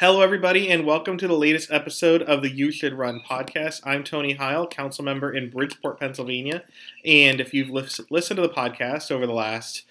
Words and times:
Hello, 0.00 0.20
everybody, 0.20 0.70
and 0.70 0.86
welcome 0.86 1.18
to 1.18 1.26
the 1.26 1.36
latest 1.36 1.72
episode 1.72 2.22
of 2.22 2.40
the 2.40 2.52
You 2.52 2.70
Should 2.70 2.92
Run 2.92 3.20
podcast. 3.28 3.80
I'm 3.82 4.04
Tony 4.04 4.34
Heil, 4.34 4.68
council 4.68 5.04
member 5.04 5.32
in 5.32 5.50
Bridgeport, 5.50 5.98
Pennsylvania. 5.98 6.62
And 7.04 7.40
if 7.40 7.52
you've 7.52 7.70
listened 7.70 8.36
to 8.36 8.42
the 8.42 8.48
podcast 8.48 9.10
over 9.10 9.26
the 9.26 9.32
last 9.32 9.82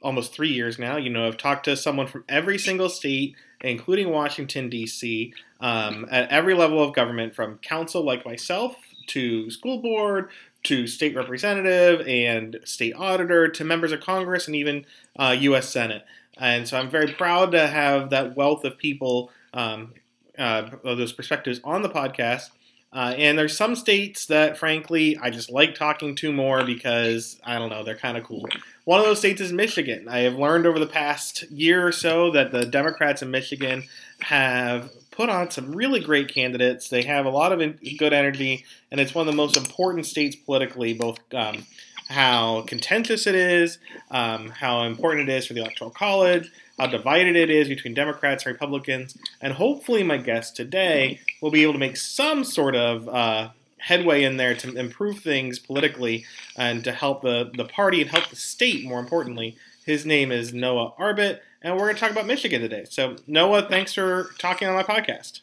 almost 0.00 0.32
three 0.32 0.50
years 0.50 0.78
now, 0.78 0.98
you 0.98 1.10
know 1.10 1.26
I've 1.26 1.36
talked 1.36 1.64
to 1.64 1.76
someone 1.76 2.06
from 2.06 2.22
every 2.28 2.58
single 2.58 2.88
state, 2.88 3.34
including 3.60 4.10
Washington, 4.10 4.70
D.C., 4.70 5.34
um, 5.58 6.06
at 6.12 6.30
every 6.30 6.54
level 6.54 6.80
of 6.80 6.94
government, 6.94 7.34
from 7.34 7.58
council 7.58 8.04
like 8.04 8.24
myself 8.24 8.76
to 9.08 9.50
school 9.50 9.82
board 9.82 10.30
to 10.62 10.86
state 10.86 11.16
representative 11.16 12.06
and 12.06 12.60
state 12.62 12.94
auditor 12.94 13.48
to 13.48 13.64
members 13.64 13.90
of 13.90 14.00
Congress 14.00 14.46
and 14.46 14.54
even 14.54 14.86
uh, 15.18 15.34
U.S. 15.40 15.68
Senate. 15.68 16.04
And 16.38 16.68
so 16.68 16.78
I'm 16.78 16.90
very 16.90 17.12
proud 17.12 17.50
to 17.50 17.66
have 17.66 18.10
that 18.10 18.36
wealth 18.36 18.64
of 18.64 18.78
people 18.78 19.32
um, 19.56 19.94
uh, 20.38 20.70
those 20.84 21.12
perspectives 21.12 21.60
on 21.64 21.82
the 21.82 21.88
podcast. 21.88 22.50
Uh, 22.92 23.14
and 23.18 23.36
there's 23.36 23.56
some 23.56 23.74
states 23.74 24.26
that, 24.26 24.56
frankly, 24.56 25.18
I 25.20 25.30
just 25.30 25.50
like 25.50 25.74
talking 25.74 26.14
to 26.16 26.32
more 26.32 26.64
because 26.64 27.38
I 27.44 27.58
don't 27.58 27.68
know, 27.68 27.82
they're 27.82 27.96
kind 27.96 28.16
of 28.16 28.24
cool. 28.24 28.46
One 28.84 29.00
of 29.00 29.06
those 29.06 29.18
states 29.18 29.40
is 29.40 29.52
Michigan. 29.52 30.08
I 30.08 30.20
have 30.20 30.36
learned 30.36 30.66
over 30.66 30.78
the 30.78 30.86
past 30.86 31.42
year 31.50 31.86
or 31.86 31.92
so 31.92 32.30
that 32.30 32.52
the 32.52 32.64
Democrats 32.64 33.22
in 33.22 33.30
Michigan 33.30 33.82
have 34.20 34.90
put 35.10 35.28
on 35.28 35.50
some 35.50 35.72
really 35.72 36.00
great 36.00 36.32
candidates. 36.32 36.88
They 36.88 37.02
have 37.02 37.26
a 37.26 37.30
lot 37.30 37.52
of 37.52 37.60
in- 37.60 37.78
good 37.98 38.12
energy, 38.12 38.64
and 38.90 39.00
it's 39.00 39.14
one 39.14 39.26
of 39.26 39.32
the 39.32 39.36
most 39.36 39.56
important 39.56 40.06
states 40.06 40.36
politically, 40.36 40.94
both 40.94 41.18
um, 41.34 41.66
how 42.08 42.62
contentious 42.62 43.26
it 43.26 43.34
is, 43.34 43.78
um, 44.10 44.50
how 44.50 44.84
important 44.84 45.28
it 45.28 45.32
is 45.32 45.46
for 45.46 45.54
the 45.54 45.60
Electoral 45.60 45.90
College, 45.90 46.50
how 46.78 46.86
divided 46.86 47.36
it 47.36 47.50
is 47.50 47.68
between 47.68 47.94
Democrats 47.94 48.44
and 48.44 48.52
Republicans, 48.52 49.16
and 49.40 49.54
hopefully 49.54 50.02
my 50.02 50.16
guest 50.16 50.56
today 50.56 51.20
will 51.40 51.50
be 51.50 51.62
able 51.62 51.72
to 51.72 51.78
make 51.78 51.96
some 51.96 52.44
sort 52.44 52.76
of 52.76 53.08
uh, 53.08 53.50
headway 53.78 54.22
in 54.24 54.36
there 54.36 54.54
to 54.54 54.76
improve 54.76 55.20
things 55.20 55.58
politically 55.58 56.24
and 56.56 56.84
to 56.84 56.92
help 56.92 57.22
the, 57.22 57.50
the 57.56 57.64
party 57.64 58.00
and 58.00 58.10
help 58.10 58.28
the 58.28 58.36
state, 58.36 58.84
more 58.84 59.00
importantly. 59.00 59.56
His 59.84 60.04
name 60.04 60.32
is 60.32 60.52
Noah 60.52 60.92
Arbit, 60.98 61.40
and 61.62 61.74
we're 61.74 61.84
going 61.84 61.94
to 61.94 62.00
talk 62.00 62.10
about 62.10 62.26
Michigan 62.26 62.60
today. 62.60 62.84
So, 62.88 63.16
Noah, 63.26 63.68
thanks 63.68 63.94
for 63.94 64.30
talking 64.38 64.68
on 64.68 64.74
my 64.74 64.82
podcast. 64.82 65.40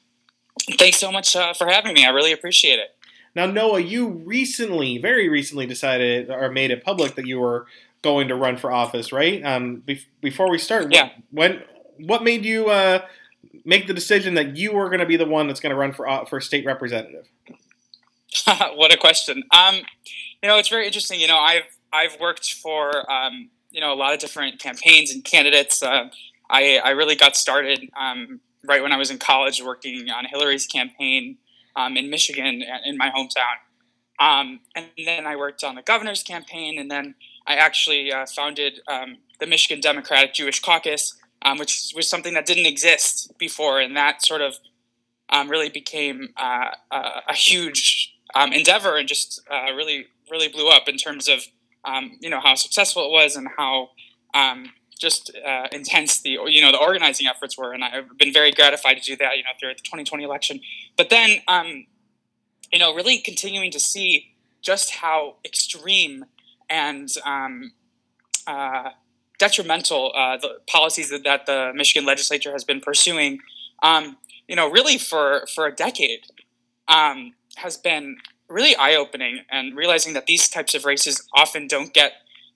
Thanks 0.77 0.97
so 0.97 1.11
much 1.11 1.35
uh, 1.35 1.53
for 1.53 1.67
having 1.67 1.93
me. 1.93 2.05
I 2.05 2.09
really 2.09 2.31
appreciate 2.31 2.79
it. 2.79 2.95
Now, 3.35 3.47
Noah, 3.47 3.79
you 3.79 4.07
recently, 4.07 4.99
very 4.99 5.27
recently, 5.27 5.65
decided 5.65 6.29
or 6.29 6.49
made 6.49 6.71
it 6.71 6.83
public 6.83 7.15
that 7.15 7.25
you 7.25 7.39
were 7.39 7.65
going 8.03 8.27
to 8.27 8.35
run 8.35 8.57
for 8.57 8.71
office, 8.71 9.11
right? 9.11 9.43
Um, 9.43 9.77
be- 9.77 10.05
before 10.21 10.49
we 10.51 10.57
start, 10.59 10.91
yeah. 10.91 11.09
when 11.31 11.63
what 11.97 12.23
made 12.23 12.45
you 12.45 12.69
uh, 12.69 13.05
make 13.65 13.87
the 13.87 13.93
decision 13.93 14.35
that 14.35 14.55
you 14.55 14.73
were 14.73 14.87
going 14.89 14.99
to 14.99 15.05
be 15.05 15.17
the 15.17 15.25
one 15.25 15.47
that's 15.47 15.59
going 15.59 15.71
to 15.71 15.75
run 15.75 15.93
for 15.93 16.07
uh, 16.07 16.25
for 16.25 16.39
state 16.39 16.65
representative? 16.65 17.27
what 18.75 18.93
a 18.93 18.97
question. 18.97 19.43
Um, 19.51 19.75
you 20.41 20.49
know, 20.49 20.57
it's 20.57 20.69
very 20.69 20.85
interesting. 20.85 21.19
You 21.19 21.27
know, 21.27 21.39
I've 21.39 21.63
I've 21.91 22.19
worked 22.19 22.53
for 22.53 23.09
um, 23.11 23.49
you 23.71 23.81
know 23.81 23.93
a 23.93 23.95
lot 23.95 24.13
of 24.13 24.19
different 24.19 24.59
campaigns 24.59 25.11
and 25.11 25.23
candidates. 25.23 25.81
Uh, 25.81 26.09
I 26.49 26.77
I 26.83 26.91
really 26.91 27.15
got 27.15 27.35
started 27.35 27.89
um, 27.99 28.41
right 28.63 28.83
when 28.83 28.91
I 28.91 28.97
was 28.97 29.09
in 29.09 29.17
college, 29.17 29.61
working 29.63 30.09
on 30.11 30.25
Hillary's 30.25 30.67
campaign 30.67 31.37
um, 31.75 31.97
in 31.97 32.09
Michigan, 32.09 32.63
in 32.85 32.97
my 32.97 33.09
hometown. 33.09 33.57
Um, 34.19 34.59
and 34.75 34.87
then 35.05 35.25
I 35.25 35.35
worked 35.35 35.63
on 35.63 35.75
the 35.75 35.81
governor's 35.81 36.23
campaign, 36.23 36.79
and 36.79 36.89
then 36.89 37.15
I 37.47 37.55
actually 37.55 38.11
uh, 38.11 38.25
founded 38.25 38.79
um, 38.87 39.17
the 39.39 39.47
Michigan 39.47 39.81
Democratic 39.81 40.33
Jewish 40.33 40.59
Caucus, 40.61 41.17
um, 41.41 41.57
which 41.57 41.91
was 41.95 42.07
something 42.07 42.33
that 42.35 42.45
didn't 42.45 42.65
exist 42.65 43.33
before, 43.37 43.79
and 43.79 43.97
that 43.97 44.25
sort 44.25 44.41
of 44.41 44.55
um, 45.29 45.49
really 45.49 45.69
became 45.69 46.29
uh, 46.37 46.69
uh, 46.91 47.21
a 47.27 47.33
huge 47.33 48.15
um, 48.35 48.53
endeavor 48.53 48.97
and 48.97 49.07
just 49.07 49.41
uh, 49.51 49.73
really, 49.73 50.05
really 50.29 50.47
blew 50.47 50.69
up 50.69 50.87
in 50.87 50.97
terms 50.97 51.27
of 51.27 51.43
you 52.21 52.29
know 52.29 52.39
how 52.39 52.55
successful 52.55 53.05
it 53.05 53.11
was 53.11 53.35
and 53.35 53.47
how 53.57 53.89
just 55.03 55.31
uh, 55.45 55.67
intense 55.71 56.19
the 56.21 56.39
you 56.47 56.61
know 56.61 56.71
the 56.71 56.79
organizing 56.79 57.27
efforts 57.27 57.55
were, 57.57 57.73
and 57.73 57.83
I've 57.83 58.17
been 58.17 58.33
very 58.33 58.51
gratified 58.51 58.97
to 58.97 59.03
do 59.03 59.15
that. 59.17 59.37
You 59.37 59.43
know, 59.43 59.51
throughout 59.59 59.77
the 59.77 59.83
2020 59.83 60.23
election, 60.23 60.59
but 60.97 61.11
then 61.11 61.41
you 62.73 62.79
know, 62.79 62.93
really 62.93 63.19
continuing 63.19 63.69
to 63.71 63.79
see 63.79 64.33
just 64.61 64.95
how 64.95 65.35
extreme 65.45 66.25
and 66.69 67.07
um, 67.23 67.71
uh, 68.47 68.89
detrimental 69.37 70.11
uh, 70.15 70.37
the 70.37 70.57
policies 70.67 71.11
that, 71.11 71.23
that, 71.23 71.45
the 71.45 71.71
Michigan 71.75 72.05
legislature 72.05 72.51
has 72.51 72.63
been 72.63 72.81
pursuing, 72.81 73.39
um, 73.83 74.17
you 74.47 74.55
know, 74.55 74.69
really 74.69 74.97
for, 74.97 75.45
for 75.53 75.67
a 75.67 75.71
decade, 75.71 76.21
um, 76.87 77.33
has 77.57 77.77
been 77.77 78.17
really 78.49 78.75
eye 78.75 78.95
opening 78.95 79.41
and 79.51 79.77
realizing 79.77 80.13
that 80.13 80.25
these 80.25 80.49
types 80.49 80.73
of 80.73 80.83
races 80.83 81.27
often 81.35 81.67
don't 81.67 81.93
get 81.93 82.13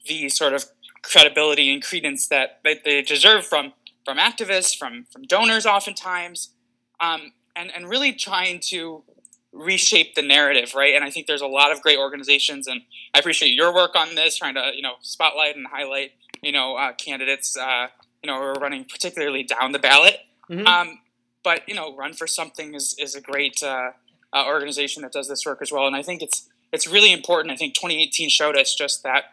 the 0.08 0.30
sort 0.30 0.54
of 0.54 0.66
credibility 1.12 1.72
and 1.74 1.84
credence 1.84 2.28
that, 2.28 2.60
that 2.64 2.84
they 2.84 3.02
deserve 3.02 3.46
from 3.46 3.74
from 4.06 4.18
activists, 4.18 4.78
from 4.78 5.06
from 5.12 5.24
donors, 5.24 5.66
oftentimes, 5.66 6.52
um, 7.00 7.34
and 7.56 7.72
and 7.76 7.90
really 7.90 8.14
trying 8.14 8.60
to 8.70 9.04
reshape 9.52 10.16
the 10.16 10.22
narrative, 10.22 10.74
right? 10.76 10.94
And 10.96 11.04
I 11.04 11.10
think 11.10 11.28
there's 11.28 11.42
a 11.42 11.48
lot 11.48 11.72
of 11.72 11.82
great 11.82 11.98
organizations, 11.98 12.68
and 12.68 12.82
I 13.14 13.20
appreciate 13.20 13.54
your 13.54 13.74
work 13.74 13.96
on 13.96 14.16
this, 14.16 14.38
trying 14.38 14.56
to 14.56 14.72
you 14.76 14.82
know 14.82 14.94
spotlight 15.02 15.56
and 15.56 15.68
highlight 15.68 16.12
you 16.42 16.52
know 16.52 16.76
uh, 16.76 16.94
candidates 16.94 17.58
uh, 17.58 17.88
you 18.24 18.28
know 18.28 18.38
who 18.38 18.44
are 18.44 18.54
running 18.54 18.86
particularly 18.86 19.44
down 19.44 19.72
the 19.74 19.80
ballot. 19.80 20.20
Mm-hmm. 20.50 20.66
Um, 20.66 21.00
but 21.44 21.68
you 21.68 21.76
know, 21.76 21.96
Run 21.96 22.14
for 22.14 22.28
Something 22.28 22.76
is 22.76 22.96
is 23.00 23.16
a 23.16 23.22
great 23.22 23.62
uh, 23.64 23.92
uh, 24.34 24.46
organization 24.46 25.04
that 25.04 25.12
does 25.12 25.28
this 25.28 25.46
work 25.46 25.62
as 25.62 25.72
well, 25.72 25.88
and 25.88 25.96
I 25.96 26.02
think 26.02 26.22
it's 26.22 26.48
it's 26.72 26.88
really 26.88 27.12
important. 27.12 27.52
I 27.52 27.56
think 27.56 27.74
2018 27.74 28.30
showed 28.30 28.58
us 28.58 28.74
just 28.76 29.04
that 29.04 29.26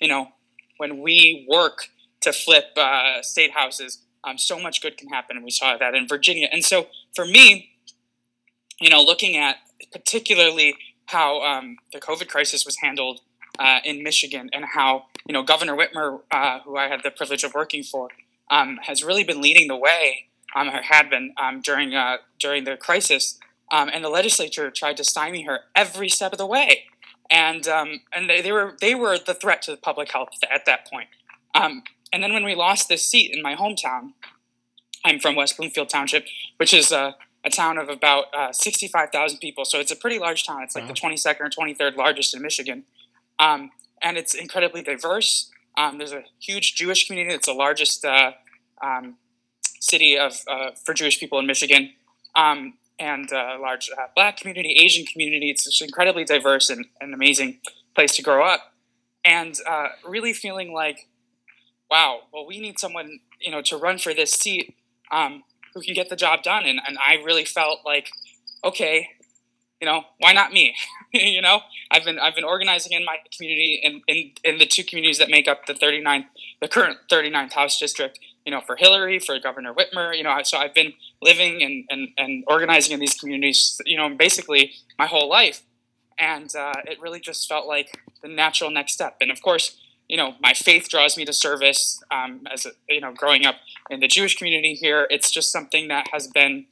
you 0.00 0.08
know 0.08 0.28
when 0.82 1.00
we 1.00 1.46
work 1.48 1.90
to 2.22 2.32
flip 2.32 2.76
uh, 2.76 3.22
state 3.22 3.52
houses, 3.52 4.00
um, 4.24 4.36
so 4.36 4.58
much 4.58 4.82
good 4.82 4.96
can 4.96 5.08
happen, 5.08 5.36
and 5.36 5.44
we 5.44 5.50
saw 5.52 5.76
that 5.76 5.94
in 5.94 6.08
Virginia. 6.08 6.48
And 6.50 6.64
so 6.64 6.88
for 7.14 7.24
me, 7.24 7.70
you 8.80 8.90
know, 8.90 9.00
looking 9.00 9.36
at 9.36 9.58
particularly 9.92 10.74
how 11.06 11.40
um, 11.42 11.76
the 11.92 12.00
COVID 12.00 12.26
crisis 12.26 12.66
was 12.66 12.76
handled 12.78 13.20
uh, 13.60 13.78
in 13.84 14.02
Michigan 14.02 14.50
and 14.52 14.64
how, 14.74 15.04
you 15.28 15.32
know, 15.32 15.44
Governor 15.44 15.76
Whitmer, 15.76 16.20
uh, 16.32 16.58
who 16.64 16.76
I 16.76 16.88
had 16.88 17.00
the 17.04 17.12
privilege 17.12 17.44
of 17.44 17.54
working 17.54 17.84
for, 17.84 18.08
um, 18.50 18.80
has 18.82 19.04
really 19.04 19.22
been 19.22 19.40
leading 19.40 19.68
the 19.68 19.76
way, 19.76 20.26
um, 20.56 20.68
or 20.68 20.82
had 20.82 21.10
been 21.10 21.32
um, 21.40 21.60
during, 21.60 21.94
uh, 21.94 22.16
during 22.40 22.64
the 22.64 22.76
crisis. 22.76 23.38
Um, 23.70 23.88
and 23.94 24.02
the 24.04 24.08
legislature 24.08 24.68
tried 24.72 24.96
to 24.96 25.04
stymie 25.04 25.44
her 25.44 25.60
every 25.76 26.08
step 26.08 26.32
of 26.32 26.38
the 26.38 26.46
way. 26.46 26.86
And, 27.32 27.66
um, 27.66 28.02
and 28.12 28.28
they, 28.28 28.42
they, 28.42 28.52
were, 28.52 28.76
they 28.80 28.94
were 28.94 29.18
the 29.18 29.34
threat 29.34 29.62
to 29.62 29.70
the 29.70 29.78
public 29.78 30.12
health 30.12 30.28
at 30.52 30.66
that 30.66 30.86
point. 30.88 31.08
and 31.54 32.22
then 32.22 32.32
when 32.34 32.44
we 32.44 32.54
lost 32.54 32.90
this 32.90 33.08
seat 33.08 33.32
in 33.34 33.40
my 33.42 33.56
hometown, 33.56 34.12
I'm 35.04 35.18
from 35.18 35.34
West 35.34 35.56
Bloomfield 35.56 35.88
Township, 35.88 36.26
which 36.58 36.74
is 36.74 36.92
uh, 36.92 37.12
a 37.44 37.50
town 37.50 37.78
of 37.78 37.88
about 37.88 38.26
uh, 38.34 38.52
65,000 38.52 39.38
people. 39.38 39.64
So 39.64 39.80
it's 39.80 39.90
a 39.90 39.96
pretty 39.96 40.18
large 40.18 40.46
town. 40.46 40.62
It's 40.62 40.74
like 40.74 40.84
wow. 40.84 40.92
the 40.92 41.16
22nd 41.16 41.40
or 41.40 41.48
23rd 41.48 41.96
largest 41.96 42.34
in 42.34 42.42
Michigan. 42.42 42.84
Um, 43.38 43.70
and 44.00 44.16
it's 44.16 44.34
incredibly 44.34 44.82
diverse. 44.82 45.50
Um, 45.76 45.98
there's 45.98 46.12
a 46.12 46.24
huge 46.38 46.74
Jewish 46.74 47.06
community. 47.06 47.34
It's 47.34 47.46
the 47.46 47.54
largest 47.54 48.04
uh, 48.04 48.32
um, 48.82 49.16
city 49.80 50.18
of 50.18 50.40
uh, 50.48 50.72
for 50.84 50.94
Jewish 50.94 51.18
people 51.18 51.38
in 51.38 51.46
Michigan, 51.46 51.92
um, 52.34 52.74
and 53.02 53.32
a 53.32 53.58
large 53.60 53.90
uh, 53.90 54.06
Black 54.14 54.36
community, 54.36 54.76
Asian 54.80 55.04
community. 55.04 55.50
It's 55.50 55.64
just 55.64 55.82
incredibly 55.82 56.24
diverse 56.24 56.70
and 56.70 56.86
an 57.00 57.12
amazing 57.12 57.58
place 57.94 58.14
to 58.16 58.22
grow 58.22 58.44
up. 58.46 58.72
And 59.24 59.58
uh, 59.68 59.88
really 60.06 60.32
feeling 60.32 60.72
like, 60.72 61.08
wow, 61.90 62.20
well, 62.32 62.46
we 62.46 62.60
need 62.60 62.78
someone 62.78 63.18
you 63.40 63.50
know 63.50 63.60
to 63.62 63.76
run 63.76 63.98
for 63.98 64.14
this 64.14 64.32
seat 64.32 64.76
um, 65.10 65.42
who 65.74 65.82
can 65.82 65.94
get 65.94 66.08
the 66.08 66.16
job 66.16 66.42
done. 66.42 66.64
And, 66.64 66.80
and 66.86 66.96
I 67.04 67.14
really 67.24 67.44
felt 67.44 67.80
like, 67.84 68.08
okay, 68.64 69.08
you 69.80 69.86
know, 69.86 70.04
why 70.18 70.32
not 70.32 70.52
me? 70.52 70.74
you 71.12 71.42
know, 71.42 71.60
I've 71.90 72.04
been 72.04 72.18
I've 72.18 72.36
been 72.36 72.44
organizing 72.44 72.92
in 72.92 73.04
my 73.04 73.16
community 73.36 73.80
in, 73.82 74.02
in, 74.06 74.30
in 74.44 74.58
the 74.58 74.66
two 74.66 74.84
communities 74.84 75.18
that 75.18 75.28
make 75.28 75.48
up 75.48 75.66
the 75.66 75.74
39 75.74 76.26
the 76.60 76.68
current 76.68 76.98
39th 77.10 77.52
House 77.52 77.78
district. 77.78 78.20
You 78.44 78.52
know, 78.52 78.60
for 78.60 78.76
Hillary, 78.76 79.18
for 79.18 79.38
Governor 79.38 79.72
Whitmer. 79.72 80.16
You 80.16 80.24
know, 80.24 80.36
so 80.42 80.58
I've 80.58 80.74
been 80.74 80.94
living 81.20 81.62
and, 81.62 81.84
and, 81.90 82.08
and 82.18 82.44
organizing 82.48 82.92
in 82.92 83.00
these 83.00 83.14
communities. 83.14 83.80
You 83.86 83.96
know, 83.96 84.08
basically 84.10 84.72
my 84.98 85.06
whole 85.06 85.28
life, 85.28 85.62
and 86.18 86.54
uh, 86.56 86.74
it 86.84 87.00
really 87.00 87.20
just 87.20 87.48
felt 87.48 87.66
like 87.66 87.98
the 88.22 88.28
natural 88.28 88.70
next 88.70 88.94
step. 88.94 89.16
And 89.20 89.30
of 89.30 89.42
course, 89.42 89.76
you 90.08 90.16
know, 90.16 90.34
my 90.40 90.52
faith 90.52 90.88
draws 90.88 91.16
me 91.16 91.24
to 91.24 91.32
service. 91.32 92.02
Um, 92.10 92.46
as 92.52 92.66
a, 92.66 92.70
you 92.88 93.00
know, 93.00 93.12
growing 93.12 93.46
up 93.46 93.56
in 93.90 94.00
the 94.00 94.08
Jewish 94.08 94.36
community 94.36 94.74
here, 94.74 95.06
it's 95.10 95.30
just 95.30 95.50
something 95.50 95.88
that 95.88 96.08
has 96.12 96.26
been 96.26 96.66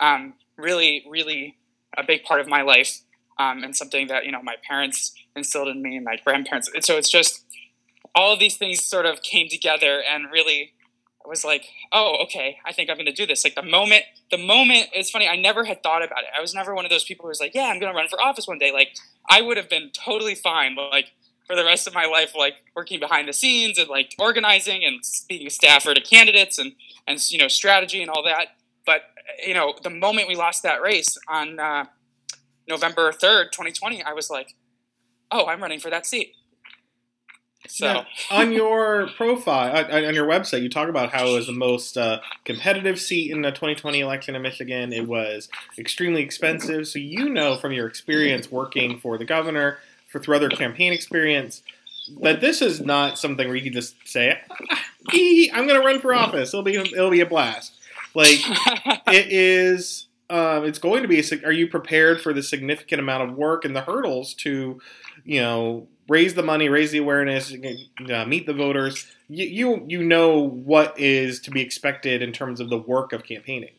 um, 0.00 0.34
really, 0.56 1.04
really 1.08 1.56
a 1.96 2.04
big 2.04 2.24
part 2.24 2.40
of 2.40 2.46
my 2.46 2.62
life, 2.62 3.00
um, 3.38 3.64
and 3.64 3.74
something 3.74 4.06
that 4.08 4.24
you 4.24 4.32
know 4.32 4.42
my 4.42 4.56
parents 4.68 5.14
instilled 5.34 5.68
in 5.68 5.82
me 5.82 5.96
and 5.96 6.04
my 6.04 6.16
grandparents. 6.24 6.70
So 6.80 6.96
it's 6.96 7.10
just 7.10 7.44
all 8.14 8.32
of 8.32 8.38
these 8.38 8.56
things 8.56 8.84
sort 8.84 9.04
of 9.06 9.22
came 9.22 9.48
together 9.48 10.02
and 10.08 10.30
really 10.32 10.72
was 11.28 11.44
like, 11.44 11.66
oh, 11.92 12.18
okay, 12.24 12.58
I 12.64 12.72
think 12.72 12.90
I'm 12.90 12.98
to 12.98 13.12
do 13.12 13.26
this. 13.26 13.44
Like 13.44 13.54
the 13.54 13.62
moment, 13.62 14.04
the 14.30 14.38
moment, 14.38 14.88
it's 14.92 15.10
funny, 15.10 15.28
I 15.28 15.36
never 15.36 15.64
had 15.64 15.82
thought 15.82 16.02
about 16.02 16.20
it. 16.20 16.30
I 16.36 16.40
was 16.40 16.54
never 16.54 16.74
one 16.74 16.84
of 16.84 16.90
those 16.90 17.04
people 17.04 17.24
who 17.24 17.28
was 17.28 17.40
like, 17.40 17.54
yeah, 17.54 17.66
I'm 17.66 17.80
to 17.80 17.86
run 17.86 18.08
for 18.08 18.20
office 18.20 18.46
one 18.46 18.58
day. 18.58 18.72
Like 18.72 18.96
I 19.28 19.42
would 19.42 19.56
have 19.56 19.68
been 19.68 19.90
totally 19.92 20.34
fine, 20.34 20.74
but 20.74 20.90
like 20.90 21.12
for 21.46 21.56
the 21.56 21.64
rest 21.64 21.86
of 21.86 21.94
my 21.94 22.06
life, 22.06 22.34
like 22.36 22.54
working 22.74 23.00
behind 23.00 23.28
the 23.28 23.32
scenes 23.32 23.78
and 23.78 23.88
like 23.88 24.14
organizing 24.18 24.84
and 24.84 25.00
being 25.28 25.46
a 25.46 25.50
staffer 25.50 25.94
to 25.94 26.00
candidates 26.00 26.58
and, 26.58 26.72
and, 27.06 27.30
you 27.30 27.38
know, 27.38 27.48
strategy 27.48 28.02
and 28.02 28.10
all 28.10 28.24
that. 28.24 28.48
But, 28.84 29.02
you 29.46 29.54
know, 29.54 29.74
the 29.82 29.90
moment 29.90 30.28
we 30.28 30.34
lost 30.34 30.62
that 30.64 30.82
race 30.82 31.16
on 31.28 31.58
uh, 31.58 31.84
November 32.68 33.12
3rd, 33.12 33.52
2020, 33.52 34.02
I 34.02 34.12
was 34.12 34.28
like, 34.28 34.54
oh, 35.30 35.46
I'm 35.46 35.62
running 35.62 35.80
for 35.80 35.90
that 35.90 36.06
seat. 36.06 36.34
So 37.68 37.86
now, 37.86 38.06
on 38.30 38.52
your 38.52 39.08
profile, 39.16 39.86
on 39.90 40.14
your 40.14 40.26
website, 40.26 40.62
you 40.62 40.68
talk 40.68 40.88
about 40.88 41.12
how 41.12 41.26
it 41.26 41.32
was 41.32 41.46
the 41.46 41.52
most 41.52 41.96
uh, 41.96 42.20
competitive 42.44 43.00
seat 43.00 43.30
in 43.30 43.42
the 43.42 43.50
2020 43.50 44.00
election 44.00 44.36
in 44.36 44.42
Michigan. 44.42 44.92
It 44.92 45.06
was 45.06 45.48
extremely 45.78 46.22
expensive. 46.22 46.86
So 46.86 46.98
you 46.98 47.28
know 47.28 47.56
from 47.56 47.72
your 47.72 47.86
experience 47.86 48.50
working 48.50 48.98
for 48.98 49.18
the 49.18 49.24
governor, 49.24 49.78
for 50.08 50.20
through 50.20 50.36
other 50.36 50.48
campaign 50.48 50.92
experience, 50.92 51.62
that 52.22 52.40
this 52.40 52.62
is 52.62 52.80
not 52.80 53.18
something 53.18 53.48
where 53.48 53.56
you 53.56 53.64
can 53.64 53.72
just 53.72 53.96
say, 54.06 54.38
"I'm 55.08 55.66
going 55.66 55.80
to 55.80 55.86
run 55.86 56.00
for 56.00 56.14
office. 56.14 56.50
It'll 56.50 56.62
be 56.62 56.76
it'll 56.76 57.10
be 57.10 57.20
a 57.20 57.26
blast." 57.26 57.72
Like 58.14 58.38
it 59.08 59.26
is. 59.30 60.06
Um, 60.28 60.64
it's 60.64 60.78
going 60.80 61.02
to 61.02 61.08
be. 61.08 61.22
Are 61.44 61.52
you 61.52 61.68
prepared 61.68 62.20
for 62.20 62.32
the 62.32 62.42
significant 62.42 63.00
amount 63.00 63.28
of 63.28 63.36
work 63.36 63.64
and 63.64 63.76
the 63.76 63.82
hurdles 63.82 64.34
to, 64.34 64.80
you 65.24 65.40
know, 65.40 65.86
raise 66.08 66.34
the 66.34 66.42
money, 66.42 66.68
raise 66.68 66.90
the 66.90 66.98
awareness, 66.98 67.52
uh, 67.52 68.24
meet 68.24 68.46
the 68.46 68.52
voters. 68.52 69.06
You, 69.28 69.46
you 69.46 69.84
you 69.88 70.04
know 70.04 70.38
what 70.38 70.98
is 70.98 71.40
to 71.40 71.50
be 71.50 71.60
expected 71.60 72.22
in 72.22 72.32
terms 72.32 72.60
of 72.60 72.70
the 72.70 72.78
work 72.78 73.12
of 73.12 73.24
campaigning. 73.24 73.74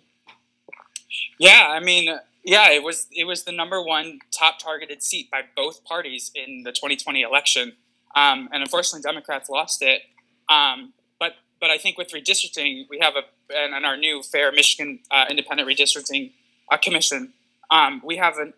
Yeah, 1.39 1.67
I 1.69 1.79
mean, 1.79 2.17
yeah, 2.43 2.71
it 2.71 2.83
was 2.83 3.07
it 3.11 3.25
was 3.25 3.43
the 3.43 3.51
number 3.51 3.81
one 3.81 4.19
top 4.31 4.59
targeted 4.59 5.03
seat 5.03 5.29
by 5.31 5.41
both 5.55 5.83
parties 5.83 6.31
in 6.35 6.63
the 6.63 6.71
2020 6.71 7.21
election, 7.21 7.73
um, 8.15 8.49
and 8.51 8.63
unfortunately, 8.63 9.01
Democrats 9.01 9.49
lost 9.49 9.81
it. 9.81 10.01
Um, 10.49 10.93
but 11.19 11.33
but 11.59 11.69
I 11.69 11.77
think 11.77 11.97
with 11.97 12.11
redistricting, 12.11 12.85
we 12.89 12.99
have 13.01 13.15
a 13.15 13.23
and, 13.55 13.73
and 13.73 13.85
our 13.85 13.97
new 13.97 14.21
fair 14.23 14.51
Michigan 14.51 14.99
uh, 15.11 15.25
independent 15.29 15.67
redistricting 15.69 16.31
uh, 16.71 16.77
commission, 16.77 17.33
um, 17.69 18.01
we 18.03 18.17
have 18.17 18.37
an, 18.37 18.53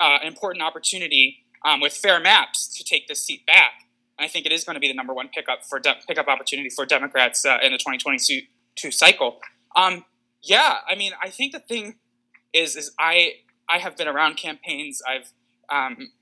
uh, 0.00 0.18
an 0.22 0.28
important 0.28 0.62
opportunity 0.62 1.41
um, 1.64 1.80
with 1.80 1.92
fair 1.92 2.20
maps 2.20 2.68
to 2.76 2.84
take 2.84 3.08
this 3.08 3.22
seat 3.22 3.46
back. 3.46 3.72
And 4.18 4.24
I 4.24 4.28
think 4.28 4.46
it 4.46 4.52
is 4.52 4.64
going 4.64 4.74
to 4.74 4.80
be 4.80 4.88
the 4.88 4.94
number 4.94 5.14
one 5.14 5.28
pickup 5.28 5.64
for 5.64 5.78
de- 5.78 5.96
pickup 6.06 6.28
opportunity 6.28 6.70
for 6.70 6.84
Democrats 6.84 7.44
uh, 7.44 7.58
in 7.62 7.72
the 7.72 7.78
2022 7.78 8.90
cycle. 8.90 9.40
Um, 9.74 10.04
yeah, 10.42 10.78
I 10.88 10.94
mean, 10.94 11.12
I 11.22 11.30
think 11.30 11.52
the 11.52 11.60
thing 11.60 11.96
is, 12.52 12.76
is 12.76 12.92
I 12.98 13.34
I 13.68 13.78
have 13.78 13.96
been 13.96 14.08
around 14.08 14.36
campaigns. 14.36 15.00
I've 15.08 15.32
um, 15.70 16.12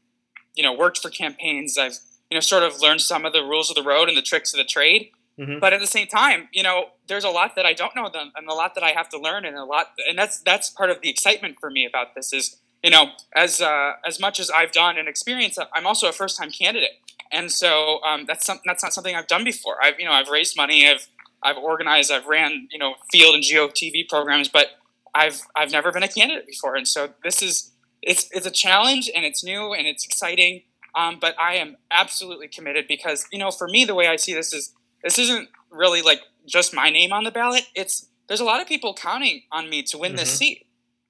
you 0.55 0.63
know 0.63 0.73
worked 0.73 0.99
for 0.99 1.11
campaigns. 1.11 1.79
I've 1.79 1.99
you 2.31 2.37
know 2.37 2.41
sort 2.41 2.63
of 2.63 2.81
learned 2.81 3.01
some 3.01 3.25
of 3.25 3.33
the 3.33 3.43
rules 3.43 3.71
of 3.71 3.77
the 3.77 3.83
road 3.83 4.09
and 4.09 4.17
the 4.17 4.23
tricks 4.23 4.53
of 4.53 4.59
the 4.59 4.65
trade. 4.65 5.11
Mm-hmm. 5.39 5.59
But 5.59 5.73
at 5.73 5.81
the 5.81 5.87
same 5.87 6.07
time, 6.07 6.49
you 6.53 6.63
know, 6.63 6.91
there's 7.07 7.25
a 7.25 7.31
lot 7.31 7.57
that 7.57 7.65
I 7.65 7.73
don't 7.73 7.97
know, 7.97 8.11
them, 8.11 8.31
and 8.37 8.47
a 8.47 8.53
lot 8.53 8.75
that 8.75 8.85
I 8.85 8.91
have 8.91 9.09
to 9.11 9.19
learn, 9.19 9.47
and 9.47 9.57
a 9.57 9.65
lot, 9.65 9.93
and 10.07 10.19
that's 10.19 10.39
that's 10.41 10.69
part 10.69 10.91
of 10.91 11.01
the 11.01 11.09
excitement 11.09 11.57
for 11.61 11.71
me 11.71 11.87
about 11.87 12.15
this 12.15 12.33
is 12.33 12.57
you 12.83 12.91
know, 12.91 13.11
as 13.35 13.61
uh, 13.61 13.93
as 14.07 14.21
much 14.21 14.41
as 14.41 14.51
I've 14.51 14.73
done 14.73 14.97
and 14.97 15.09
experienced, 15.09 15.59
I'm 15.75 15.87
also 15.87 16.09
a 16.09 16.13
first 16.13 16.39
time 16.39 16.51
candidate, 16.51 16.99
and 17.31 17.51
so 17.51 18.03
um, 18.03 18.25
that's 18.27 18.47
some, 18.47 18.61
that's 18.65 18.83
not 18.83 18.93
something 18.93 19.15
I've 19.15 19.27
done 19.27 19.45
before. 19.45 19.77
I've 19.83 19.99
you 19.99 20.07
know 20.07 20.13
I've 20.13 20.29
raised 20.29 20.57
money, 20.57 20.89
I've 20.89 21.07
I've 21.43 21.57
organized, 21.57 22.11
I've 22.11 22.27
ran 22.27 22.69
you 22.71 22.79
know 22.79 22.95
field 23.13 23.35
and 23.35 23.45
GOTV 23.45 24.09
programs, 24.09 24.49
but 24.49 24.69
I've 25.15 25.43
I've 25.55 25.71
never 25.71 25.93
been 25.93 26.03
a 26.03 26.09
candidate 26.09 26.47
before, 26.47 26.75
and 26.75 26.89
so 26.89 27.11
this 27.23 27.43
is 27.43 27.73
it's 28.03 28.29
it's 28.33 28.47
a 28.47 28.51
challenge 28.51 29.11
and 29.15 29.25
it's 29.25 29.45
new 29.45 29.73
and 29.73 29.87
it's 29.87 30.05
exciting. 30.05 30.63
Um, 30.97 31.19
but 31.21 31.39
I 31.39 31.55
am 31.55 31.77
absolutely 31.91 32.49
committed 32.49 32.87
because 32.89 33.27
you 33.31 33.39
know 33.39 33.51
for 33.51 33.69
me 33.69 33.85
the 33.85 33.95
way 33.95 34.09
I 34.09 34.17
see 34.17 34.35
this 34.35 34.53
is 34.53 34.73
this 35.03 35.19
isn't 35.19 35.49
really 35.71 36.03
like 36.03 36.21
just 36.47 36.75
my 36.75 36.91
name 36.91 37.13
on 37.13 37.25
the 37.25 37.31
ballot. 37.31 37.65
It's 37.75 38.09
there's 38.29 38.41
a 38.41 38.45
lot 38.45 38.61
of 38.61 38.67
people 38.67 38.95
counting 38.95 39.43
on 39.53 39.69
me 39.69 39.83
to 39.85 39.99
win 39.99 40.13
mm-hmm. 40.13 40.19
this 40.19 40.39
seat. 40.39 40.67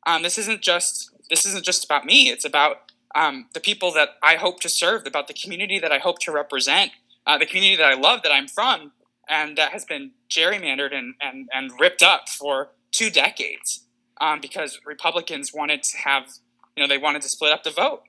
Um, 0.07 0.23
this 0.23 0.39
isn't 0.39 0.63
just 0.63 1.11
this 1.31 1.47
isn't 1.47 1.65
just 1.65 1.85
about 1.85 2.05
me. 2.05 2.29
It's 2.29 2.45
about 2.45 2.91
um, 3.15 3.47
the 3.55 3.61
people 3.61 3.93
that 3.93 4.11
I 4.23 4.35
hope 4.35 4.61
to 4.61 4.69
serve, 4.69 5.07
about 5.07 5.29
the 5.29 5.35
community 5.35 5.79
that 5.79 5.93
I 5.93 5.99
hope 5.99 6.19
to 6.21 6.33
represent, 6.33 6.91
uh, 7.27 7.39
the 7.39 7.47
community 7.47 7.77
that 7.77 7.91
I 7.91 7.95
love, 7.95 8.23
that 8.23 8.33
I'm 8.33 8.49
from, 8.49 8.93
and 9.29 9.57
that 9.57 9.73
has 9.73 9.85
been 9.85 10.11
gerrymandered 10.29 10.93
and, 10.93 11.15
and, 11.21 11.49
and 11.53 11.71
ripped 11.81 12.03
up 12.03 12.29
for 12.29 12.71
two 12.91 13.11
decades 13.11 13.87
um, 14.21 14.41
because 14.41 14.81
Republicans 14.85 15.53
wanted 15.55 15.83
to 15.85 15.99
have, 15.99 16.25
you 16.77 16.83
know, 16.83 16.89
they 16.89 16.99
wanted 16.99 17.23
to 17.23 17.29
split 17.29 17.53
up 17.53 17.63
the 17.63 17.71
vote. 17.71 18.03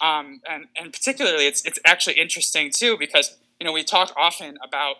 Um, 0.00 0.40
and, 0.48 0.66
and 0.78 0.92
particularly, 0.92 1.46
it's, 1.46 1.64
it's 1.64 1.78
actually 1.86 2.18
interesting 2.18 2.70
too 2.74 2.96
because, 2.98 3.38
you 3.58 3.66
know, 3.66 3.72
we 3.72 3.82
talk 3.82 4.12
often 4.16 4.58
about 4.62 4.96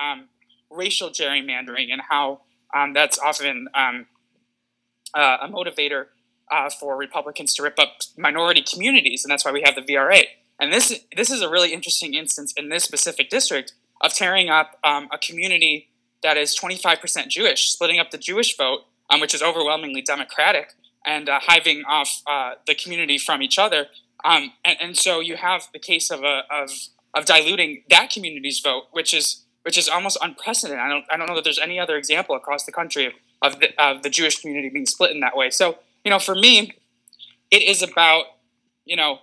um, 0.00 0.28
racial 0.70 1.10
gerrymandering 1.10 1.92
and 1.92 2.00
how 2.08 2.40
um, 2.74 2.94
that's 2.94 3.18
often 3.18 3.68
um, 3.74 4.06
uh, 5.14 5.38
a 5.42 5.48
motivator 5.48 6.06
uh, 6.50 6.70
for 6.70 6.96
Republicans 6.96 7.54
to 7.54 7.62
rip 7.62 7.78
up 7.78 7.98
minority 8.16 8.62
communities, 8.62 9.24
and 9.24 9.30
that's 9.30 9.44
why 9.44 9.52
we 9.52 9.62
have 9.62 9.74
the 9.74 9.82
VRA. 9.82 10.24
And 10.60 10.72
this 10.72 10.98
this 11.16 11.30
is 11.30 11.40
a 11.40 11.48
really 11.48 11.72
interesting 11.72 12.14
instance 12.14 12.52
in 12.56 12.68
this 12.68 12.84
specific 12.84 13.30
district 13.30 13.72
of 14.00 14.14
tearing 14.14 14.48
up 14.48 14.78
um, 14.84 15.08
a 15.12 15.18
community 15.18 15.88
that 16.22 16.36
is 16.36 16.56
25% 16.58 17.28
Jewish, 17.28 17.70
splitting 17.70 18.00
up 18.00 18.10
the 18.10 18.18
Jewish 18.18 18.56
vote, 18.56 18.80
um, 19.10 19.20
which 19.20 19.34
is 19.34 19.42
overwhelmingly 19.42 20.02
Democratic, 20.02 20.74
and 21.06 21.28
uh, 21.28 21.40
hiving 21.42 21.82
off 21.88 22.22
uh, 22.26 22.52
the 22.66 22.74
community 22.74 23.18
from 23.18 23.42
each 23.42 23.58
other. 23.58 23.86
Um, 24.24 24.52
and, 24.64 24.76
and, 24.80 24.96
so 24.96 25.20
you 25.20 25.36
have 25.36 25.68
the 25.72 25.78
case 25.78 26.10
of, 26.10 26.24
a, 26.24 26.42
of, 26.50 26.70
of 27.14 27.24
diluting 27.24 27.84
that 27.88 28.10
community's 28.10 28.58
vote, 28.58 28.84
which 28.90 29.14
is 29.14 29.44
which 29.62 29.78
is 29.78 29.88
almost 29.88 30.18
unprecedented. 30.22 30.82
I 30.82 30.88
don't 30.88 31.04
I 31.10 31.16
don't 31.16 31.28
know 31.28 31.34
that 31.36 31.44
there's 31.44 31.58
any 31.58 31.78
other 31.78 31.96
example 31.96 32.34
across 32.34 32.64
the 32.64 32.72
country 32.72 33.06
of, 33.06 33.12
of 33.42 33.60
the, 33.60 33.68
of 33.80 34.02
the 34.02 34.10
Jewish 34.10 34.40
community 34.40 34.70
being 34.70 34.86
split 34.86 35.12
in 35.12 35.20
that 35.20 35.36
way. 35.36 35.50
So 35.50 35.78
you 36.08 36.10
know, 36.10 36.18
for 36.18 36.34
me, 36.34 36.72
it 37.50 37.62
is 37.62 37.82
about, 37.82 38.24
you 38.86 38.96
know, 38.96 39.18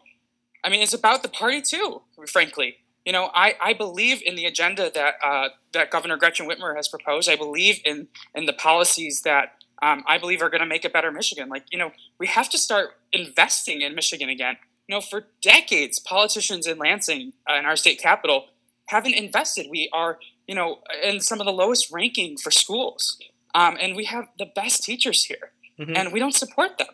I 0.64 0.70
mean, 0.70 0.84
it's 0.84 0.94
about 0.94 1.24
the 1.24 1.30
party 1.30 1.60
too, 1.60 2.04
frankly. 2.32 2.76
You 3.08 3.12
know, 3.12 3.32
I, 3.34 3.56
I 3.60 3.74
believe 3.74 4.22
in 4.24 4.36
the 4.36 4.46
agenda 4.46 4.92
that 4.94 5.16
uh, 5.26 5.50
that 5.74 5.90
Governor 5.90 6.16
Gretchen 6.16 6.48
Whitmer 6.48 6.76
has 6.76 6.88
proposed. 6.88 7.28
I 7.28 7.38
believe 7.38 7.80
in 7.86 8.08
in 8.36 8.46
the 8.46 8.54
policies 8.54 9.24
that 9.24 9.64
um, 9.82 10.04
I 10.08 10.20
believe 10.20 10.44
are 10.44 10.50
going 10.52 10.62
to 10.62 10.68
make 10.68 10.86
a 10.86 10.92
better 10.92 11.12
Michigan. 11.12 11.50
Like, 11.50 11.64
you 11.72 11.80
know, 11.80 11.92
we 12.20 12.28
have 12.28 12.52
to 12.52 12.60
start 12.60 12.90
investing 13.12 13.82
in 13.82 13.96
Michigan 13.96 14.30
again. 14.30 14.58
You 14.88 14.94
know, 14.94 15.02
for 15.02 15.26
decades, 15.42 15.98
politicians 15.98 16.68
in 16.68 16.78
Lansing, 16.78 17.34
uh, 17.50 17.56
in 17.56 17.66
our 17.66 17.76
state 17.76 18.00
capital, 18.00 18.50
haven't 18.90 19.16
invested. 19.16 19.66
We 19.72 19.90
are, 19.92 20.20
you 20.48 20.54
know, 20.54 20.82
in 21.04 21.20
some 21.20 21.40
of 21.42 21.48
the 21.48 21.52
lowest 21.52 21.92
ranking 21.92 22.38
for 22.38 22.52
schools, 22.52 23.18
um, 23.56 23.76
and 23.82 23.96
we 23.96 24.06
have 24.06 24.28
the 24.38 24.52
best 24.54 24.84
teachers 24.84 25.26
here 25.26 25.50
mm-hmm. 25.80 25.96
and 25.96 26.14
we 26.14 26.20
don't 26.20 26.36
support 26.36 26.78
them. 26.78 26.88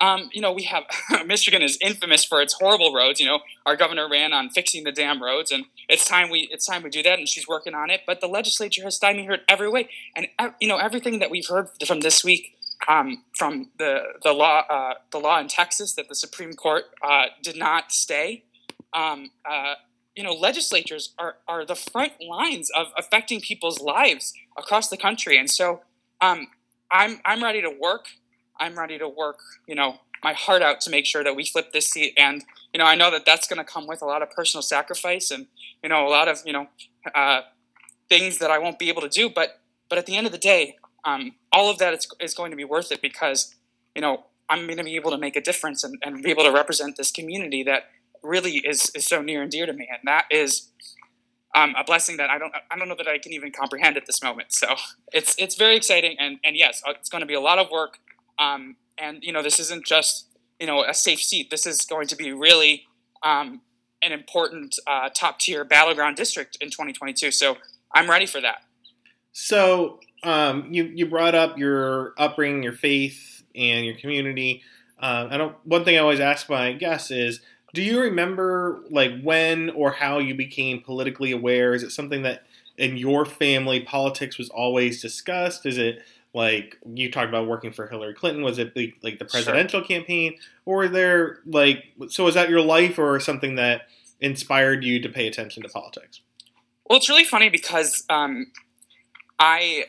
Um, 0.00 0.30
you 0.32 0.40
know, 0.40 0.52
we 0.52 0.62
have 0.64 0.84
Michigan 1.26 1.62
is 1.62 1.76
infamous 1.80 2.24
for 2.24 2.40
its 2.40 2.54
horrible 2.54 2.94
roads. 2.94 3.20
You 3.20 3.26
know, 3.26 3.40
our 3.66 3.76
governor 3.76 4.08
ran 4.08 4.32
on 4.32 4.50
fixing 4.50 4.84
the 4.84 4.92
damn 4.92 5.22
roads, 5.22 5.50
and 5.50 5.64
it's 5.88 6.06
time 6.06 6.30
we 6.30 6.48
it's 6.52 6.66
time 6.66 6.82
we 6.82 6.90
do 6.90 7.02
that, 7.02 7.18
and 7.18 7.28
she's 7.28 7.48
working 7.48 7.74
on 7.74 7.90
it. 7.90 8.02
But 8.06 8.20
the 8.20 8.28
legislature 8.28 8.84
has 8.84 8.96
stymied 8.96 9.26
her 9.26 9.38
every 9.48 9.68
way, 9.68 9.88
and 10.14 10.28
you 10.60 10.68
know 10.68 10.76
everything 10.76 11.18
that 11.18 11.30
we've 11.30 11.48
heard 11.48 11.68
from 11.84 12.00
this 12.00 12.22
week 12.22 12.58
um, 12.86 13.24
from 13.36 13.70
the 13.78 14.02
the 14.22 14.32
law 14.32 14.62
uh, 14.68 14.94
the 15.10 15.18
law 15.18 15.40
in 15.40 15.48
Texas 15.48 15.94
that 15.94 16.08
the 16.08 16.14
Supreme 16.14 16.52
Court 16.52 16.84
uh, 17.02 17.26
did 17.42 17.56
not 17.56 17.90
stay. 17.90 18.44
Um, 18.94 19.30
uh, 19.48 19.74
you 20.14 20.22
know, 20.22 20.32
legislatures 20.32 21.14
are 21.18 21.36
are 21.48 21.64
the 21.64 21.74
front 21.74 22.12
lines 22.20 22.70
of 22.70 22.88
affecting 22.96 23.40
people's 23.40 23.80
lives 23.80 24.32
across 24.56 24.88
the 24.88 24.96
country, 24.96 25.36
and 25.38 25.50
so 25.50 25.80
um, 26.20 26.48
I'm 26.90 27.20
I'm 27.24 27.42
ready 27.42 27.62
to 27.62 27.70
work. 27.70 28.06
I'm 28.58 28.78
ready 28.78 28.98
to 28.98 29.08
work. 29.08 29.38
You 29.66 29.74
know, 29.74 29.98
my 30.22 30.32
heart 30.32 30.62
out 30.62 30.80
to 30.82 30.90
make 30.90 31.06
sure 31.06 31.22
that 31.24 31.36
we 31.36 31.44
flip 31.44 31.72
this 31.72 31.86
seat. 31.86 32.14
And 32.16 32.44
you 32.72 32.78
know, 32.78 32.86
I 32.86 32.94
know 32.94 33.10
that 33.10 33.24
that's 33.24 33.46
going 33.46 33.58
to 33.58 33.64
come 33.64 33.86
with 33.86 34.02
a 34.02 34.04
lot 34.04 34.22
of 34.22 34.30
personal 34.30 34.62
sacrifice 34.62 35.30
and 35.30 35.46
you 35.82 35.88
know 35.88 36.06
a 36.06 36.10
lot 36.10 36.28
of 36.28 36.42
you 36.44 36.52
know 36.52 36.68
uh, 37.14 37.42
things 38.08 38.38
that 38.38 38.50
I 38.50 38.58
won't 38.58 38.78
be 38.78 38.88
able 38.88 39.02
to 39.02 39.08
do. 39.08 39.28
But 39.28 39.60
but 39.88 39.98
at 39.98 40.06
the 40.06 40.16
end 40.16 40.26
of 40.26 40.32
the 40.32 40.38
day, 40.38 40.76
um, 41.04 41.32
all 41.52 41.70
of 41.70 41.78
that 41.78 41.94
is, 41.94 42.08
is 42.20 42.34
going 42.34 42.50
to 42.50 42.56
be 42.56 42.64
worth 42.64 42.92
it 42.92 43.00
because 43.00 43.54
you 43.94 44.02
know 44.02 44.24
I'm 44.48 44.66
going 44.66 44.78
to 44.78 44.84
be 44.84 44.96
able 44.96 45.10
to 45.10 45.18
make 45.18 45.36
a 45.36 45.40
difference 45.40 45.84
and, 45.84 45.98
and 46.02 46.22
be 46.22 46.30
able 46.30 46.44
to 46.44 46.52
represent 46.52 46.96
this 46.96 47.10
community 47.10 47.62
that 47.64 47.84
really 48.22 48.62
is 48.64 48.90
is 48.94 49.06
so 49.06 49.22
near 49.22 49.42
and 49.42 49.50
dear 49.50 49.66
to 49.66 49.72
me. 49.72 49.88
And 49.90 50.00
that 50.04 50.24
is 50.30 50.68
um, 51.58 51.74
a 51.76 51.84
blessing 51.84 52.16
that 52.18 52.30
I 52.30 52.38
don't 52.38 52.52
I 52.70 52.78
don't 52.78 52.88
know 52.88 52.94
that 52.96 53.08
I 53.08 53.18
can 53.18 53.32
even 53.32 53.50
comprehend 53.50 53.96
at 53.96 54.06
this 54.06 54.22
moment. 54.22 54.52
So 54.52 54.68
it's 55.12 55.34
it's 55.38 55.56
very 55.56 55.76
exciting, 55.76 56.16
and 56.18 56.38
and 56.44 56.56
yes, 56.56 56.82
uh, 56.86 56.92
it's 56.92 57.08
going 57.08 57.20
to 57.20 57.26
be 57.26 57.34
a 57.34 57.40
lot 57.40 57.58
of 57.58 57.70
work. 57.70 57.98
Um, 58.38 58.76
and 58.96 59.22
you 59.22 59.32
know, 59.32 59.42
this 59.42 59.58
isn't 59.58 59.84
just 59.84 60.26
you 60.60 60.66
know 60.66 60.84
a 60.84 60.94
safe 60.94 61.20
seat. 61.20 61.50
This 61.50 61.66
is 61.66 61.84
going 61.84 62.06
to 62.08 62.16
be 62.16 62.32
really 62.32 62.84
um, 63.22 63.60
an 64.02 64.12
important 64.12 64.78
uh, 64.86 65.08
top 65.14 65.40
tier 65.40 65.64
battleground 65.64 66.16
district 66.16 66.58
in 66.60 66.68
2022. 66.68 67.30
So 67.32 67.56
I'm 67.92 68.08
ready 68.08 68.26
for 68.26 68.40
that. 68.40 68.62
So 69.32 70.00
um, 70.22 70.68
you 70.70 70.84
you 70.84 71.06
brought 71.06 71.34
up 71.34 71.58
your 71.58 72.14
upbringing, 72.18 72.62
your 72.62 72.72
faith, 72.72 73.42
and 73.54 73.84
your 73.84 73.96
community. 73.96 74.62
Uh, 75.00 75.28
I 75.30 75.36
don't. 75.36 75.56
One 75.64 75.84
thing 75.84 75.96
I 75.96 75.98
always 75.98 76.20
ask 76.20 76.48
my 76.48 76.72
guests 76.72 77.10
is, 77.10 77.40
do 77.74 77.82
you 77.82 78.00
remember 78.00 78.82
like 78.90 79.20
when 79.22 79.70
or 79.70 79.92
how 79.92 80.18
you 80.18 80.34
became 80.34 80.80
politically 80.80 81.32
aware? 81.32 81.74
Is 81.74 81.82
it 81.82 81.90
something 81.90 82.22
that 82.22 82.44
in 82.76 82.96
your 82.96 83.24
family 83.24 83.80
politics 83.80 84.38
was 84.38 84.48
always 84.48 85.02
discussed? 85.02 85.66
Is 85.66 85.78
it 85.78 86.02
like 86.32 86.78
you 86.86 87.10
talked 87.10 87.28
about 87.28 87.46
working 87.46 87.72
for 87.72 87.86
Hillary 87.86 88.14
Clinton? 88.14 88.42
Was 88.42 88.58
it 88.58 88.76
like, 89.02 89.18
the 89.18 89.24
presidential 89.24 89.80
sure. 89.80 89.86
campaign, 89.86 90.38
or 90.64 90.88
there 90.88 91.40
like 91.46 91.84
so? 92.08 92.24
Was 92.24 92.34
that 92.34 92.48
your 92.48 92.60
life 92.60 92.98
or 92.98 93.18
something 93.20 93.56
that 93.56 93.82
inspired 94.20 94.84
you 94.84 95.00
to 95.00 95.08
pay 95.08 95.26
attention 95.26 95.62
to 95.62 95.68
politics? 95.68 96.20
Well, 96.88 96.98
it's 96.98 97.08
really 97.08 97.24
funny 97.24 97.50
because 97.50 98.04
um, 98.08 98.50
I 99.38 99.86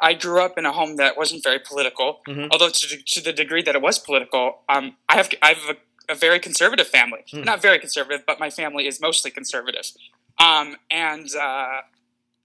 I 0.00 0.14
grew 0.14 0.40
up 0.40 0.56
in 0.56 0.64
a 0.64 0.72
home 0.72 0.96
that 0.96 1.16
wasn't 1.16 1.42
very 1.42 1.58
political, 1.58 2.20
mm-hmm. 2.26 2.46
although 2.50 2.70
to, 2.70 3.02
to, 3.02 3.20
the 3.20 3.32
degree 3.32 3.62
that 3.62 3.74
it 3.74 3.82
was 3.82 3.98
political, 3.98 4.60
um, 4.68 4.96
I 5.08 5.16
have 5.16 5.30
I 5.42 5.48
have 5.48 5.76
a, 5.76 5.76
a 6.10 6.14
very 6.14 6.40
conservative 6.40 6.88
family. 6.88 7.24
Mm. 7.32 7.44
Not 7.44 7.62
very 7.62 7.78
conservative, 7.78 8.24
but 8.26 8.40
my 8.40 8.50
family 8.50 8.86
is 8.86 9.00
mostly 9.00 9.30
conservative. 9.30 9.92
Um, 10.38 10.76
and 10.90 11.28
uh, 11.40 11.82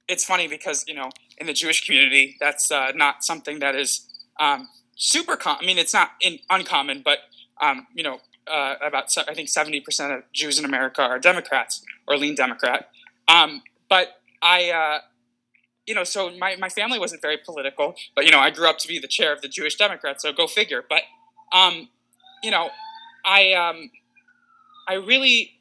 it's 0.08 0.24
funny 0.24 0.48
because 0.48 0.86
you 0.88 0.94
know 0.94 1.10
in 1.38 1.48
the 1.48 1.54
Jewish 1.54 1.86
community, 1.86 2.38
that's 2.40 2.72
uh, 2.72 2.92
not 2.96 3.24
something 3.24 3.60
that 3.60 3.76
is 3.76 4.08
um, 4.40 4.70
super. 4.96 5.36
Com- 5.36 5.58
I 5.62 5.66
mean, 5.66 5.78
it's 5.78 5.94
not 5.94 6.12
in, 6.22 6.40
uncommon, 6.50 7.02
but 7.04 7.20
um, 7.62 7.88
you 7.94 8.04
know, 8.04 8.20
uh, 8.48 8.76
about 8.86 9.16
I 9.28 9.34
think 9.34 9.50
seventy 9.50 9.82
percent 9.82 10.14
of 10.14 10.24
Jews 10.32 10.60
in 10.60 10.66
America 10.66 11.02
are 11.02 11.20
Democrats 11.20 11.84
or 12.08 12.18
lean 12.18 12.36
Democrat. 12.36 12.90
Um, 13.28 13.64
but 13.90 14.22
I 14.42 14.70
uh, 14.70 15.00
you 15.86 15.94
know, 15.94 16.04
so 16.04 16.32
my, 16.38 16.56
my 16.56 16.70
family 16.70 16.98
wasn't 16.98 17.22
very 17.22 17.38
political, 17.38 17.96
but 18.16 18.26
you 18.26 18.32
know, 18.32 18.40
I 18.40 18.50
grew 18.50 18.68
up 18.68 18.80
to 18.80 18.88
be 18.88 19.00
the 19.00 19.08
chair 19.08 19.32
of 19.32 19.42
the 19.42 19.48
Jewish 19.48 19.76
Democrats, 19.76 20.24
so 20.24 20.34
go 20.34 20.48
figure. 20.48 20.84
But 20.88 21.04
um, 21.52 21.90
you 22.44 22.52
know, 22.52 22.70
I 23.25 23.53
um, 23.53 23.91
I 24.88 24.94
really 24.94 25.60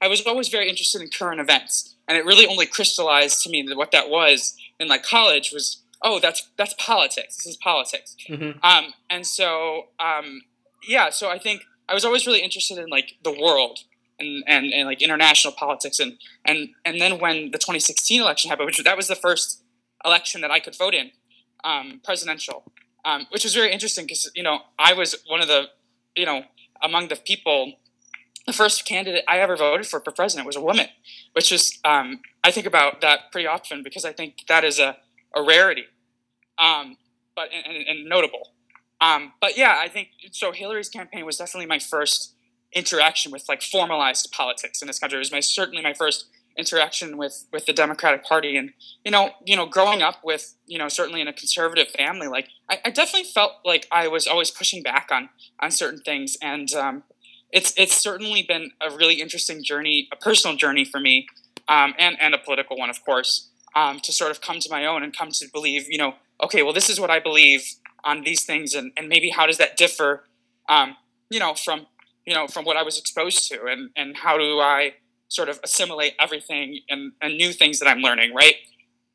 I 0.00 0.08
was 0.08 0.24
always 0.26 0.48
very 0.48 0.68
interested 0.68 1.00
in 1.00 1.08
current 1.08 1.40
events, 1.40 1.94
and 2.06 2.18
it 2.18 2.24
really 2.24 2.46
only 2.46 2.66
crystallized 2.66 3.42
to 3.44 3.50
me 3.50 3.62
that 3.62 3.76
what 3.76 3.92
that 3.92 4.10
was 4.10 4.56
in 4.78 4.88
like 4.88 5.02
college 5.02 5.50
was 5.52 5.82
oh 6.02 6.18
that's 6.20 6.48
that's 6.56 6.74
politics. 6.78 7.36
This 7.36 7.46
is 7.46 7.56
politics. 7.56 8.16
Mm-hmm. 8.28 8.58
Um, 8.62 8.94
and 9.08 9.26
so 9.26 9.88
um, 10.00 10.42
yeah, 10.86 11.10
so 11.10 11.30
I 11.30 11.38
think 11.38 11.62
I 11.88 11.94
was 11.94 12.04
always 12.04 12.26
really 12.26 12.40
interested 12.40 12.78
in 12.78 12.88
like 12.88 13.12
the 13.22 13.32
world 13.32 13.80
and, 14.20 14.44
and, 14.46 14.72
and 14.72 14.86
like 14.86 15.02
international 15.02 15.54
politics 15.54 15.98
and 15.98 16.14
and 16.44 16.70
and 16.84 17.00
then 17.00 17.18
when 17.18 17.50
the 17.50 17.58
2016 17.58 18.20
election 18.20 18.50
happened, 18.50 18.66
which 18.66 18.82
that 18.82 18.96
was 18.96 19.08
the 19.08 19.16
first 19.16 19.62
election 20.04 20.40
that 20.42 20.50
I 20.50 20.60
could 20.60 20.76
vote 20.76 20.94
in, 20.94 21.10
um, 21.64 22.00
presidential, 22.04 22.70
um, 23.04 23.26
which 23.30 23.44
was 23.44 23.54
very 23.54 23.72
interesting 23.72 24.04
because 24.04 24.30
you 24.34 24.42
know 24.42 24.60
I 24.78 24.92
was 24.92 25.16
one 25.26 25.40
of 25.40 25.48
the 25.48 25.68
you 26.14 26.26
know 26.26 26.42
among 26.82 27.08
the 27.08 27.16
people. 27.16 27.74
The 28.46 28.52
first 28.52 28.86
candidate 28.86 29.24
I 29.28 29.40
ever 29.40 29.56
voted 29.56 29.86
for 29.86 30.00
for 30.00 30.10
president 30.10 30.46
was 30.46 30.56
a 30.56 30.60
woman, 30.60 30.86
which 31.34 31.52
is 31.52 31.78
um, 31.84 32.20
I 32.42 32.50
think 32.50 32.66
about 32.66 33.00
that 33.02 33.30
pretty 33.30 33.46
often 33.46 33.82
because 33.82 34.04
I 34.04 34.12
think 34.12 34.46
that 34.48 34.64
is 34.64 34.78
a, 34.78 34.96
a 35.34 35.42
rarity, 35.42 35.84
um, 36.58 36.96
but 37.36 37.50
and, 37.52 37.86
and 37.86 38.08
notable. 38.08 38.52
Um, 39.00 39.32
but 39.40 39.56
yeah, 39.56 39.76
I 39.78 39.88
think 39.88 40.08
so. 40.32 40.52
Hillary's 40.52 40.88
campaign 40.88 41.26
was 41.26 41.36
definitely 41.36 41.66
my 41.66 41.78
first 41.78 42.34
interaction 42.72 43.32
with 43.32 43.44
like 43.48 43.62
formalized 43.62 44.30
politics 44.32 44.82
in 44.82 44.88
this 44.88 44.98
country. 44.98 45.16
It 45.16 45.20
was 45.20 45.32
my 45.32 45.40
certainly 45.40 45.82
my 45.82 45.94
first 45.94 46.26
interaction 46.58 47.16
with 47.16 47.46
with 47.52 47.64
the 47.66 47.72
Democratic 47.72 48.24
Party, 48.24 48.56
and 48.56 48.72
you 49.04 49.10
know, 49.10 49.30
you 49.46 49.56
know, 49.56 49.66
growing 49.66 50.02
up 50.02 50.16
with 50.24 50.54
you 50.66 50.78
know 50.78 50.88
certainly 50.88 51.20
in 51.20 51.28
a 51.28 51.32
conservative 51.32 51.88
family, 51.88 52.26
like 52.26 52.48
I, 52.68 52.80
I 52.86 52.90
definitely 52.90 53.30
felt 53.30 53.52
like 53.64 53.86
I 53.90 54.08
was 54.08 54.26
always 54.26 54.50
pushing 54.50 54.82
back 54.82 55.08
on 55.10 55.30
on 55.60 55.70
certain 55.70 56.00
things, 56.00 56.36
and 56.42 56.72
um, 56.74 57.04
it's 57.52 57.72
it's 57.76 57.96
certainly 57.96 58.42
been 58.42 58.72
a 58.80 58.94
really 58.94 59.20
interesting 59.20 59.62
journey, 59.62 60.08
a 60.12 60.16
personal 60.16 60.56
journey 60.56 60.84
for 60.84 61.00
me, 61.00 61.28
um, 61.68 61.94
and 61.98 62.16
and 62.20 62.34
a 62.34 62.38
political 62.38 62.76
one, 62.76 62.90
of 62.90 63.02
course, 63.04 63.48
um, 63.74 64.00
to 64.00 64.12
sort 64.12 64.30
of 64.30 64.40
come 64.40 64.58
to 64.58 64.68
my 64.70 64.84
own 64.84 65.02
and 65.02 65.16
come 65.16 65.30
to 65.30 65.46
believe, 65.52 65.86
you 65.88 65.98
know, 65.98 66.16
okay, 66.42 66.62
well, 66.62 66.72
this 66.72 66.90
is 66.90 66.98
what 66.98 67.10
I 67.10 67.20
believe 67.20 67.74
on 68.04 68.22
these 68.24 68.44
things, 68.44 68.74
and 68.74 68.92
and 68.96 69.08
maybe 69.08 69.30
how 69.30 69.46
does 69.46 69.58
that 69.58 69.76
differ, 69.76 70.24
um, 70.68 70.96
you 71.30 71.38
know, 71.38 71.54
from 71.54 71.86
you 72.26 72.34
know, 72.34 72.46
from 72.46 72.64
what 72.64 72.76
I 72.76 72.82
was 72.82 72.98
exposed 72.98 73.48
to, 73.48 73.66
and 73.66 73.90
and 73.96 74.16
how 74.16 74.36
do 74.36 74.58
I 74.58 74.94
sort 75.28 75.48
of 75.48 75.60
assimilate 75.62 76.14
everything 76.18 76.80
and, 76.88 77.12
and 77.20 77.36
new 77.36 77.52
things 77.52 77.78
that 77.78 77.88
I'm 77.88 77.98
learning, 77.98 78.34
right? 78.34 78.54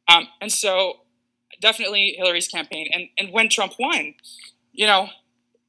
Um, 0.08 0.28
and 0.42 0.52
so, 0.52 1.00
definitely 1.62 2.16
Hillary's 2.18 2.48
campaign, 2.48 2.88
and 2.94 3.08
and 3.18 3.32
when 3.32 3.50
Trump 3.50 3.74
won, 3.80 4.16
you 4.72 4.86
know, 4.86 5.08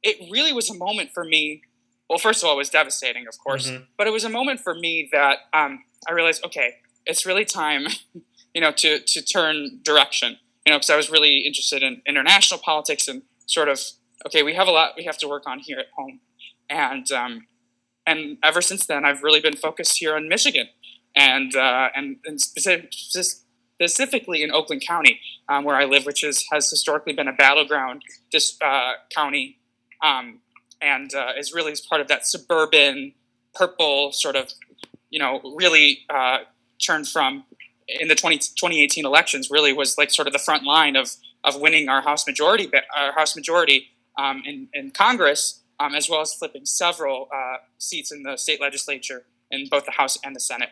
it 0.03 0.31
really 0.31 0.53
was 0.53 0.71
a 0.71 0.75
moment 0.75 1.11
for 1.13 1.25
me. 1.25 1.63
Well, 2.09 2.19
first 2.19 2.43
of 2.43 2.49
all, 2.49 2.55
it 2.55 2.59
was 2.59 2.71
devastating, 2.71 3.27
of 3.27 3.39
course, 3.39 3.71
mm-hmm. 3.71 3.85
but 3.97 4.07
it 4.07 4.13
was 4.13 4.25
a 4.25 4.29
moment 4.29 4.61
for 4.61 4.75
me 4.75 5.09
that 5.13 5.39
um, 5.53 5.85
I 6.09 6.13
realized, 6.13 6.45
okay, 6.45 6.75
it's 7.07 7.25
really 7.25 7.45
time, 7.45 7.87
you 8.55 8.61
know, 8.61 8.73
to 8.73 9.01
to 9.01 9.23
turn 9.23 9.81
direction. 9.83 10.39
You 10.67 10.73
know, 10.73 10.79
because 10.79 10.91
I 10.91 10.97
was 10.97 11.11
really 11.11 11.41
interested 11.41 11.83
in 11.83 12.01
international 12.07 12.59
politics 12.59 13.07
and 13.07 13.23
sort 13.45 13.69
of, 13.69 13.79
okay, 14.27 14.43
we 14.43 14.55
have 14.55 14.67
a 14.67 14.71
lot 14.71 14.95
we 14.97 15.05
have 15.05 15.19
to 15.19 15.29
work 15.29 15.47
on 15.47 15.59
here 15.59 15.79
at 15.79 15.87
home 15.95 16.21
and 16.71 17.11
um, 17.13 17.47
and 18.07 18.39
ever 18.43 18.61
since 18.61 18.87
then, 18.87 19.05
I've 19.05 19.23
really 19.23 19.41
been 19.41 19.57
focused 19.57 19.99
here 19.99 20.17
in 20.17 20.29
Michigan, 20.29 20.67
and 21.17 21.55
uh, 21.55 21.89
and, 21.95 22.17
and 22.25 22.41
specific, 22.41 22.93
specifically 22.93 24.43
in 24.43 24.53
Oakland 24.53 24.83
County, 24.87 25.21
um, 25.49 25.65
where 25.65 25.77
I 25.77 25.85
live, 25.85 26.05
which 26.05 26.23
is 26.23 26.45
has 26.53 26.69
historically 26.69 27.13
been 27.13 27.29
a 27.29 27.33
battleground 27.33 28.03
dis, 28.31 28.57
uh, 28.63 28.93
county, 29.15 29.59
um, 30.03 30.41
and 30.81 31.15
uh, 31.15 31.33
is 31.39 31.53
really 31.53 31.75
part 31.89 32.01
of 32.01 32.09
that 32.09 32.27
suburban 32.27 33.15
purple 33.55 34.13
sort 34.13 34.37
of, 34.37 34.51
you 35.11 35.19
know, 35.19 35.41
really 35.57 36.01
uh, 36.11 36.39
turned 36.85 37.09
from 37.09 37.45
in 37.87 38.09
the 38.09 38.15
20, 38.15 38.39
2018 38.39 39.07
elections. 39.07 39.51
Really 39.51 39.73
was 39.73 39.97
like 39.97 40.11
sort 40.11 40.27
of 40.27 40.33
the 40.33 40.39
front 40.39 40.65
line 40.65 40.97
of 40.97 41.11
of 41.43 41.61
winning 41.61 41.89
our 41.89 42.03
House 42.03 42.27
majority, 42.27 42.71
our 42.97 43.13
House 43.13 43.37
majority 43.37 43.89
um, 44.19 44.43
in, 44.47 44.69
in 44.73 44.91
Congress 44.91 45.61
um, 45.81 45.95
as 45.95 46.09
well 46.09 46.21
as 46.21 46.35
flipping 46.35 46.65
several 46.65 47.29
uh, 47.35 47.57
seats 47.79 48.13
in 48.13 48.23
the 48.23 48.37
state 48.37 48.61
legislature 48.61 49.25
in 49.51 49.69
both 49.69 49.85
the 49.85 49.93
House 49.93 50.19
and 50.25 50.35
the 50.35 50.41
Senate. 50.41 50.71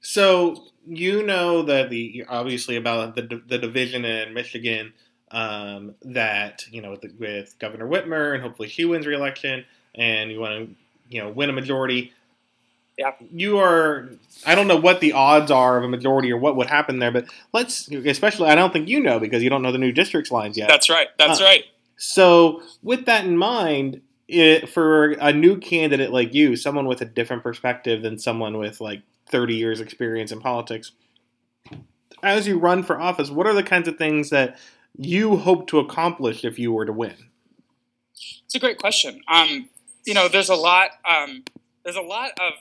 So 0.00 0.64
you 0.86 1.24
know 1.24 1.62
that 1.62 1.90
the 1.90 2.24
obviously 2.28 2.76
about 2.76 3.14
the 3.14 3.42
the 3.46 3.58
division 3.58 4.04
in 4.04 4.32
Michigan 4.32 4.92
um, 5.30 5.94
that 6.02 6.64
you 6.70 6.80
know 6.80 6.92
with, 6.92 7.04
with, 7.18 7.58
Governor 7.58 7.88
Whitmer 7.88 8.34
and 8.34 8.42
hopefully 8.42 8.68
she 8.68 8.84
wins 8.84 9.06
re-election 9.06 9.64
and 9.94 10.30
you 10.30 10.40
want 10.40 10.68
to 10.68 10.74
you 11.08 11.22
know 11.22 11.30
win 11.30 11.50
a 11.50 11.52
majority. 11.52 12.12
Yeah. 12.96 13.12
You 13.32 13.58
are. 13.58 14.08
I 14.44 14.56
don't 14.56 14.66
know 14.66 14.76
what 14.76 15.00
the 15.00 15.12
odds 15.12 15.52
are 15.52 15.78
of 15.78 15.84
a 15.84 15.88
majority 15.88 16.32
or 16.32 16.36
what 16.36 16.56
would 16.56 16.66
happen 16.66 16.98
there, 16.98 17.12
but 17.12 17.26
let's. 17.52 17.88
Especially, 17.88 18.48
I 18.48 18.56
don't 18.56 18.72
think 18.72 18.88
you 18.88 19.00
know 19.00 19.20
because 19.20 19.42
you 19.42 19.50
don't 19.50 19.62
know 19.62 19.70
the 19.70 19.78
new 19.78 19.92
districts 19.92 20.32
lines 20.32 20.56
yet. 20.56 20.68
That's 20.68 20.90
right. 20.90 21.06
That's 21.16 21.40
right. 21.40 21.64
So, 21.98 22.62
with 22.82 23.06
that 23.06 23.24
in 23.24 23.36
mind, 23.36 24.00
it, 24.28 24.68
for 24.68 25.12
a 25.12 25.32
new 25.32 25.58
candidate 25.58 26.12
like 26.12 26.32
you, 26.32 26.54
someone 26.54 26.86
with 26.86 27.00
a 27.00 27.04
different 27.04 27.42
perspective 27.42 28.02
than 28.02 28.18
someone 28.18 28.56
with 28.56 28.80
like 28.80 29.02
30 29.26 29.56
years 29.56 29.80
experience 29.80 30.30
in 30.30 30.40
politics, 30.40 30.92
as 32.22 32.46
you 32.46 32.56
run 32.58 32.84
for 32.84 33.00
office, 33.00 33.30
what 33.30 33.46
are 33.46 33.54
the 33.54 33.64
kinds 33.64 33.88
of 33.88 33.96
things 33.96 34.30
that 34.30 34.58
you 34.96 35.36
hope 35.36 35.66
to 35.68 35.80
accomplish 35.80 36.44
if 36.44 36.58
you 36.58 36.72
were 36.72 36.86
to 36.86 36.92
win? 36.92 37.14
It's 38.44 38.54
a 38.54 38.60
great 38.60 38.78
question. 38.78 39.20
Um, 39.28 39.68
you 40.04 40.14
know, 40.14 40.28
there's 40.28 40.48
a 40.48 40.54
lot. 40.54 40.90
Um, 41.08 41.44
there's 41.84 41.96
a 41.96 42.00
lot 42.02 42.30
of, 42.40 42.54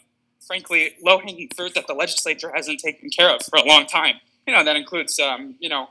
frankly, 0.45 0.95
low-hanging 1.03 1.49
fruit 1.55 1.75
that 1.75 1.85
the 1.85 1.93
legislature 1.93 2.51
hasn't 2.55 2.79
taken 2.79 3.09
care 3.09 3.29
of 3.29 3.41
for 3.45 3.59
a 3.59 3.63
long 3.63 3.85
time. 3.85 4.15
You 4.47 4.53
know, 4.53 4.63
that 4.63 4.75
includes, 4.75 5.19
um, 5.19 5.55
you 5.59 5.69
know, 5.69 5.89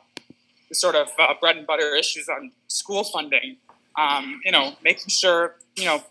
the 0.68 0.74
sort 0.74 0.94
of 0.94 1.08
uh, 1.18 1.34
bread 1.40 1.56
and 1.56 1.66
butter 1.66 1.94
issues 1.94 2.28
on 2.28 2.52
school 2.68 3.04
funding. 3.04 3.56
Um, 3.98 4.40
you 4.44 4.52
know, 4.52 4.74
making 4.82 5.08
sure 5.08 5.56
you 5.76 5.86
know 5.86 6.02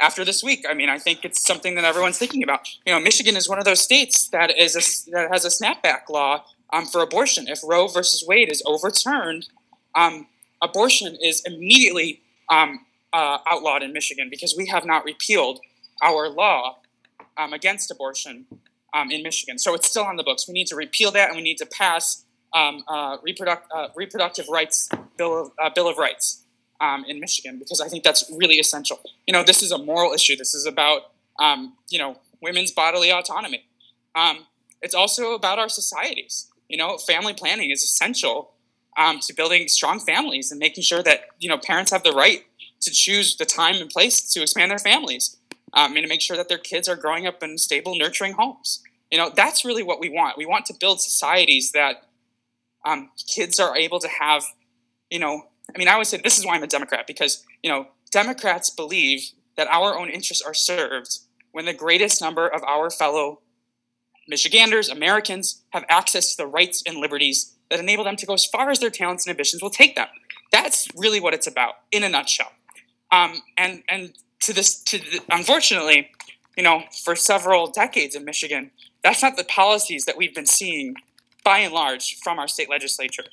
after 0.00 0.24
this 0.24 0.42
week. 0.42 0.64
I 0.68 0.74
mean, 0.74 0.88
I 0.88 0.98
think 0.98 1.24
it's 1.24 1.42
something 1.42 1.74
that 1.74 1.84
everyone's 1.84 2.18
thinking 2.18 2.42
about. 2.42 2.66
You 2.86 2.94
know, 2.94 3.00
Michigan 3.00 3.36
is 3.36 3.48
one 3.48 3.58
of 3.58 3.64
those 3.64 3.80
states 3.80 4.28
that 4.28 4.56
is 4.58 4.74
a, 4.74 5.10
that 5.12 5.30
has 5.30 5.44
a 5.44 5.48
snapback 5.48 6.08
law 6.08 6.44
um, 6.72 6.86
for 6.86 7.02
abortion. 7.02 7.46
If 7.48 7.60
Roe 7.62 7.86
versus 7.86 8.24
Wade 8.26 8.50
is 8.50 8.62
overturned, 8.66 9.48
um, 9.94 10.26
abortion 10.62 11.16
is 11.22 11.42
immediately 11.44 12.22
um, 12.48 12.86
uh, 13.12 13.38
outlawed 13.46 13.82
in 13.82 13.92
Michigan 13.92 14.28
because 14.30 14.54
we 14.56 14.66
have 14.66 14.84
not 14.84 15.04
repealed 15.04 15.60
our 16.02 16.28
law 16.28 16.78
um, 17.36 17.52
against 17.52 17.90
abortion 17.90 18.46
um, 18.94 19.10
in 19.10 19.22
Michigan. 19.22 19.58
So 19.58 19.74
it's 19.74 19.88
still 19.88 20.04
on 20.04 20.16
the 20.16 20.22
books. 20.22 20.48
We 20.48 20.54
need 20.54 20.66
to 20.68 20.76
repeal 20.76 21.10
that, 21.12 21.28
and 21.28 21.36
we 21.36 21.42
need 21.42 21.58
to 21.58 21.66
pass 21.66 22.24
um, 22.54 22.84
uh, 22.88 23.16
reproduct, 23.22 23.66
uh, 23.74 23.88
reproductive 23.94 24.48
rights 24.48 24.88
bill 25.16 25.42
of, 25.42 25.52
uh, 25.62 25.70
bill 25.74 25.88
of 25.88 25.98
rights 25.98 26.42
um, 26.80 27.04
in 27.06 27.20
Michigan 27.20 27.58
because 27.58 27.80
I 27.80 27.88
think 27.88 28.04
that's 28.04 28.30
really 28.36 28.56
essential. 28.56 29.00
You 29.26 29.32
know, 29.32 29.42
this 29.42 29.62
is 29.62 29.70
a 29.70 29.78
moral 29.78 30.12
issue. 30.12 30.36
This 30.36 30.54
is 30.54 30.66
about 30.66 31.12
um, 31.38 31.74
you 31.88 31.98
know 31.98 32.18
women's 32.42 32.70
bodily 32.70 33.12
autonomy. 33.12 33.64
Um, 34.14 34.46
it's 34.82 34.94
also 34.94 35.34
about 35.34 35.58
our 35.58 35.68
societies. 35.68 36.48
You 36.68 36.76
know, 36.76 36.98
family 36.98 37.34
planning 37.34 37.70
is 37.70 37.82
essential 37.82 38.52
um, 38.96 39.20
to 39.20 39.34
building 39.34 39.68
strong 39.68 40.00
families 40.00 40.50
and 40.50 40.58
making 40.58 40.82
sure 40.82 41.02
that 41.02 41.28
you 41.38 41.48
know 41.48 41.58
parents 41.58 41.92
have 41.92 42.02
the 42.02 42.12
right 42.12 42.44
to 42.80 42.90
choose 42.90 43.36
the 43.36 43.44
time 43.44 43.76
and 43.76 43.90
place 43.90 44.22
to 44.32 44.42
expand 44.42 44.70
their 44.70 44.78
families 44.78 45.36
um, 45.74 45.94
and 45.96 46.02
to 46.02 46.08
make 46.08 46.20
sure 46.20 46.36
that 46.36 46.48
their 46.48 46.58
kids 46.58 46.88
are 46.88 46.96
growing 46.96 47.26
up 47.26 47.42
in 47.42 47.58
stable, 47.58 47.94
nurturing 47.96 48.32
homes. 48.32 48.82
You 49.10 49.18
know, 49.18 49.30
that's 49.34 49.64
really 49.64 49.82
what 49.82 50.00
we 50.00 50.08
want. 50.08 50.38
We 50.38 50.46
want 50.46 50.66
to 50.66 50.74
build 50.78 51.00
societies 51.00 51.72
that 51.72 52.04
um, 52.84 53.10
kids 53.28 53.60
are 53.60 53.76
able 53.76 53.98
to 54.00 54.08
have, 54.08 54.44
you 55.10 55.18
know, 55.18 55.42
I 55.74 55.78
mean, 55.78 55.88
I 55.88 55.92
always 55.92 56.08
say 56.08 56.20
this 56.22 56.38
is 56.38 56.46
why 56.46 56.54
I'm 56.54 56.62
a 56.62 56.66
Democrat 56.66 57.06
because, 57.06 57.44
you 57.62 57.70
know, 57.70 57.88
Democrats 58.10 58.70
believe 58.70 59.30
that 59.56 59.68
our 59.68 59.98
own 59.98 60.08
interests 60.08 60.42
are 60.44 60.54
served 60.54 61.18
when 61.52 61.64
the 61.64 61.74
greatest 61.74 62.20
number 62.20 62.46
of 62.48 62.62
our 62.64 62.90
fellow 62.90 63.40
Michiganders, 64.28 64.88
Americans, 64.88 65.62
have 65.70 65.84
access 65.88 66.30
to 66.30 66.36
the 66.42 66.46
rights 66.46 66.82
and 66.86 66.98
liberties 66.98 67.56
that 67.68 67.80
enable 67.80 68.04
them 68.04 68.16
to 68.16 68.26
go 68.26 68.34
as 68.34 68.46
far 68.46 68.70
as 68.70 68.78
their 68.78 68.90
talents 68.90 69.26
and 69.26 69.32
ambitions 69.32 69.62
will 69.62 69.70
take 69.70 69.96
them. 69.96 70.06
That's 70.52 70.88
really 70.96 71.20
what 71.20 71.34
it's 71.34 71.46
about, 71.46 71.74
in 71.90 72.04
a 72.04 72.08
nutshell. 72.08 72.52
Um, 73.12 73.42
and 73.56 73.82
and 73.88 74.12
to 74.42 74.52
this, 74.52 74.80
to 74.84 74.98
the, 74.98 75.20
unfortunately, 75.30 76.10
you 76.56 76.62
know, 76.62 76.84
for 77.04 77.16
several 77.16 77.68
decades 77.68 78.14
in 78.14 78.24
Michigan, 78.24 78.70
that's 79.02 79.22
not 79.22 79.36
the 79.36 79.44
policies 79.44 80.04
that 80.04 80.16
we've 80.16 80.34
been 80.34 80.46
seeing, 80.46 80.94
by 81.44 81.58
and 81.58 81.72
large, 81.72 82.16
from 82.22 82.38
our 82.38 82.48
state 82.48 82.70
legislature. 82.70 83.24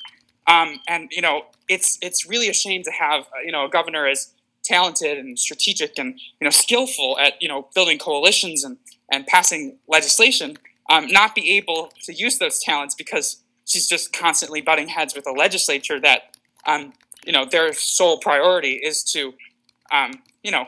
Um, 0.47 0.79
and 0.87 1.09
you 1.11 1.21
know, 1.21 1.45
it's 1.67 1.97
it's 2.01 2.27
really 2.27 2.49
a 2.49 2.53
shame 2.53 2.83
to 2.83 2.91
have 2.91 3.23
uh, 3.23 3.41
you 3.45 3.51
know 3.51 3.65
a 3.65 3.69
governor 3.69 4.07
as 4.07 4.33
talented 4.63 5.17
and 5.17 5.37
strategic 5.39 5.97
and 5.97 6.19
you 6.39 6.45
know 6.45 6.49
skillful 6.49 7.17
at 7.19 7.41
you 7.41 7.47
know 7.47 7.67
building 7.75 7.97
coalitions 7.97 8.63
and 8.63 8.77
and 9.11 9.25
passing 9.27 9.77
legislation, 9.87 10.57
um, 10.89 11.07
not 11.07 11.35
be 11.35 11.57
able 11.57 11.91
to 12.03 12.13
use 12.13 12.37
those 12.39 12.59
talents 12.59 12.95
because 12.95 13.37
she's 13.65 13.87
just 13.87 14.13
constantly 14.13 14.61
butting 14.61 14.89
heads 14.89 15.15
with 15.15 15.27
a 15.27 15.31
legislature 15.31 15.99
that 15.99 16.35
um, 16.65 16.93
you 17.25 17.33
know 17.33 17.45
their 17.45 17.73
sole 17.73 18.17
priority 18.17 18.73
is 18.73 19.03
to 19.03 19.33
um, 19.91 20.21
you 20.43 20.51
know 20.51 20.67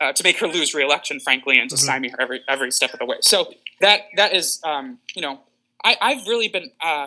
uh, 0.00 0.12
to 0.12 0.22
make 0.24 0.38
her 0.38 0.46
lose 0.46 0.74
reelection, 0.74 1.20
frankly, 1.20 1.58
and 1.58 1.70
to 1.70 1.76
mm-hmm. 1.76 1.84
stymie 1.84 2.08
her 2.10 2.20
every 2.20 2.40
every 2.48 2.70
step 2.70 2.92
of 2.92 2.98
the 2.98 3.06
way. 3.06 3.16
So 3.20 3.52
that 3.80 4.02
that 4.16 4.34
is 4.34 4.60
um, 4.64 4.98
you 5.14 5.22
know 5.22 5.40
I, 5.86 5.96
I've 6.00 6.26
really 6.26 6.48
been 6.48 6.70
uh, 6.82 7.06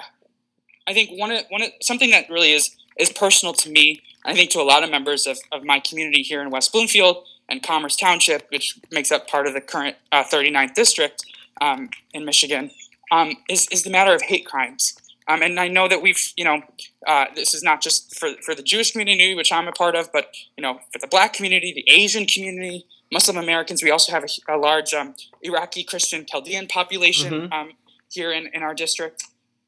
I 0.88 0.94
think 0.94 1.12
one 1.20 1.32
of 1.32 1.44
one 1.50 1.62
of 1.62 1.70
something 1.82 2.10
that 2.12 2.30
really 2.30 2.54
is 2.54 2.76
is 2.98 3.12
personal 3.12 3.54
to 3.54 3.70
me. 3.70 4.02
I 4.26 4.34
think 4.34 4.50
to 4.52 4.60
a 4.60 4.64
lot 4.64 4.84
of 4.84 4.90
members 4.90 5.28
of, 5.28 5.38
of 5.52 5.64
my 5.64 5.80
community 5.80 6.24
here 6.24 6.42
in 6.42 6.50
West 6.50 6.72
Bloomfield 6.72 7.26
and 7.48 7.64
Commerce 7.64 7.96
Township, 7.96 8.48
which 8.50 8.78
makes 8.92 9.12
up 9.12 9.28
part 9.28 9.48
of 9.48 9.54
the 9.54 9.62
current 9.62 9.96
uh, 10.12 10.24
39th 10.24 10.74
district 10.74 11.26
um, 11.62 11.90
in 12.14 12.26
Michigan, 12.26 12.70
um, 13.12 13.38
is, 13.50 13.68
is 13.72 13.84
the 13.84 13.90
matter 13.90 14.14
of 14.14 14.22
hate 14.24 14.46
crimes. 14.46 14.98
Um, 15.30 15.42
and 15.42 15.58
I 15.58 15.70
know 15.70 15.88
that 15.88 16.02
we've, 16.02 16.20
you 16.36 16.44
know, 16.44 16.62
uh, 17.08 17.26
this 17.34 17.54
is 17.54 17.64
not 17.64 17.82
just 17.82 18.20
for, 18.20 18.32
for 18.44 18.54
the 18.54 18.62
Jewish 18.62 18.92
community, 18.92 19.34
which 19.36 19.54
I'm 19.54 19.70
a 19.70 19.72
part 19.72 19.96
of, 19.96 20.12
but, 20.12 20.36
you 20.58 20.62
know, 20.62 20.80
for 20.92 21.00
the 21.00 21.08
black 21.08 21.32
community, 21.32 21.72
the 21.74 21.90
Asian 21.90 22.26
community, 22.26 22.86
Muslim 23.12 23.38
Americans. 23.38 23.82
We 23.82 23.90
also 23.90 24.12
have 24.12 24.26
a, 24.26 24.54
a 24.54 24.58
large 24.58 24.94
um, 24.94 25.16
Iraqi 25.42 25.84
Christian 25.84 26.26
Chaldean 26.26 26.68
population 26.68 27.34
mm-hmm. 27.34 27.54
um, 27.54 27.72
here 28.10 28.32
in, 28.32 28.50
in 28.54 28.64
our 28.64 28.74
district. 28.74 29.24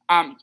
Um, 0.09 0.37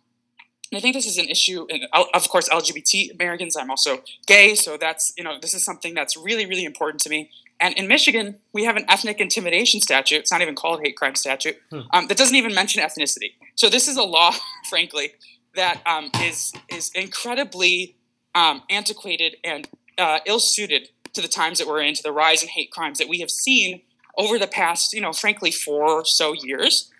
I 0.75 0.81
think 0.81 0.95
this 0.95 1.07
is 1.07 1.17
an 1.17 1.29
issue, 1.29 1.67
and 1.71 1.87
of 1.93 2.29
course, 2.29 2.49
LGBT 2.49 3.15
Americans. 3.15 3.57
I'm 3.57 3.71
also 3.71 4.03
gay, 4.27 4.55
so 4.55 4.77
that's, 4.77 5.15
you 5.17 5.25
know, 5.25 5.39
this 5.41 5.55
is 5.55 5.65
something 5.65 5.95
that's 5.95 6.17
really, 6.17 6.45
really 6.45 6.65
important 6.65 7.01
to 7.03 7.09
me. 7.09 7.31
And 7.59 7.75
in 7.75 7.89
Michigan, 7.89 8.37
we 8.53 8.65
have 8.65 8.77
an 8.77 8.85
ethnic 8.89 9.19
intimidation 9.19 9.81
statute. 9.81 10.17
It's 10.17 10.31
not 10.31 10.43
even 10.43 10.55
called 10.55 10.81
hate 10.85 10.97
crime 10.97 11.15
statute. 11.15 11.57
Hmm. 11.71 11.81
Um, 11.93 12.07
that 12.09 12.19
doesn't 12.19 12.37
even 12.37 12.55
mention 12.55 12.83
ethnicity. 12.83 13.33
So 13.55 13.69
this 13.71 13.89
is 13.89 13.97
a 13.97 14.03
law, 14.03 14.33
frankly, 14.69 15.13
that 15.55 15.81
um, 15.87 16.11
is 16.23 16.53
is 16.69 16.91
incredibly 16.95 17.97
um, 18.35 18.63
antiquated 18.71 19.37
and 19.43 19.69
uh, 19.97 20.19
ill-suited 20.27 20.91
to 21.15 21.23
the 21.23 21.29
times 21.29 21.59
that 21.59 21.67
we're 21.67 21.81
in, 21.81 21.95
to 21.95 22.03
the 22.03 22.13
rise 22.13 22.43
in 22.43 22.49
hate 22.49 22.71
crimes 22.71 22.99
that 22.99 23.09
we 23.09 23.21
have 23.21 23.31
seen 23.31 23.81
over 24.17 24.39
the 24.39 24.47
past, 24.47 24.93
you 24.93 25.01
know, 25.01 25.13
frankly, 25.13 25.51
four 25.51 25.89
or 25.89 26.05
so 26.05 26.35
years. 26.35 26.91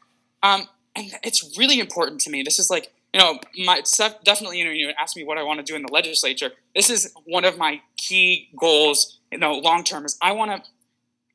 Um, 0.43 0.69
and 0.99 1.21
it's 1.23 1.57
really 1.59 1.81
important 1.81 2.21
to 2.23 2.31
me. 2.31 2.43
This 2.43 2.59
is 2.59 2.71
like, 2.71 2.93
you 3.13 3.21
know, 3.21 3.39
my 3.65 3.83
definitely, 4.25 4.59
you 4.59 4.65
know, 4.65 4.71
you 4.71 4.91
ask 4.99 5.17
me 5.17 5.25
what 5.25 5.39
I 5.39 5.43
want 5.43 5.59
to 5.61 5.65
do 5.65 5.75
in 5.75 5.83
the 5.83 5.93
legislature. 5.93 6.51
This 6.75 6.91
is 6.91 7.13
one 7.25 7.45
of 7.45 7.57
my 7.57 7.81
key 7.97 8.49
goals 8.59 9.19
you 9.31 9.39
know, 9.39 9.55
long 9.55 9.85
term 9.85 10.05
is 10.05 10.17
I 10.23 10.33
want 10.33 10.51
to 10.51 10.71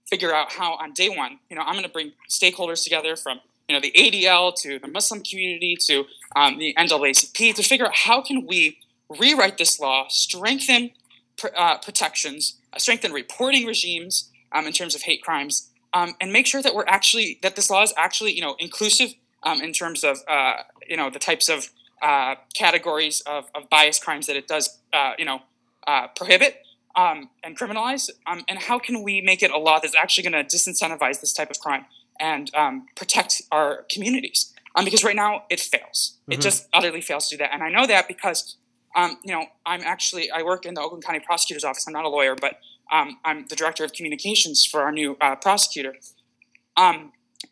figure 0.08 0.34
out 0.34 0.52
how 0.52 0.73
on 0.73 0.93
day 0.93 1.10
one, 1.10 1.39
you 1.49 1.56
know, 1.56 1.63
I'm 1.63 1.73
going 1.73 1.84
to 1.84 1.91
bring 1.91 2.13
stakeholders 2.30 2.84
together 2.84 3.15
from 3.15 3.39
you 3.67 3.76
know 3.76 3.82
the 3.82 3.91
ADL 3.91 4.54
to 4.62 4.78
the 4.80 4.88
Muslim 4.88 5.21
community 5.21 5.78
to 5.88 6.06
um, 6.36 6.58
the 6.58 6.73
NAACP 6.78 7.56
to 7.56 7.63
figure 7.63 7.86
out 7.86 7.95
how 7.95 8.21
can 8.21 8.45
we 8.45 8.78
rewrite 9.10 9.58
this 9.58 9.80
law, 9.80 10.08
strengthen 10.10 10.91
uh, 11.56 11.78
protections, 11.78 12.60
uh, 12.73 12.78
strengthen 12.78 13.13
reporting 13.13 13.65
regimes 13.65 14.30
um, 14.52 14.67
in 14.67 14.73
terms 14.73 14.95
of 14.95 15.04
hate 15.04 15.21
crimes, 15.21 15.69
um, 15.93 16.15
and 16.19 16.34
make 16.34 16.45
sure 16.45 16.62
that 16.62 16.76
we're 16.76 16.86
actually 16.88 17.39
that 17.41 17.56
this 17.56 17.69
law 17.69 17.84
is 17.84 17.93
actually 17.95 18.34
you 18.34 18.41
know 18.41 18.56
inclusive 18.60 19.13
um, 19.44 19.62
in 19.62 19.74
terms 19.74 20.04
of 20.04 20.20
uh, 20.28 20.64
you 20.88 20.98
know 20.98 21.10
the 21.10 21.20
types 21.20 21.50
of 21.50 21.70
uh, 22.02 22.36
categories 22.54 23.22
of, 23.22 23.50
of 23.56 23.70
bias 23.70 24.00
crimes 24.00 24.28
that 24.28 24.36
it 24.36 24.48
does 24.48 24.80
uh, 24.94 25.14
you 25.18 25.26
know 25.26 25.42
uh, 25.88 26.08
prohibit 26.16 26.58
um, 26.96 27.30
and 27.44 27.58
criminalize? 27.58 28.10
Um, 28.28 28.44
and 28.48 28.60
how 28.60 28.80
can 28.80 29.04
we 29.04 29.22
make 29.22 29.42
it 29.42 29.52
a 29.52 29.58
law 29.58 29.80
that's 29.80 29.96
actually 29.96 30.30
going 30.30 30.46
to 30.46 30.56
disincentivize 30.56 31.22
this 31.22 31.34
type 31.34 31.50
of 31.50 31.60
crime 31.60 31.86
and 32.20 32.54
um, 32.56 32.88
protect 32.96 33.42
our 33.52 33.86
communities? 33.92 34.54
Um, 34.76 34.86
because 34.86 35.04
right 35.04 35.16
now 35.16 35.44
it 35.50 35.60
fails. 35.60 36.18
Mm-hmm. 36.22 36.34
It 36.34 36.42
just 36.42 36.68
utterly 36.74 37.02
fails 37.02 37.30
to 37.30 37.38
do 37.38 37.44
that. 37.44 37.54
And 37.54 37.62
I 37.62 37.70
know 37.70 37.86
that 37.86 38.08
because, 38.08 38.56
um, 38.96 39.18
you 39.24 39.34
know, 39.34 39.46
I'm 39.66 39.82
actually, 39.82 40.32
I 40.32 40.42
work 40.42 40.66
in 40.66 40.74
the 40.74 40.82
Oakland 40.82 41.04
County 41.04 41.20
Prosecutor's 41.20 41.64
Office. 41.64 41.86
I'm 41.88 41.94
not 41.94 42.06
a 42.06 42.10
lawyer, 42.10 42.36
but 42.36 42.60
um, 42.92 43.20
I'm 43.24 43.46
the 43.50 43.56
Director 43.56 43.84
of 43.84 43.94
Communications 43.94 44.66
for 44.66 44.82
our 44.82 44.92
new 44.92 45.16
uh, 45.22 45.36
prosecutor. 45.36 45.96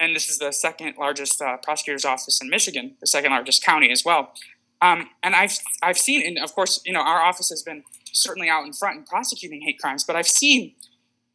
And 0.02 0.16
this 0.16 0.28
is 0.28 0.40
the 0.40 0.52
second 0.52 0.96
largest 0.98 1.42
uh, 1.42 1.58
prosecutor's 1.58 2.04
office 2.04 2.42
in 2.42 2.50
Michigan, 2.50 2.96
the 3.00 3.08
second 3.08 3.32
largest 3.32 3.64
county 3.64 3.92
as 3.92 4.04
well. 4.04 4.34
and 4.82 5.36
I've, 5.36 5.58
I've 5.84 5.98
seen, 5.98 6.26
and 6.26 6.44
of 6.44 6.54
course, 6.56 6.82
you 6.86 6.92
know, 6.92 7.02
our 7.02 7.22
office 7.22 7.50
has 7.50 7.62
been 7.62 7.84
certainly 8.12 8.50
out 8.50 8.66
in 8.66 8.74
front 8.74 8.98
in 8.98 9.04
prosecuting 9.04 9.62
hate 9.62 9.80
crimes, 9.80 10.04
but 10.04 10.16
I've 10.16 10.28
seen 10.28 10.74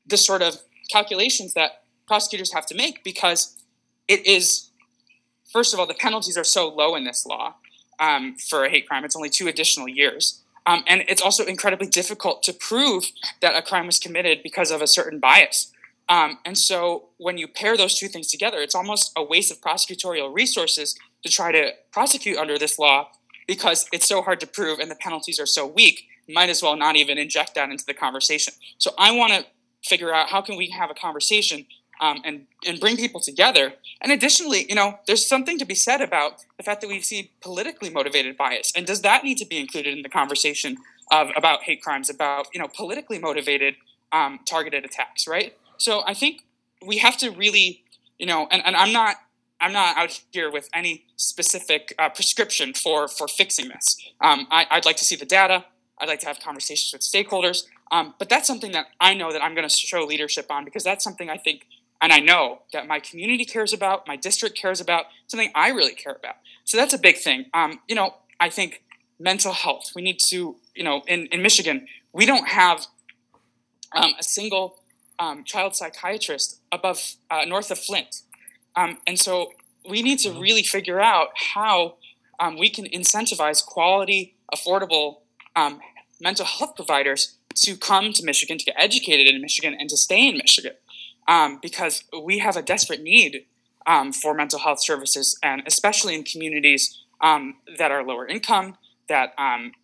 the 0.05 0.17
sort 0.17 0.43
of 0.43 0.59
calculations 0.91 1.55
that 1.55 1.85
prosecutors 2.09 2.53
have 2.53 2.67
to 2.67 2.75
make 2.75 3.05
because 3.05 3.57
it 4.09 4.27
is, 4.27 4.71
first 5.53 5.73
of 5.73 5.79
all, 5.79 5.87
the 5.87 5.95
penalties 5.95 6.37
are 6.37 6.45
so 6.45 6.69
low 6.69 6.97
in 6.97 7.05
this 7.05 7.25
law 7.25 7.55
um, 8.01 8.35
for 8.37 8.65
a 8.65 8.69
hate 8.69 8.89
crime. 8.89 9.05
It's 9.05 9.17
only 9.17 9.31
two 9.31 9.47
additional 9.47 9.89
years. 9.89 10.43
Um, 10.67 10.83
and 10.89 11.05
it's 11.09 11.23
also 11.23 11.45
incredibly 11.45 11.87
difficult 11.87 12.43
to 12.43 12.53
prove 12.53 13.05
that 13.41 13.55
a 13.55 13.63
crime 13.63 13.87
was 13.87 14.01
committed 14.01 14.43
because 14.43 14.73
of 14.73 14.83
a 14.83 14.89
certain 14.89 15.21
bias. 15.21 15.73
Um, 16.09 16.39
and 16.45 16.57
so 16.57 17.09
when 17.17 17.37
you 17.37 17.49
pair 17.49 17.77
those 17.77 17.99
two 17.99 18.09
things 18.09 18.29
together, 18.29 18.59
it's 18.59 18.75
almost 18.75 19.13
a 19.17 19.23
waste 19.23 19.51
of 19.51 19.61
prosecutorial 19.61 20.33
resources 20.33 20.97
to 21.25 21.31
try 21.31 21.51
to 21.53 21.73
prosecute 21.91 22.39
under 22.39 22.59
this 22.59 22.79
law 22.79 23.09
because 23.49 23.87
it's 23.93 24.07
so 24.07 24.23
hard 24.23 24.41
to 24.41 24.47
prove 24.47 24.79
and 24.79 24.91
the 24.91 24.97
penalties 24.97 25.41
are 25.41 25.47
so 25.47 25.67
weak 25.67 26.05
might 26.29 26.49
as 26.49 26.63
well 26.63 26.77
not 26.77 26.97
even 26.97 27.19
inject 27.19 27.55
that 27.55 27.71
into 27.71 27.85
the 27.87 27.95
conversation. 27.95 28.55
So 28.79 28.93
I 28.99 29.13
want 29.13 29.33
to 29.33 29.47
figure 29.85 30.13
out 30.13 30.29
how 30.29 30.41
can 30.41 30.57
we 30.57 30.71
have 30.71 30.91
a 30.91 30.95
conversation 30.95 31.67
um, 32.01 32.21
and 32.25 32.47
and 32.67 32.79
bring 32.79 32.97
people 32.97 33.21
together. 33.21 33.73
And 34.03 34.13
additionally, 34.13 34.67
you 34.69 34.75
know, 34.75 34.99
there's 35.07 35.27
something 35.27 35.59
to 35.59 35.65
be 35.65 35.75
said 35.75 36.01
about 36.01 36.45
the 36.59 36.63
fact 36.63 36.81
that 36.83 36.89
we 36.89 37.01
see 37.01 37.31
politically 37.41 37.91
motivated 37.91 38.37
bias, 38.37 38.73
and 38.77 38.87
does 38.87 39.03
that 39.03 39.25
need 39.25 39.39
to 39.39 39.47
be 39.47 39.59
included 39.59 39.97
in 39.97 40.03
the 40.03 40.09
conversation 40.09 40.77
of 41.11 41.31
about 41.37 41.63
hate 41.63 41.83
crimes, 41.83 42.11
about 42.11 42.49
you 42.53 42.61
know 42.61 42.69
politically 42.69 43.19
motivated 43.19 43.77
um, 44.13 44.41
targeted 44.45 44.85
attacks, 44.85 45.27
right? 45.27 45.55
So 45.79 46.03
I 46.07 46.15
think 46.15 46.45
we 46.85 46.99
have 46.99 47.17
to 47.19 47.31
really, 47.31 47.85
you 48.19 48.27
know, 48.27 48.49
and, 48.51 48.63
and 48.65 48.77
I'm 48.77 48.93
not 48.93 49.17
I'm 49.59 49.73
not 49.73 49.97
out 49.97 50.21
here 50.33 50.51
with 50.51 50.69
any 50.75 51.07
specific 51.17 51.95
uh, 51.99 52.11
prescription 52.11 52.75
for 52.75 53.09
for 53.09 53.27
fixing 53.27 53.69
this. 53.69 53.97
Um, 54.21 54.47
I, 54.51 54.67
would 54.75 54.85
like 54.85 54.97
to 54.99 55.05
see 55.05 55.17
the 55.17 55.27
data. 55.27 55.65
I'd 55.99 56.09
like 56.09 56.21
to 56.21 56.27
have 56.27 56.41
conversations 56.41 56.93
with 56.93 57.01
stakeholders. 57.01 57.65
Um, 57.91 58.15
but 58.19 58.29
that's 58.29 58.47
something 58.47 58.73
that 58.73 58.87
I 59.01 59.15
know 59.15 59.33
that 59.33 59.43
I'm 59.43 59.55
going 59.55 59.67
to 59.67 59.75
show 59.75 60.05
leadership 60.05 60.47
on 60.51 60.65
because 60.65 60.85
that's 60.85 61.03
something 61.03 61.31
I 61.31 61.39
think 61.39 61.67
and 62.01 62.13
I 62.13 62.21
know 62.21 62.63
that 62.73 62.87
my 62.87 63.01
community 63.01 63.45
cares 63.45 63.73
about, 63.73 64.07
my 64.07 64.17
district 64.17 64.57
cares 64.57 64.81
about, 64.81 65.07
something 65.27 65.51
I 65.55 65.69
really 65.71 65.95
care 65.95 66.13
about. 66.13 66.37
So 66.65 66.77
that's 66.77 66.95
a 66.95 66.99
big 66.99 67.17
thing. 67.17 67.47
Um, 67.55 67.81
you 67.89 67.95
know, 67.95 68.15
I 68.39 68.51
think 68.51 68.83
mental 69.19 69.53
health. 69.53 69.93
We 69.95 70.03
need 70.03 70.19
to, 70.29 70.57
you 70.75 70.85
know, 70.85 71.03
in, 71.07 71.27
in 71.27 71.43
Michigan, 71.43 71.87
we 72.13 72.27
don't 72.27 72.49
have 72.49 72.87
um, 73.93 74.13
a 74.19 74.23
single 74.23 74.83
um, 75.19 75.45
child 75.45 75.75
psychiatrist 75.75 76.61
above 76.73 77.15
uh, 77.31 77.45
north 77.47 77.71
of 77.71 77.79
Flint, 77.79 78.23
um, 78.75 78.99
and 79.07 79.19
so 79.19 79.53
we 79.89 80.03
need 80.03 80.19
to 80.21 80.33
really 80.33 80.63
figure 80.63 81.01
out 81.01 81.29
how 81.55 81.97
um, 82.41 82.59
we 82.59 82.69
can 82.69 82.87
incentivize 82.87 83.65
quality, 83.65 84.37
affordable 84.55 85.19
um, 85.55 85.81
mental 86.21 86.45
health 86.45 86.77
providers 86.77 87.37
to 87.55 87.77
come 87.77 88.13
to 88.13 88.25
Michigan, 88.25 88.59
to 88.59 88.65
get 88.65 88.75
educated 88.77 89.33
in 89.33 89.41
Michigan, 89.41 89.77
and 89.79 89.89
to 89.89 89.97
stay 89.97 90.29
in 90.29 90.37
Michigan. 90.37 90.73
Um, 91.29 91.59
because 91.61 92.05
we 92.23 92.39
have 92.39 92.57
a 92.57 92.63
desperate 92.63 93.03
need 93.03 93.47
um, 93.87 94.13
for 94.13 94.35
mental 94.35 94.61
health 94.61 94.83
services, 94.83 95.37
and 95.43 95.63
especially 95.67 96.15
in 96.15 96.23
communities 96.23 97.03
that 97.21 97.91
are 97.91 98.05
lower 98.05 98.27
income, 98.27 98.77
that 99.09 99.35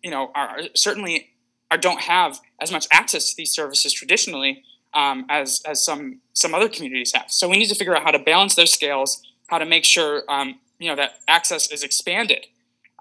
you 0.03 0.11
know 0.11 0.31
are 0.35 0.59
certainly 0.75 1.31
are, 1.73 1.77
don't 1.77 2.01
have 2.01 2.39
as 2.61 2.71
much 2.71 2.87
access 2.91 3.29
to 3.29 3.35
these 3.35 3.51
services 3.51 3.91
traditionally 3.91 4.63
um, 4.93 5.25
as 5.29 5.61
as 5.65 5.83
some 5.83 6.19
some 6.33 6.53
other 6.53 6.69
communities 6.69 7.13
have. 7.13 7.29
So 7.29 7.49
we 7.49 7.57
need 7.57 7.69
to 7.69 7.75
figure 7.75 7.95
out 7.95 8.03
how 8.03 8.11
to 8.11 8.19
balance 8.19 8.55
those 8.55 8.71
scales, 8.71 9.21
how 9.47 9.57
to 9.57 9.65
make 9.65 9.85
sure 9.85 10.23
um, 10.29 10.59
you 10.79 10.89
know 10.89 10.95
that 10.95 11.19
access 11.27 11.71
is 11.71 11.83
expanded. 11.83 12.47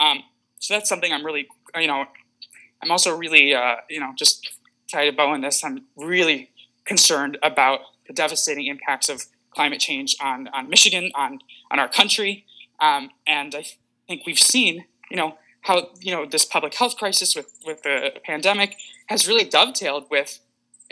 Um, 0.01 0.23
so 0.59 0.75
that's 0.75 0.89
something 0.89 1.13
I'm 1.13 1.25
really 1.25 1.49
you 1.79 1.87
know 1.87 2.05
I'm 2.83 2.91
also 2.91 3.17
really 3.17 3.55
uh, 3.55 3.77
you 3.89 4.01
know 4.01 4.13
just 4.17 4.53
tied 4.91 5.09
a 5.09 5.13
bow 5.13 5.35
in 5.35 5.41
this. 5.41 5.65
I'm 5.65 5.85
really 5.97 6.51
concerned 6.85 7.39
about 7.43 7.81
the 8.07 8.13
devastating 8.13 8.67
impacts 8.67 9.09
of 9.09 9.25
climate 9.51 9.81
change 9.81 10.17
on 10.21 10.49
on 10.49 10.69
Michigan, 10.69 11.11
on 11.15 11.41
on 11.71 11.79
our 11.79 11.89
country, 11.89 12.45
um, 12.81 13.11
and 13.27 13.55
I 13.55 13.65
think 14.09 14.27
we've 14.27 14.39
seen 14.39 14.85
you 15.11 15.17
know 15.17 15.37
how 15.63 15.91
you 16.01 16.13
know 16.13 16.27
this 16.27 16.45
public 16.45 16.75
health 16.75 16.97
crisis 16.97 17.35
with 17.35 17.59
with 17.65 17.83
the 17.83 18.13
pandemic 18.25 18.77
has 19.07 19.29
really 19.29 19.45
dovetailed 19.45 20.11
with 20.11 20.41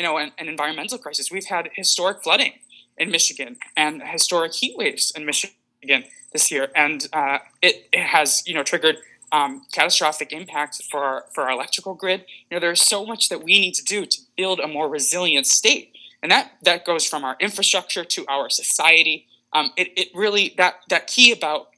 you 0.00 0.06
know 0.06 0.16
an, 0.16 0.32
an 0.38 0.48
environmental 0.48 0.96
crisis. 0.96 1.30
We've 1.30 1.44
had 1.44 1.68
historic 1.74 2.22
flooding 2.22 2.54
in 2.96 3.10
Michigan 3.10 3.58
and 3.76 4.02
historic 4.02 4.54
heat 4.54 4.74
waves 4.74 5.12
in 5.14 5.26
Michigan 5.26 6.04
this 6.32 6.50
year, 6.50 6.68
and 6.74 7.06
uh, 7.12 7.40
it, 7.60 7.86
it, 7.92 8.06
has 8.06 8.42
you 8.46 8.54
know 8.54 8.62
triggered 8.62 8.96
um, 9.30 9.66
catastrophic 9.72 10.32
impacts 10.32 10.82
for 10.86 11.00
our, 11.04 11.24
for 11.34 11.42
our 11.44 11.50
electrical 11.50 11.92
grid. 11.92 12.24
You 12.50 12.56
know, 12.56 12.60
there's 12.60 12.80
so 12.80 13.04
much 13.04 13.28
that 13.28 13.44
we 13.44 13.60
need 13.60 13.74
to 13.74 13.84
do 13.84 14.06
to 14.06 14.18
build 14.38 14.58
a 14.58 14.66
more 14.66 14.88
resilient 14.88 15.46
state, 15.46 15.92
and 16.22 16.32
that 16.32 16.52
that 16.62 16.86
goes 16.86 17.04
from 17.04 17.22
our 17.22 17.36
infrastructure 17.38 18.02
to 18.02 18.24
our 18.26 18.48
society. 18.48 19.26
Um, 19.52 19.70
it, 19.76 19.88
it 19.98 20.08
really 20.14 20.54
that 20.56 20.76
that 20.88 21.08
key 21.08 21.30
about 21.30 21.68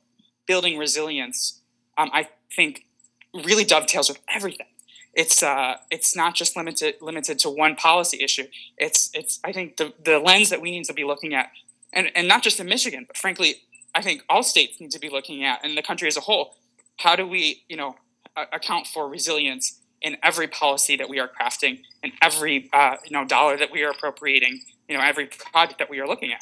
building 0.47 0.79
resilience, 0.79 1.61
um, 1.99 2.09
I 2.13 2.29
think, 2.55 2.87
really 3.35 3.65
dovetails 3.65 4.09
with 4.09 4.21
everything. 4.33 4.69
It's 5.15 5.43
uh, 5.43 5.77
it's 5.91 6.17
not 6.17 6.35
just 6.35 6.57
limited 6.57 6.97
limited 7.01 7.39
to 7.41 7.51
one 7.51 7.77
policy 7.77 8.23
issue. 8.23 8.47
It's 8.79 9.11
it's 9.13 9.41
I 9.45 9.53
think 9.53 9.77
the 9.77 9.93
the 10.03 10.19
lens 10.19 10.51
that 10.51 10.61
we 10.61 10.71
need 10.71 10.85
to 10.85 10.95
be 10.95 11.05
looking 11.05 11.35
at, 11.35 11.51
and 11.93 12.11
and 12.15 12.27
not 12.27 12.43
just 12.43 12.59
in 12.61 12.67
Michigan, 12.67 13.05
but 13.07 13.17
frankly, 13.17 13.57
I 13.95 14.01
think 14.01 14.25
all 14.29 14.43
states 14.43 14.81
need 14.81 14.91
to 14.93 14.99
be 14.99 15.11
looking 15.11 15.45
at, 15.45 15.61
and 15.65 15.77
the 15.77 15.83
country 15.83 16.09
as 16.09 16.17
a 16.17 16.21
whole. 16.21 16.55
How 16.97 17.15
do 17.17 17.27
we 17.27 17.65
you 17.69 17.77
know 17.77 17.97
account 18.37 18.87
for 18.87 19.09
resilience 19.09 19.81
in 20.01 20.17
every 20.23 20.49
policy 20.49 20.97
that 20.97 21.09
we 21.09 21.21
are 21.21 21.29
crafting, 21.29 21.81
in 22.03 22.13
every 22.23 22.71
uh, 22.73 22.97
you 23.05 23.11
know 23.11 23.27
dollar 23.27 23.59
that 23.59 23.71
we 23.71 23.83
are 23.83 23.91
appropriating, 23.91 24.61
you 24.89 24.97
know 24.97 25.03
every 25.03 25.27
project 25.27 25.79
that 25.79 25.91
we 25.91 26.01
are 26.01 26.07
looking 26.07 26.33
at. 26.33 26.41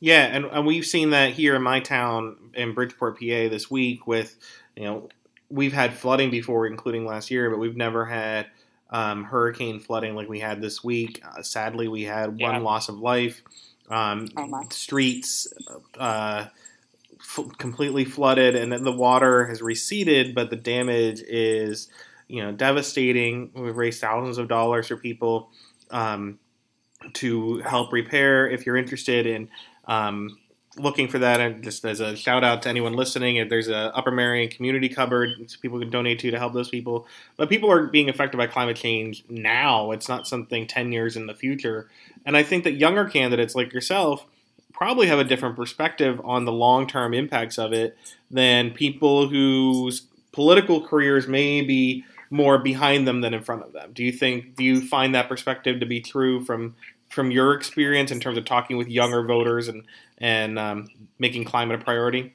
Yeah, 0.00 0.26
and, 0.26 0.44
and 0.46 0.64
we've 0.64 0.86
seen 0.86 1.10
that 1.10 1.32
here 1.32 1.56
in 1.56 1.62
my 1.62 1.80
town 1.80 2.36
in 2.54 2.72
Bridgeport, 2.72 3.18
PA, 3.18 3.48
this 3.48 3.68
week 3.68 4.06
with 4.06 4.36
you 4.76 4.84
know 4.84 5.08
we've 5.50 5.72
had 5.72 5.94
flooding 5.94 6.30
before, 6.30 6.66
including 6.66 7.06
last 7.06 7.30
year, 7.30 7.50
but 7.50 7.58
we've 7.58 7.76
never 7.76 8.04
had 8.04 8.46
um, 8.90 9.24
hurricane 9.24 9.80
flooding 9.80 10.14
like 10.14 10.28
we 10.28 10.40
had 10.40 10.60
this 10.60 10.82
week. 10.82 11.22
Uh, 11.24 11.42
sadly, 11.42 11.88
we 11.88 12.04
had 12.04 12.38
yeah. 12.38 12.52
one 12.52 12.62
loss 12.62 12.88
of 12.88 12.98
life. 12.98 13.42
Um, 13.90 14.28
oh 14.36 14.62
streets 14.70 15.48
uh, 15.98 16.46
f- 17.20 17.56
completely 17.56 18.04
flooded, 18.04 18.54
and 18.54 18.70
then 18.70 18.84
the 18.84 18.92
water 18.92 19.46
has 19.46 19.62
receded, 19.62 20.34
but 20.34 20.50
the 20.50 20.56
damage 20.56 21.22
is 21.22 21.88
you 22.28 22.42
know 22.42 22.52
devastating. 22.52 23.50
We've 23.54 23.76
raised 23.76 24.00
thousands 24.00 24.36
of 24.36 24.48
dollars 24.48 24.88
for 24.88 24.96
people 24.96 25.50
um, 25.90 26.38
to 27.14 27.58
help 27.60 27.92
repair. 27.92 28.48
If 28.48 28.66
you're 28.66 28.76
interested 28.76 29.26
in 29.26 29.48
um, 29.86 30.38
looking 30.78 31.08
for 31.08 31.18
that, 31.18 31.40
and 31.40 31.62
just 31.62 31.84
as 31.84 32.00
a 32.00 32.16
shout 32.16 32.44
out 32.44 32.62
to 32.62 32.68
anyone 32.68 32.94
listening, 32.94 33.36
if 33.36 33.48
there's 33.48 33.68
a 33.68 33.94
Upper 33.96 34.10
Merion 34.10 34.50
community 34.50 34.88
cupboard 34.88 35.30
people 35.60 35.78
can 35.78 35.90
donate 35.90 36.18
to 36.20 36.30
to 36.30 36.38
help 36.38 36.52
those 36.52 36.68
people. 36.68 37.06
But 37.36 37.48
people 37.48 37.70
are 37.70 37.86
being 37.86 38.08
affected 38.08 38.36
by 38.36 38.46
climate 38.46 38.76
change 38.76 39.24
now. 39.28 39.90
It's 39.90 40.08
not 40.08 40.26
something 40.26 40.66
ten 40.66 40.92
years 40.92 41.16
in 41.16 41.26
the 41.26 41.34
future. 41.34 41.88
And 42.24 42.36
I 42.36 42.42
think 42.42 42.64
that 42.64 42.72
younger 42.72 43.04
candidates 43.06 43.54
like 43.54 43.72
yourself 43.72 44.26
probably 44.72 45.08
have 45.08 45.18
a 45.18 45.24
different 45.24 45.56
perspective 45.56 46.20
on 46.24 46.44
the 46.44 46.52
long 46.52 46.86
term 46.86 47.14
impacts 47.14 47.58
of 47.58 47.72
it 47.72 47.96
than 48.30 48.70
people 48.70 49.28
whose 49.28 50.02
political 50.32 50.80
careers 50.80 51.26
may 51.26 51.62
be 51.62 52.04
more 52.30 52.58
behind 52.58 53.08
them 53.08 53.20
than 53.22 53.34
in 53.34 53.42
front 53.42 53.62
of 53.62 53.72
them. 53.72 53.92
Do 53.92 54.04
you 54.04 54.12
think? 54.12 54.56
Do 54.56 54.64
you 54.64 54.80
find 54.80 55.14
that 55.14 55.28
perspective 55.28 55.80
to 55.80 55.86
be 55.86 56.00
true 56.00 56.44
from 56.44 56.76
from 57.08 57.30
your 57.30 57.54
experience 57.54 58.10
in 58.10 58.20
terms 58.20 58.36
of 58.36 58.44
talking 58.44 58.76
with 58.76 58.88
younger 58.88 59.22
voters 59.22 59.68
and 59.68 59.84
and 60.18 60.58
um, 60.58 60.88
making 61.18 61.44
climate 61.44 61.80
a 61.80 61.84
priority? 61.84 62.34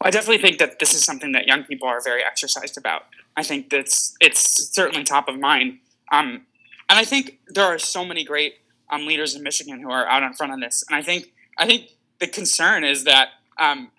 I 0.00 0.10
definitely 0.10 0.38
think 0.38 0.58
that 0.58 0.78
this 0.78 0.94
is 0.94 1.04
something 1.04 1.32
that 1.32 1.46
young 1.46 1.64
people 1.64 1.88
are 1.88 2.00
very 2.00 2.22
exercised 2.22 2.78
about. 2.78 3.06
I 3.36 3.42
think 3.42 3.70
that's 3.70 4.16
it's 4.20 4.72
certainly 4.72 5.04
top 5.04 5.28
of 5.28 5.38
mind. 5.38 5.78
Um, 6.12 6.46
and 6.88 6.98
I 6.98 7.04
think 7.04 7.38
there 7.48 7.64
are 7.64 7.78
so 7.78 8.04
many 8.04 8.24
great 8.24 8.54
um, 8.90 9.06
leaders 9.06 9.34
in 9.34 9.42
Michigan 9.42 9.80
who 9.80 9.90
are 9.90 10.06
out 10.06 10.22
in 10.22 10.32
front 10.32 10.52
on 10.52 10.60
this. 10.60 10.84
And 10.88 10.96
I 10.96 11.02
think 11.02 11.32
I 11.58 11.66
think 11.66 11.90
the 12.20 12.26
concern 12.26 12.84
is 12.84 13.04
that 13.04 13.28
um, 13.58 13.90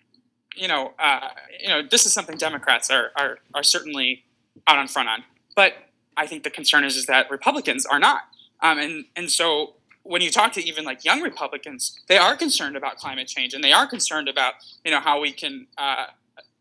you 0.55 0.67
know 0.67 0.93
uh, 0.99 1.29
you 1.61 1.69
know 1.69 1.81
this 1.83 2.05
is 2.05 2.13
something 2.13 2.37
Democrats 2.37 2.89
are, 2.89 3.11
are 3.15 3.39
are 3.53 3.63
certainly 3.63 4.23
out 4.67 4.79
in 4.79 4.87
front 4.87 5.09
on. 5.09 5.23
But 5.55 5.73
I 6.17 6.27
think 6.27 6.43
the 6.43 6.49
concern 6.49 6.83
is 6.83 6.95
is 6.95 7.05
that 7.05 7.29
Republicans 7.29 7.85
are 7.85 7.99
not. 7.99 8.21
Um, 8.61 8.79
and 8.79 9.05
and 9.15 9.31
so 9.31 9.75
when 10.03 10.21
you 10.21 10.31
talk 10.31 10.51
to 10.53 10.63
even 10.63 10.85
like 10.85 11.05
young 11.05 11.21
Republicans, 11.21 11.99
they 12.07 12.17
are 12.17 12.35
concerned 12.35 12.75
about 12.75 12.97
climate 12.97 13.27
change 13.27 13.53
and 13.53 13.63
they 13.63 13.71
are 13.71 13.87
concerned 13.87 14.27
about 14.27 14.55
you 14.83 14.91
know 14.91 14.99
how 14.99 15.19
we 15.21 15.31
can 15.31 15.67
uh, 15.77 16.07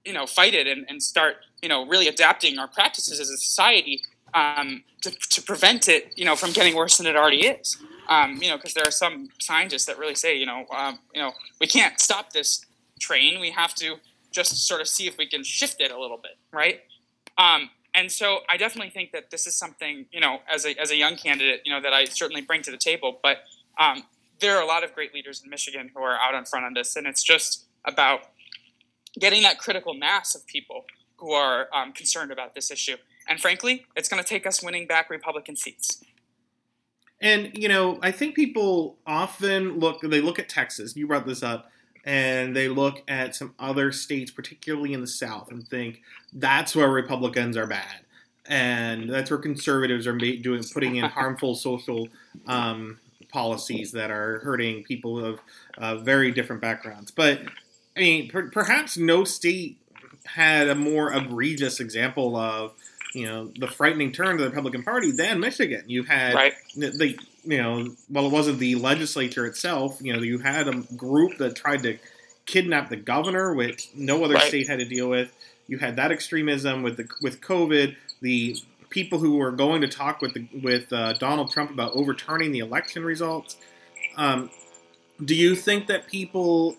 you 0.04 0.12
know 0.12 0.26
fight 0.26 0.54
it 0.54 0.66
and, 0.66 0.86
and 0.88 1.02
start 1.02 1.36
you 1.62 1.68
know 1.68 1.86
really 1.86 2.08
adapting 2.08 2.58
our 2.58 2.68
practices 2.68 3.20
as 3.20 3.30
a 3.30 3.36
society 3.36 4.02
um, 4.34 4.84
to, 5.02 5.10
to 5.10 5.42
prevent 5.42 5.88
it 5.88 6.12
you 6.16 6.24
know 6.24 6.36
from 6.36 6.52
getting 6.52 6.76
worse 6.76 6.98
than 6.98 7.06
it 7.06 7.16
already 7.16 7.46
is. 7.46 7.76
Um, 8.08 8.38
you 8.42 8.48
know 8.48 8.56
because 8.56 8.74
there 8.74 8.86
are 8.86 8.90
some 8.90 9.28
scientists 9.38 9.84
that 9.86 9.98
really 9.98 10.14
say 10.14 10.36
you 10.36 10.46
know 10.46 10.66
um, 10.76 10.98
you 11.14 11.20
know 11.20 11.32
we 11.60 11.66
can't 11.66 12.00
stop 12.00 12.32
this 12.32 12.64
train. 13.00 13.40
We 13.40 13.50
have 13.50 13.74
to 13.76 13.96
just 14.30 14.66
sort 14.66 14.80
of 14.80 14.88
see 14.88 15.06
if 15.06 15.16
we 15.16 15.26
can 15.26 15.42
shift 15.42 15.80
it 15.80 15.90
a 15.90 15.98
little 15.98 16.18
bit, 16.18 16.36
right? 16.52 16.80
Um, 17.38 17.70
and 17.98 18.12
so 18.12 18.42
I 18.48 18.56
definitely 18.56 18.90
think 18.90 19.10
that 19.10 19.32
this 19.32 19.44
is 19.44 19.56
something, 19.56 20.06
you 20.12 20.20
know, 20.20 20.38
as 20.48 20.64
a, 20.64 20.80
as 20.80 20.92
a 20.92 20.96
young 20.96 21.16
candidate, 21.16 21.62
you 21.64 21.72
know, 21.72 21.80
that 21.80 21.92
I 21.92 22.04
certainly 22.04 22.42
bring 22.42 22.62
to 22.62 22.70
the 22.70 22.76
table. 22.76 23.18
But 23.20 23.38
um, 23.76 24.04
there 24.38 24.56
are 24.56 24.62
a 24.62 24.66
lot 24.66 24.84
of 24.84 24.94
great 24.94 25.12
leaders 25.12 25.42
in 25.42 25.50
Michigan 25.50 25.90
who 25.92 26.00
are 26.04 26.16
out 26.16 26.36
in 26.36 26.44
front 26.44 26.64
on 26.64 26.74
this, 26.74 26.94
and 26.94 27.08
it's 27.08 27.24
just 27.24 27.66
about 27.84 28.20
getting 29.18 29.42
that 29.42 29.58
critical 29.58 29.94
mass 29.94 30.36
of 30.36 30.46
people 30.46 30.84
who 31.16 31.32
are 31.32 31.68
um, 31.74 31.92
concerned 31.92 32.30
about 32.30 32.54
this 32.54 32.70
issue. 32.70 32.96
And 33.26 33.40
frankly, 33.40 33.84
it's 33.96 34.08
going 34.08 34.22
to 34.22 34.28
take 34.28 34.46
us 34.46 34.62
winning 34.62 34.86
back 34.86 35.10
Republican 35.10 35.56
seats. 35.56 36.00
And 37.20 37.50
you 37.54 37.66
know, 37.66 37.98
I 38.00 38.12
think 38.12 38.36
people 38.36 38.98
often 39.08 39.80
look 39.80 40.02
they 40.02 40.20
look 40.20 40.38
at 40.38 40.48
Texas. 40.48 40.94
You 40.94 41.08
brought 41.08 41.26
this 41.26 41.42
up 41.42 41.68
and 42.08 42.56
they 42.56 42.68
look 42.68 43.02
at 43.06 43.36
some 43.36 43.54
other 43.58 43.92
states, 43.92 44.30
particularly 44.30 44.94
in 44.94 45.02
the 45.02 45.06
South, 45.06 45.50
and 45.50 45.68
think 45.68 46.00
that's 46.32 46.74
where 46.74 46.88
Republicans 46.88 47.54
are 47.54 47.66
bad, 47.66 48.00
and 48.46 49.10
that's 49.10 49.30
where 49.30 49.38
conservatives 49.38 50.06
are 50.06 50.16
doing 50.16 50.64
putting 50.72 50.96
in 50.96 51.04
harmful 51.10 51.54
social 51.54 52.08
um, 52.46 52.98
policies 53.30 53.92
that 53.92 54.10
are 54.10 54.38
hurting 54.38 54.84
people 54.84 55.22
of 55.22 55.38
uh, 55.76 55.96
very 55.96 56.32
different 56.32 56.62
backgrounds. 56.62 57.10
But 57.10 57.42
I 57.94 58.00
mean, 58.00 58.30
per- 58.30 58.48
perhaps 58.48 58.96
no 58.96 59.24
state 59.24 59.76
had 60.24 60.66
a 60.66 60.74
more 60.74 61.12
egregious 61.12 61.78
example 61.78 62.36
of 62.36 62.72
you 63.14 63.26
know 63.26 63.52
the 63.58 63.66
frightening 63.66 64.12
turn 64.12 64.36
to 64.36 64.42
the 64.42 64.48
Republican 64.48 64.82
Party 64.82 65.10
than 65.10 65.40
Michigan. 65.40 65.84
You 65.86 66.04
had 66.04 66.34
right. 66.34 66.54
the, 66.76 66.90
the 66.90 67.18
you 67.44 67.62
know, 67.62 67.94
well, 68.10 68.26
it 68.26 68.32
wasn't 68.32 68.58
the 68.58 68.74
legislature 68.74 69.46
itself. 69.46 69.98
You 70.02 70.12
know, 70.12 70.22
you 70.22 70.38
had 70.38 70.68
a 70.68 70.82
group 70.96 71.38
that 71.38 71.56
tried 71.56 71.82
to 71.84 71.98
kidnap 72.46 72.90
the 72.90 72.96
governor, 72.96 73.54
which 73.54 73.88
no 73.94 74.24
other 74.24 74.34
right. 74.34 74.48
state 74.48 74.68
had 74.68 74.80
to 74.80 74.84
deal 74.84 75.08
with. 75.08 75.32
You 75.66 75.78
had 75.78 75.96
that 75.96 76.12
extremism 76.12 76.82
with 76.82 76.96
the 76.96 77.08
with 77.22 77.40
COVID. 77.40 77.96
The 78.20 78.56
people 78.90 79.18
who 79.18 79.36
were 79.36 79.52
going 79.52 79.80
to 79.82 79.88
talk 79.88 80.20
with 80.20 80.34
the, 80.34 80.46
with 80.62 80.92
uh, 80.92 81.12
Donald 81.14 81.50
Trump 81.50 81.70
about 81.70 81.92
overturning 81.92 82.52
the 82.52 82.58
election 82.60 83.04
results. 83.04 83.56
Um, 84.16 84.50
do 85.24 85.34
you 85.34 85.54
think 85.54 85.88
that 85.88 86.06
people, 86.06 86.76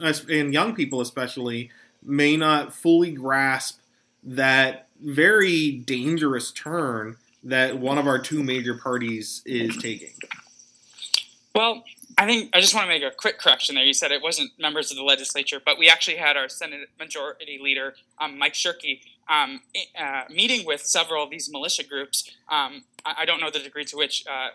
and 0.00 0.52
young 0.52 0.74
people 0.74 1.00
especially, 1.00 1.70
may 2.02 2.36
not 2.36 2.74
fully 2.74 3.12
grasp 3.12 3.78
that 4.22 4.88
very 5.02 5.72
dangerous 5.72 6.52
turn 6.52 7.16
that 7.42 7.78
one 7.78 7.98
of 7.98 8.06
our 8.06 8.18
two 8.18 8.42
major 8.42 8.74
parties 8.74 9.42
is 9.46 9.76
taking? 9.78 10.12
Well, 11.54 11.84
I 12.18 12.26
think 12.26 12.50
I 12.54 12.60
just 12.60 12.74
want 12.74 12.84
to 12.84 12.88
make 12.88 13.02
a 13.02 13.10
quick 13.10 13.38
correction 13.38 13.74
there. 13.74 13.84
You 13.84 13.94
said 13.94 14.12
it 14.12 14.22
wasn't 14.22 14.50
members 14.58 14.90
of 14.90 14.96
the 14.96 15.02
legislature, 15.02 15.60
but 15.64 15.78
we 15.78 15.88
actually 15.88 16.18
had 16.18 16.36
our 16.36 16.48
Senate 16.48 16.88
Majority 16.98 17.58
Leader, 17.62 17.94
um, 18.20 18.38
Mike 18.38 18.52
Shirkey, 18.52 19.00
um, 19.28 19.62
uh, 19.98 20.24
meeting 20.28 20.66
with 20.66 20.82
several 20.82 21.24
of 21.24 21.30
these 21.30 21.50
militia 21.50 21.84
groups. 21.84 22.30
Um, 22.48 22.84
I, 23.06 23.24
don't 23.24 23.40
know 23.40 23.50
the 23.50 23.60
degree 23.60 23.84
to 23.86 23.96
which, 23.96 24.24
uh, 24.30 24.48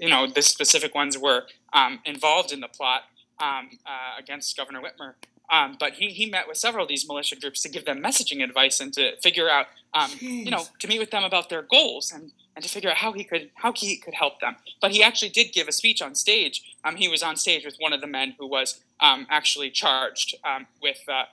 you 0.00 0.08
know, 0.08 0.26
the 0.26 0.42
specific 0.42 0.94
ones 0.94 1.16
were 1.16 1.44
um, 1.72 2.00
involved 2.04 2.52
in 2.52 2.60
the 2.60 2.68
plot 2.68 3.02
um, 3.38 3.70
uh, 3.86 4.18
against 4.18 4.56
Governor 4.56 4.80
Whitmer. 4.80 5.14
Um, 5.50 5.76
but 5.78 5.92
he, 5.94 6.08
he 6.10 6.26
met 6.26 6.48
with 6.48 6.56
several 6.56 6.82
of 6.82 6.88
these 6.88 7.06
militia 7.06 7.36
groups 7.36 7.62
to 7.62 7.68
give 7.68 7.84
them 7.84 8.02
messaging 8.02 8.42
advice 8.42 8.80
and 8.80 8.92
to 8.94 9.16
figure 9.22 9.48
out, 9.48 9.66
um, 9.94 10.10
you 10.20 10.50
know, 10.50 10.64
to 10.80 10.88
meet 10.88 10.98
with 10.98 11.10
them 11.12 11.22
about 11.24 11.48
their 11.48 11.62
goals 11.62 12.10
and, 12.12 12.32
and 12.56 12.64
to 12.64 12.68
figure 12.68 12.90
out 12.90 12.96
how 12.96 13.12
he 13.12 13.22
could 13.22 13.50
how 13.54 13.72
he 13.72 13.96
could 13.96 14.14
help 14.14 14.40
them. 14.40 14.56
But 14.80 14.90
he 14.90 15.02
actually 15.02 15.28
did 15.30 15.52
give 15.52 15.68
a 15.68 15.72
speech 15.72 16.02
on 16.02 16.14
stage. 16.14 16.62
Um, 16.84 16.96
he 16.96 17.08
was 17.08 17.22
on 17.22 17.36
stage 17.36 17.64
with 17.64 17.76
one 17.78 17.92
of 17.92 18.00
the 18.00 18.06
men 18.08 18.34
who 18.38 18.46
was 18.48 18.80
um, 19.00 19.26
actually 19.30 19.70
charged 19.70 20.34
um, 20.44 20.66
with 20.82 20.98
uh, 21.08 21.24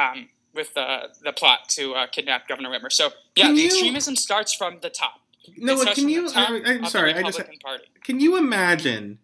um, 0.00 0.28
with 0.54 0.74
the 0.74 1.08
the 1.24 1.32
plot 1.32 1.68
to 1.70 1.94
uh, 1.94 2.06
kidnap 2.08 2.48
Governor 2.48 2.68
Whitmer. 2.70 2.92
So 2.92 3.10
yeah, 3.36 3.46
Can 3.46 3.54
the 3.54 3.62
you- 3.62 3.66
extremism 3.68 4.16
starts 4.16 4.52
from 4.54 4.80
the 4.82 4.90
top. 4.90 5.20
No, 5.56 5.82
can 5.86 6.08
you? 6.08 6.28
I, 6.36 6.62
I'm 6.66 6.84
sorry. 6.84 7.14
I 7.14 7.22
just 7.22 7.40
Party. 7.62 7.84
can 8.04 8.20
you 8.20 8.36
imagine? 8.36 9.18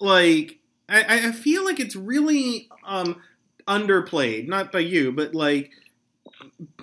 Like, 0.00 0.58
I, 0.88 1.28
I 1.28 1.32
feel 1.32 1.64
like 1.64 1.78
it's 1.80 1.94
really 1.96 2.68
um 2.84 3.20
underplayed, 3.66 4.48
not 4.48 4.72
by 4.72 4.80
you, 4.80 5.12
but 5.12 5.34
like, 5.34 5.70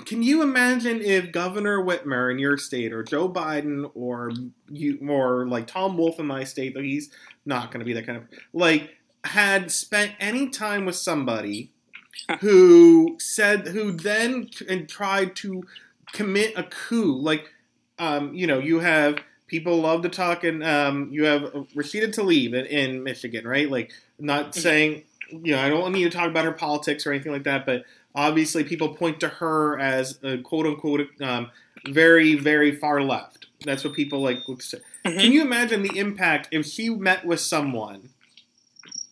can 0.05 0.23
you 0.23 0.41
imagine 0.41 1.01
if 1.01 1.31
Governor 1.31 1.83
Whitmer 1.83 2.31
in 2.31 2.39
your 2.39 2.57
state, 2.57 2.93
or 2.93 3.03
Joe 3.03 3.29
Biden, 3.29 3.89
or 3.93 4.31
you, 4.69 4.97
or 5.07 5.47
like 5.47 5.67
Tom 5.67 5.97
Wolf 5.97 6.19
in 6.19 6.25
my 6.25 6.43
state, 6.43 6.73
though 6.73 6.81
he's 6.81 7.09
not 7.45 7.71
going 7.71 7.79
to 7.79 7.85
be 7.85 7.93
that 7.93 8.05
kind 8.05 8.17
of 8.17 8.25
like, 8.53 8.89
had 9.23 9.71
spent 9.71 10.13
any 10.19 10.49
time 10.49 10.85
with 10.85 10.95
somebody 10.95 11.71
who 12.39 13.17
said, 13.19 13.67
who 13.67 13.91
then 13.91 14.47
t- 14.47 14.65
and 14.67 14.89
tried 14.89 15.35
to 15.37 15.63
commit 16.13 16.53
a 16.57 16.63
coup, 16.63 17.19
like, 17.19 17.51
um, 17.99 18.33
you 18.33 18.47
know, 18.47 18.59
you 18.59 18.79
have 18.79 19.19
people 19.47 19.81
love 19.81 20.01
to 20.01 20.09
talk, 20.09 20.43
and 20.43 20.63
um, 20.63 21.09
you 21.11 21.25
have 21.25 21.41
Rashida 21.75 22.13
Tlaib 22.13 22.53
in, 22.53 22.65
in 22.65 23.03
Michigan, 23.03 23.47
right? 23.47 23.69
Like, 23.69 23.91
not 24.17 24.55
saying, 24.55 25.03
you 25.31 25.55
know, 25.55 25.59
I 25.59 25.69
don't 25.69 25.91
need 25.91 26.03
to 26.03 26.09
talk 26.09 26.27
about 26.27 26.45
her 26.45 26.51
politics 26.51 27.05
or 27.05 27.11
anything 27.11 27.31
like 27.31 27.43
that, 27.43 27.65
but 27.65 27.85
obviously 28.15 28.63
people 28.63 28.89
point 28.95 29.19
to 29.21 29.27
her 29.27 29.79
as 29.79 30.19
a 30.23 30.37
quote 30.39 30.65
unquote 30.65 31.07
um, 31.21 31.51
very, 31.87 32.35
very 32.35 32.75
far 32.75 33.01
left. 33.01 33.47
That's 33.63 33.83
what 33.83 33.93
people 33.93 34.21
like 34.21 34.39
look 34.47 34.59
to 34.59 34.65
say. 34.65 34.77
Mhm. 35.05 35.19
Can 35.19 35.31
you 35.31 35.41
imagine 35.41 35.83
the 35.83 35.97
impact 35.97 36.47
if 36.51 36.65
she 36.65 36.89
met 36.89 37.25
with 37.25 37.39
someone 37.39 38.09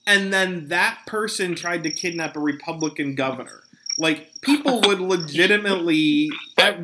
and 0.07 0.33
then 0.33 0.67
that 0.69 0.99
person 1.05 1.55
tried 1.55 1.83
to 1.83 1.91
kidnap 1.91 2.35
a 2.35 2.39
Republican 2.39 3.15
governor? 3.15 3.63
Like, 3.97 4.29
people 4.41 4.81
would 4.85 4.99
legitimately, 5.01 6.29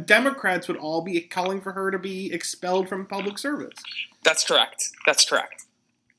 Democrats 0.05 0.67
would 0.67 0.77
all 0.77 1.01
be 1.01 1.19
calling 1.21 1.61
for 1.61 1.71
her 1.71 1.89
to 1.89 1.97
be 1.97 2.31
expelled 2.31 2.89
from 2.89 3.05
public 3.05 3.37
service. 3.37 3.77
That's 4.23 4.43
correct. 4.43 4.91
That's 5.05 5.23
correct. 5.27 5.63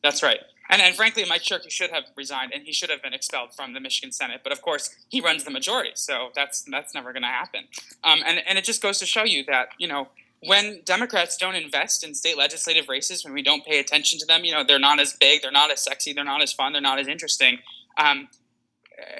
That's 0.02 0.22
right. 0.22 0.40
And, 0.68 0.82
and 0.82 0.94
frankly, 0.94 1.24
Mike 1.28 1.42
Shirkey 1.42 1.70
should 1.70 1.90
have 1.90 2.04
resigned, 2.16 2.52
and 2.52 2.64
he 2.64 2.72
should 2.72 2.90
have 2.90 3.02
been 3.02 3.14
expelled 3.14 3.54
from 3.54 3.72
the 3.72 3.80
Michigan 3.80 4.12
Senate. 4.12 4.40
But 4.42 4.52
of 4.52 4.62
course, 4.62 4.94
he 5.08 5.20
runs 5.20 5.44
the 5.44 5.50
majority, 5.50 5.92
so 5.94 6.30
that's 6.34 6.62
that's 6.62 6.94
never 6.94 7.12
going 7.12 7.22
to 7.22 7.28
happen. 7.28 7.64
Um, 8.04 8.20
and 8.26 8.40
and 8.46 8.58
it 8.58 8.64
just 8.64 8.82
goes 8.82 8.98
to 8.98 9.06
show 9.06 9.24
you 9.24 9.44
that 9.44 9.68
you 9.78 9.88
know 9.88 10.08
when 10.40 10.80
Democrats 10.84 11.36
don't 11.36 11.54
invest 11.54 12.04
in 12.04 12.14
state 12.14 12.36
legislative 12.36 12.88
races, 12.88 13.24
when 13.24 13.32
we 13.32 13.42
don't 13.42 13.64
pay 13.64 13.78
attention 13.78 14.18
to 14.18 14.26
them, 14.26 14.44
you 14.44 14.52
know 14.52 14.64
they're 14.64 14.78
not 14.78 15.00
as 15.00 15.12
big, 15.14 15.42
they're 15.42 15.50
not 15.50 15.70
as 15.70 15.82
sexy, 15.82 16.12
they're 16.12 16.24
not 16.24 16.42
as 16.42 16.52
fun, 16.52 16.72
they're 16.72 16.82
not 16.82 16.98
as 16.98 17.08
interesting. 17.08 17.58
Um, 17.96 18.28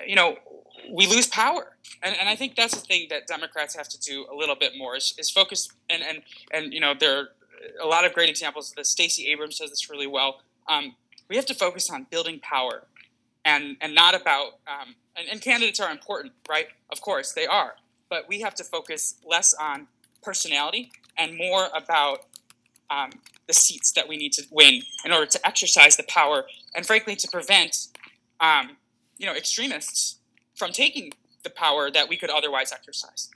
you 0.07 0.15
know, 0.15 0.37
we 0.91 1.07
lose 1.07 1.27
power. 1.27 1.77
And, 2.03 2.17
and 2.19 2.29
I 2.29 2.37
think 2.37 2.57
that's 2.57 2.75
the 2.75 2.87
thing 2.87 3.07
that 3.11 3.27
Democrats 3.27 3.75
have 3.77 3.89
to 3.89 3.99
do 3.99 4.27
a 4.31 4.35
little 4.35 4.57
bit 4.57 4.73
more 4.77 4.97
is, 4.97 5.15
is 5.19 5.31
focus 5.31 5.69
and, 5.89 6.03
and 6.03 6.23
and 6.53 6.73
you 6.73 6.81
know 6.81 6.95
there 6.99 7.19
are 7.19 7.29
a 7.83 7.87
lot 7.87 8.05
of 8.05 8.13
great 8.13 8.29
examples 8.29 8.71
of 8.71 8.77
this. 8.77 8.91
Stacey 8.91 9.29
Abrams 9.29 9.59
does 9.59 9.71
this 9.71 9.89
really 9.91 10.07
well. 10.07 10.41
Um, 10.69 10.95
we 11.29 11.37
have 11.37 11.47
to 11.47 11.55
focus 11.55 11.91
on 11.91 12.07
building 12.11 12.41
power 12.41 12.83
and 13.45 13.77
and 13.81 13.95
not 13.95 14.15
about 14.15 14.59
um, 14.67 14.95
and, 15.17 15.29
and 15.31 15.41
candidates 15.41 15.81
are 15.81 15.91
important, 15.91 16.33
right? 16.49 16.67
Of 16.91 17.01
course 17.01 17.33
they 17.33 17.47
are, 17.47 17.75
but 18.11 18.29
we 18.29 18.41
have 18.41 18.55
to 18.57 18.65
focus 18.65 19.17
less 19.27 19.55
on 19.55 19.87
personality 20.23 20.91
and 21.17 21.37
more 21.37 21.69
about 21.75 22.21
um, 22.91 23.11
the 23.47 23.55
seats 23.55 23.93
that 23.93 24.09
we 24.09 24.17
need 24.17 24.33
to 24.35 24.43
win 24.51 24.83
in 25.05 25.13
order 25.13 25.27
to 25.27 25.47
exercise 25.47 25.97
the 25.97 26.05
power 26.05 26.47
and 26.75 26.87
frankly 26.87 27.17
to 27.17 27.29
prevent 27.29 27.89
um, 28.41 28.77
you 29.19 29.27
know 29.27 29.35
extremists 29.35 30.17
from 30.55 30.73
taking 30.73 31.13
the 31.43 31.51
power 31.51 31.91
that 31.91 32.09
we 32.09 32.17
could 32.17 32.31
otherwise 32.31 32.73
exercise 32.73 33.31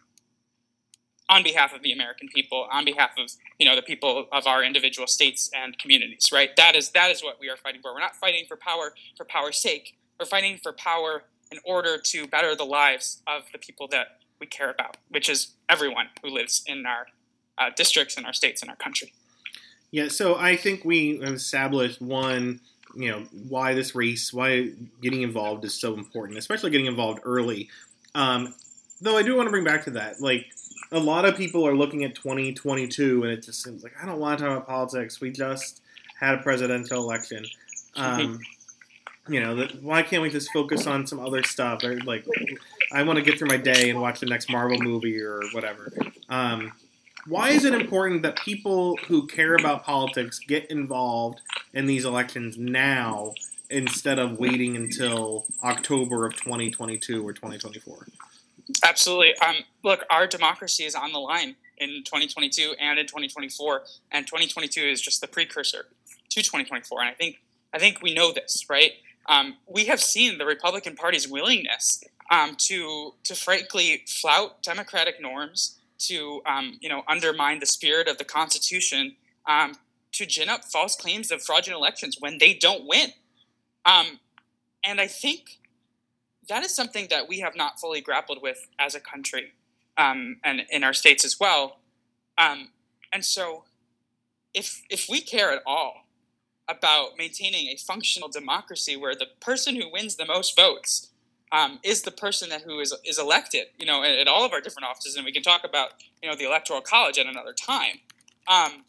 on 1.30 1.44
behalf 1.44 1.72
of 1.72 1.82
the 1.82 1.92
American 1.92 2.28
people, 2.28 2.66
on 2.70 2.84
behalf 2.84 3.12
of 3.16 3.30
you 3.58 3.64
know 3.64 3.74
the 3.74 3.82
people 3.82 4.26
of 4.32 4.46
our 4.46 4.62
individual 4.62 5.06
states 5.06 5.48
and 5.54 5.78
communities. 5.78 6.28
Right? 6.30 6.50
That 6.56 6.76
is 6.76 6.90
that 6.90 7.10
is 7.10 7.22
what 7.22 7.38
we 7.40 7.48
are 7.48 7.56
fighting 7.56 7.80
for. 7.80 7.94
We're 7.94 8.00
not 8.00 8.16
fighting 8.16 8.44
for 8.46 8.56
power 8.56 8.92
for 9.16 9.24
power's 9.24 9.56
sake. 9.56 9.96
We're 10.18 10.26
fighting 10.26 10.58
for 10.62 10.72
power 10.72 11.22
in 11.50 11.58
order 11.64 11.96
to 11.98 12.26
better 12.26 12.54
the 12.54 12.64
lives 12.64 13.22
of 13.26 13.44
the 13.52 13.58
people 13.58 13.88
that 13.88 14.18
we 14.40 14.46
care 14.46 14.70
about, 14.70 14.96
which 15.08 15.28
is 15.28 15.54
everyone 15.68 16.08
who 16.22 16.30
lives 16.30 16.62
in 16.66 16.84
our 16.84 17.06
uh, 17.58 17.70
districts, 17.76 18.16
in 18.16 18.24
our 18.24 18.32
states, 18.32 18.62
in 18.62 18.68
our 18.68 18.76
country. 18.76 19.12
Yeah, 19.90 20.08
so 20.08 20.36
I 20.36 20.56
think 20.56 20.84
we 20.84 21.12
established 21.20 22.00
one, 22.00 22.60
you 22.94 23.10
know, 23.10 23.26
why 23.48 23.74
this 23.74 23.94
race, 23.94 24.32
why 24.32 24.70
getting 25.02 25.22
involved 25.22 25.64
is 25.64 25.74
so 25.74 25.94
important, 25.94 26.38
especially 26.38 26.70
getting 26.70 26.86
involved 26.86 27.20
early. 27.24 27.68
Um, 28.14 28.54
though 29.00 29.16
I 29.16 29.22
do 29.22 29.36
want 29.36 29.48
to 29.48 29.50
bring 29.50 29.64
back 29.64 29.84
to 29.84 29.90
that, 29.92 30.20
like 30.20 30.46
a 30.92 30.98
lot 30.98 31.24
of 31.24 31.36
people 31.36 31.66
are 31.66 31.74
looking 31.74 32.04
at 32.04 32.14
2022, 32.14 33.22
and 33.22 33.32
it 33.32 33.42
just 33.42 33.62
seems 33.62 33.82
like 33.82 33.92
I 34.00 34.06
don't 34.06 34.18
want 34.18 34.38
to 34.38 34.44
talk 34.44 34.56
about 34.56 34.68
politics. 34.68 35.20
We 35.20 35.30
just 35.30 35.82
had 36.18 36.34
a 36.34 36.38
presidential 36.38 37.02
election. 37.02 37.44
Um, 37.96 38.40
you 39.28 39.40
know, 39.40 39.56
that, 39.56 39.82
why 39.82 40.02
can't 40.02 40.22
we 40.22 40.30
just 40.30 40.52
focus 40.52 40.86
on 40.86 41.06
some 41.06 41.20
other 41.20 41.42
stuff? 41.42 41.84
Or, 41.84 41.98
like, 42.00 42.26
I 42.92 43.02
want 43.02 43.18
to 43.18 43.24
get 43.24 43.38
through 43.38 43.48
my 43.48 43.56
day 43.56 43.90
and 43.90 44.00
watch 44.00 44.20
the 44.20 44.26
next 44.26 44.50
Marvel 44.50 44.78
movie 44.78 45.20
or 45.20 45.42
whatever. 45.52 45.92
Um, 46.28 46.72
why 47.26 47.50
is 47.50 47.64
it 47.64 47.74
important 47.74 48.22
that 48.22 48.36
people 48.36 48.96
who 49.06 49.26
care 49.26 49.54
about 49.54 49.84
politics 49.84 50.38
get 50.38 50.70
involved 50.70 51.40
in 51.72 51.86
these 51.86 52.04
elections 52.04 52.56
now 52.58 53.34
instead 53.68 54.18
of 54.18 54.38
waiting 54.38 54.74
until 54.74 55.46
October 55.62 56.26
of 56.26 56.34
2022 56.34 57.26
or 57.26 57.32
2024? 57.32 58.06
Absolutely. 58.84 59.34
Um, 59.38 59.56
look, 59.82 60.04
our 60.10 60.26
democracy 60.26 60.84
is 60.84 60.94
on 60.94 61.12
the 61.12 61.18
line 61.18 61.56
in 61.78 62.02
2022 62.04 62.74
and 62.80 62.98
in 62.98 63.06
2024, 63.06 63.82
and 64.12 64.26
2022 64.26 64.80
is 64.80 65.00
just 65.00 65.20
the 65.20 65.28
precursor 65.28 65.86
to 66.30 66.42
2024. 66.42 67.00
And 67.00 67.10
I 67.10 67.14
think 67.14 67.40
I 67.72 67.78
think 67.78 68.02
we 68.02 68.14
know 68.14 68.32
this, 68.32 68.66
right? 68.68 68.92
Um, 69.28 69.56
we 69.68 69.84
have 69.86 70.00
seen 70.00 70.38
the 70.38 70.44
Republican 70.46 70.96
Party's 70.96 71.28
willingness 71.28 72.02
um, 72.30 72.56
to 72.58 73.14
to 73.24 73.34
frankly 73.34 74.04
flout 74.06 74.62
democratic 74.62 75.20
norms, 75.20 75.78
to 76.00 76.42
um, 76.46 76.78
you 76.80 76.88
know 76.88 77.02
undermine 77.08 77.60
the 77.60 77.66
spirit 77.66 78.08
of 78.08 78.18
the 78.18 78.24
Constitution, 78.24 79.16
um, 79.46 79.74
to 80.12 80.26
gin 80.26 80.48
up 80.48 80.64
false 80.64 80.96
claims 80.96 81.30
of 81.30 81.42
fraudulent 81.42 81.80
elections 81.80 82.16
when 82.20 82.38
they 82.38 82.54
don't 82.54 82.86
win. 82.86 83.10
Um, 83.84 84.20
and 84.84 85.00
I 85.00 85.06
think 85.06 85.59
that 86.50 86.64
is 86.64 86.74
something 86.74 87.06
that 87.10 87.28
we 87.28 87.40
have 87.40 87.56
not 87.56 87.80
fully 87.80 88.00
grappled 88.00 88.42
with 88.42 88.68
as 88.78 88.94
a 88.94 89.00
country 89.00 89.52
um, 89.96 90.36
and 90.44 90.62
in 90.70 90.84
our 90.84 90.92
states 90.92 91.24
as 91.24 91.38
well. 91.40 91.78
Um, 92.36 92.68
and 93.12 93.24
so, 93.24 93.64
if 94.52 94.82
if 94.90 95.06
we 95.08 95.20
care 95.20 95.52
at 95.52 95.62
all 95.64 96.06
about 96.68 97.10
maintaining 97.16 97.68
a 97.68 97.76
functional 97.76 98.28
democracy 98.28 98.96
where 98.96 99.14
the 99.14 99.26
person 99.40 99.76
who 99.76 99.90
wins 99.90 100.16
the 100.16 100.26
most 100.26 100.56
votes 100.56 101.10
um, 101.52 101.80
is 101.82 102.02
the 102.02 102.10
person 102.10 102.48
that 102.50 102.62
who 102.62 102.80
is 102.80 102.94
is 103.04 103.18
elected, 103.18 103.66
you 103.78 103.86
know, 103.86 104.02
at, 104.02 104.18
at 104.18 104.28
all 104.28 104.44
of 104.44 104.52
our 104.52 104.60
different 104.60 104.88
offices, 104.88 105.16
and 105.16 105.24
we 105.24 105.32
can 105.32 105.42
talk 105.42 105.62
about 105.64 105.90
you 106.22 106.28
know 106.28 106.36
the 106.36 106.44
electoral 106.44 106.80
college 106.80 107.18
at 107.18 107.26
another 107.26 107.52
time. 107.52 108.00
Um, 108.48 108.84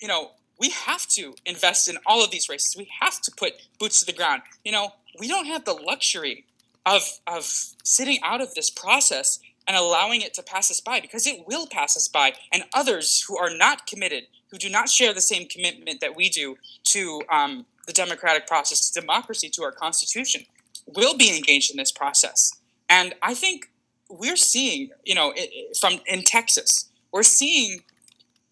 you 0.00 0.08
know, 0.08 0.30
we 0.58 0.70
have 0.70 1.06
to 1.08 1.34
invest 1.44 1.88
in 1.88 1.98
all 2.06 2.24
of 2.24 2.30
these 2.30 2.48
races. 2.48 2.74
We 2.76 2.88
have 3.00 3.20
to 3.22 3.32
put 3.36 3.52
boots 3.78 4.00
to 4.00 4.06
the 4.06 4.12
ground. 4.12 4.42
You 4.64 4.72
know, 4.72 4.92
we 5.18 5.28
don't 5.28 5.46
have 5.46 5.64
the 5.64 5.72
luxury 5.72 6.44
of 6.86 7.02
of 7.26 7.44
sitting 7.82 8.18
out 8.22 8.40
of 8.40 8.54
this 8.54 8.70
process 8.70 9.38
and 9.66 9.76
allowing 9.76 10.20
it 10.20 10.34
to 10.34 10.42
pass 10.42 10.70
us 10.70 10.80
by 10.80 11.00
because 11.00 11.26
it 11.26 11.46
will 11.46 11.66
pass 11.66 11.96
us 11.96 12.08
by. 12.08 12.34
And 12.52 12.64
others 12.74 13.24
who 13.26 13.38
are 13.38 13.54
not 13.54 13.86
committed 13.86 14.24
who 14.50 14.58
do 14.58 14.68
not 14.68 14.88
share 14.88 15.12
the 15.12 15.20
same 15.20 15.48
commitment 15.48 16.00
that 16.00 16.14
we 16.14 16.28
do 16.28 16.56
to 16.84 17.22
um, 17.28 17.66
the 17.86 17.92
democratic 17.92 18.46
process 18.46 18.90
to 18.90 19.00
democracy 19.00 19.48
to 19.50 19.62
our 19.64 19.72
constitution 19.72 20.42
will 20.86 21.16
be 21.16 21.34
engaged 21.34 21.70
in 21.70 21.76
this 21.76 21.92
process. 21.92 22.52
And 22.88 23.14
i 23.22 23.34
think 23.34 23.70
we're 24.08 24.36
seeing 24.36 24.90
you 25.04 25.14
know 25.14 25.32
from 25.80 26.00
in 26.06 26.22
texas 26.22 26.90
we're 27.12 27.22
seeing 27.22 27.80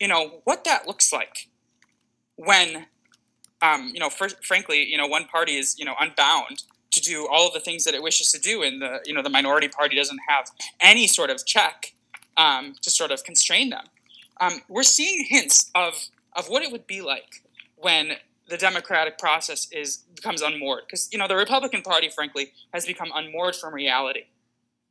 you 0.00 0.08
know 0.08 0.40
what 0.44 0.64
that 0.64 0.86
looks 0.86 1.12
like 1.12 1.48
when 2.36 2.86
um, 3.60 3.90
you 3.94 4.00
know 4.00 4.08
fr- 4.08 4.40
frankly 4.42 4.84
you 4.84 4.96
know 4.96 5.06
one 5.06 5.26
party 5.26 5.56
is 5.56 5.78
you 5.78 5.84
know 5.84 5.94
unbound 6.00 6.64
to 6.92 7.00
do 7.00 7.26
all 7.30 7.48
of 7.48 7.54
the 7.54 7.60
things 7.60 7.84
that 7.84 7.94
it 7.94 8.02
wishes 8.02 8.30
to 8.32 8.38
do, 8.38 8.62
and 8.62 8.80
the 8.80 9.00
you 9.04 9.14
know 9.14 9.22
the 9.22 9.30
minority 9.30 9.68
party 9.68 9.96
doesn't 9.96 10.20
have 10.28 10.50
any 10.80 11.06
sort 11.06 11.30
of 11.30 11.44
check 11.44 11.94
um, 12.36 12.74
to 12.82 12.90
sort 12.90 13.10
of 13.10 13.24
constrain 13.24 13.70
them. 13.70 13.84
Um, 14.40 14.60
we're 14.68 14.82
seeing 14.82 15.24
hints 15.24 15.70
of 15.74 15.94
of 16.34 16.48
what 16.48 16.62
it 16.62 16.72
would 16.72 16.86
be 16.86 17.00
like 17.00 17.42
when 17.76 18.12
the 18.48 18.56
democratic 18.56 19.18
process 19.18 19.68
is 19.72 19.98
becomes 20.14 20.42
unmoored 20.42 20.82
because 20.86 21.08
you 21.12 21.18
know 21.18 21.28
the 21.28 21.36
Republican 21.36 21.82
Party, 21.82 22.08
frankly, 22.08 22.52
has 22.72 22.86
become 22.86 23.10
unmoored 23.14 23.56
from 23.56 23.74
reality, 23.74 24.24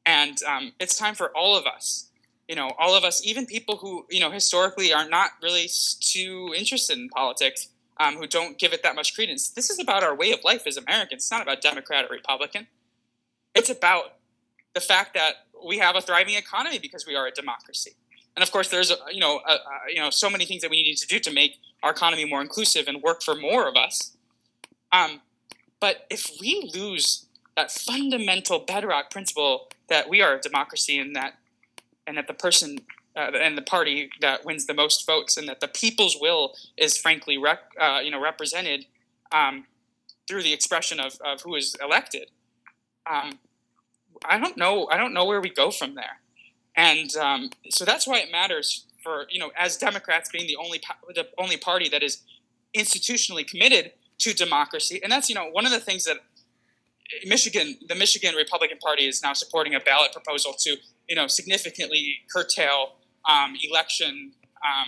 and 0.05 0.37
um, 0.43 0.73
it's 0.79 0.97
time 0.97 1.15
for 1.15 1.35
all 1.35 1.55
of 1.55 1.65
us, 1.65 2.09
you 2.47 2.55
know, 2.55 2.73
all 2.79 2.95
of 2.95 3.03
us, 3.03 3.25
even 3.25 3.45
people 3.45 3.77
who 3.77 4.05
you 4.09 4.19
know 4.19 4.31
historically 4.31 4.93
are 4.93 5.07
not 5.07 5.31
really 5.41 5.69
too 5.99 6.53
interested 6.57 6.97
in 6.97 7.09
politics, 7.09 7.69
um, 8.01 8.15
who 8.15 8.25
don't 8.25 8.57
give 8.57 8.73
it 8.73 8.81
that 8.81 8.95
much 8.95 9.13
credence. 9.13 9.49
This 9.49 9.69
is 9.69 9.79
about 9.79 10.03
our 10.03 10.15
way 10.15 10.31
of 10.31 10.43
life 10.43 10.65
as 10.65 10.75
Americans. 10.75 11.23
It's 11.23 11.31
not 11.31 11.43
about 11.43 11.61
Democrat 11.61 12.05
or 12.05 12.13
Republican. 12.13 12.67
It's 13.53 13.69
about 13.69 14.15
the 14.73 14.81
fact 14.81 15.13
that 15.13 15.33
we 15.63 15.77
have 15.77 15.95
a 15.95 16.01
thriving 16.01 16.33
economy 16.33 16.79
because 16.79 17.05
we 17.05 17.15
are 17.15 17.27
a 17.27 17.31
democracy. 17.31 17.91
And 18.35 18.41
of 18.41 18.51
course, 18.51 18.69
there's 18.69 18.91
you 19.11 19.19
know 19.19 19.41
you 19.87 20.01
know 20.01 20.09
so 20.09 20.29
many 20.29 20.45
things 20.45 20.61
that 20.63 20.71
we 20.71 20.81
need 20.81 20.95
to 20.95 21.07
do 21.07 21.19
to 21.19 21.31
make 21.31 21.59
our 21.83 21.91
economy 21.91 22.25
more 22.25 22.41
inclusive 22.41 22.87
and 22.87 23.01
work 23.03 23.21
for 23.21 23.35
more 23.35 23.67
of 23.67 23.75
us. 23.75 24.15
Um, 24.91 25.21
but 25.79 26.07
if 26.09 26.31
we 26.39 26.71
lose 26.73 27.25
that 27.55 27.71
fundamental 27.71 28.59
bedrock 28.59 29.11
principle 29.11 29.69
that 29.89 30.09
we 30.09 30.21
are 30.21 30.35
a 30.35 30.41
democracy 30.41 30.97
and 30.97 31.15
that 31.15 31.35
and 32.07 32.17
that 32.17 32.27
the 32.27 32.33
person 32.33 32.79
uh, 33.15 33.31
and 33.39 33.57
the 33.57 33.61
party 33.61 34.09
that 34.21 34.45
wins 34.45 34.65
the 34.65 34.73
most 34.73 35.05
votes 35.05 35.37
and 35.37 35.47
that 35.47 35.59
the 35.59 35.67
people's 35.67 36.17
will 36.19 36.53
is 36.77 36.97
frankly 36.97 37.37
rec- 37.37 37.71
uh, 37.79 37.99
you 38.03 38.11
know 38.11 38.21
represented 38.21 38.85
um, 39.31 39.65
through 40.27 40.43
the 40.43 40.53
expression 40.53 40.99
of, 40.99 41.17
of 41.25 41.41
who 41.41 41.55
is 41.55 41.75
elected. 41.81 42.29
Um, 43.09 43.39
I 44.25 44.39
don't 44.39 44.57
know. 44.57 44.87
I 44.87 44.97
don't 44.97 45.13
know 45.13 45.25
where 45.25 45.41
we 45.41 45.49
go 45.49 45.71
from 45.71 45.95
there, 45.95 46.19
and 46.75 47.15
um, 47.17 47.49
so 47.69 47.85
that's 47.85 48.07
why 48.07 48.19
it 48.19 48.31
matters 48.31 48.85
for 49.03 49.25
you 49.29 49.39
know 49.39 49.51
as 49.57 49.77
Democrats 49.77 50.29
being 50.31 50.47
the 50.47 50.55
only 50.55 50.81
the 51.15 51.27
only 51.37 51.57
party 51.57 51.89
that 51.89 52.03
is 52.03 52.21
institutionally 52.75 53.45
committed 53.45 53.91
to 54.19 54.33
democracy, 54.33 54.99
and 55.03 55.11
that's 55.11 55.27
you 55.27 55.35
know 55.35 55.49
one 55.49 55.65
of 55.65 55.71
the 55.71 55.79
things 55.79 56.05
that 56.05 56.17
Michigan, 57.25 57.77
the 57.87 57.95
Michigan 57.95 58.35
Republican 58.35 58.77
Party 58.77 59.07
is 59.07 59.21
now 59.21 59.33
supporting 59.33 59.75
a 59.75 59.79
ballot 59.79 60.13
proposal 60.13 60.53
to 60.59 60.77
you 61.09 61.15
know 61.15 61.27
significantly 61.27 62.19
curtail 62.33 62.93
um, 63.29 63.55
election 63.63 64.31
um, 64.63 64.87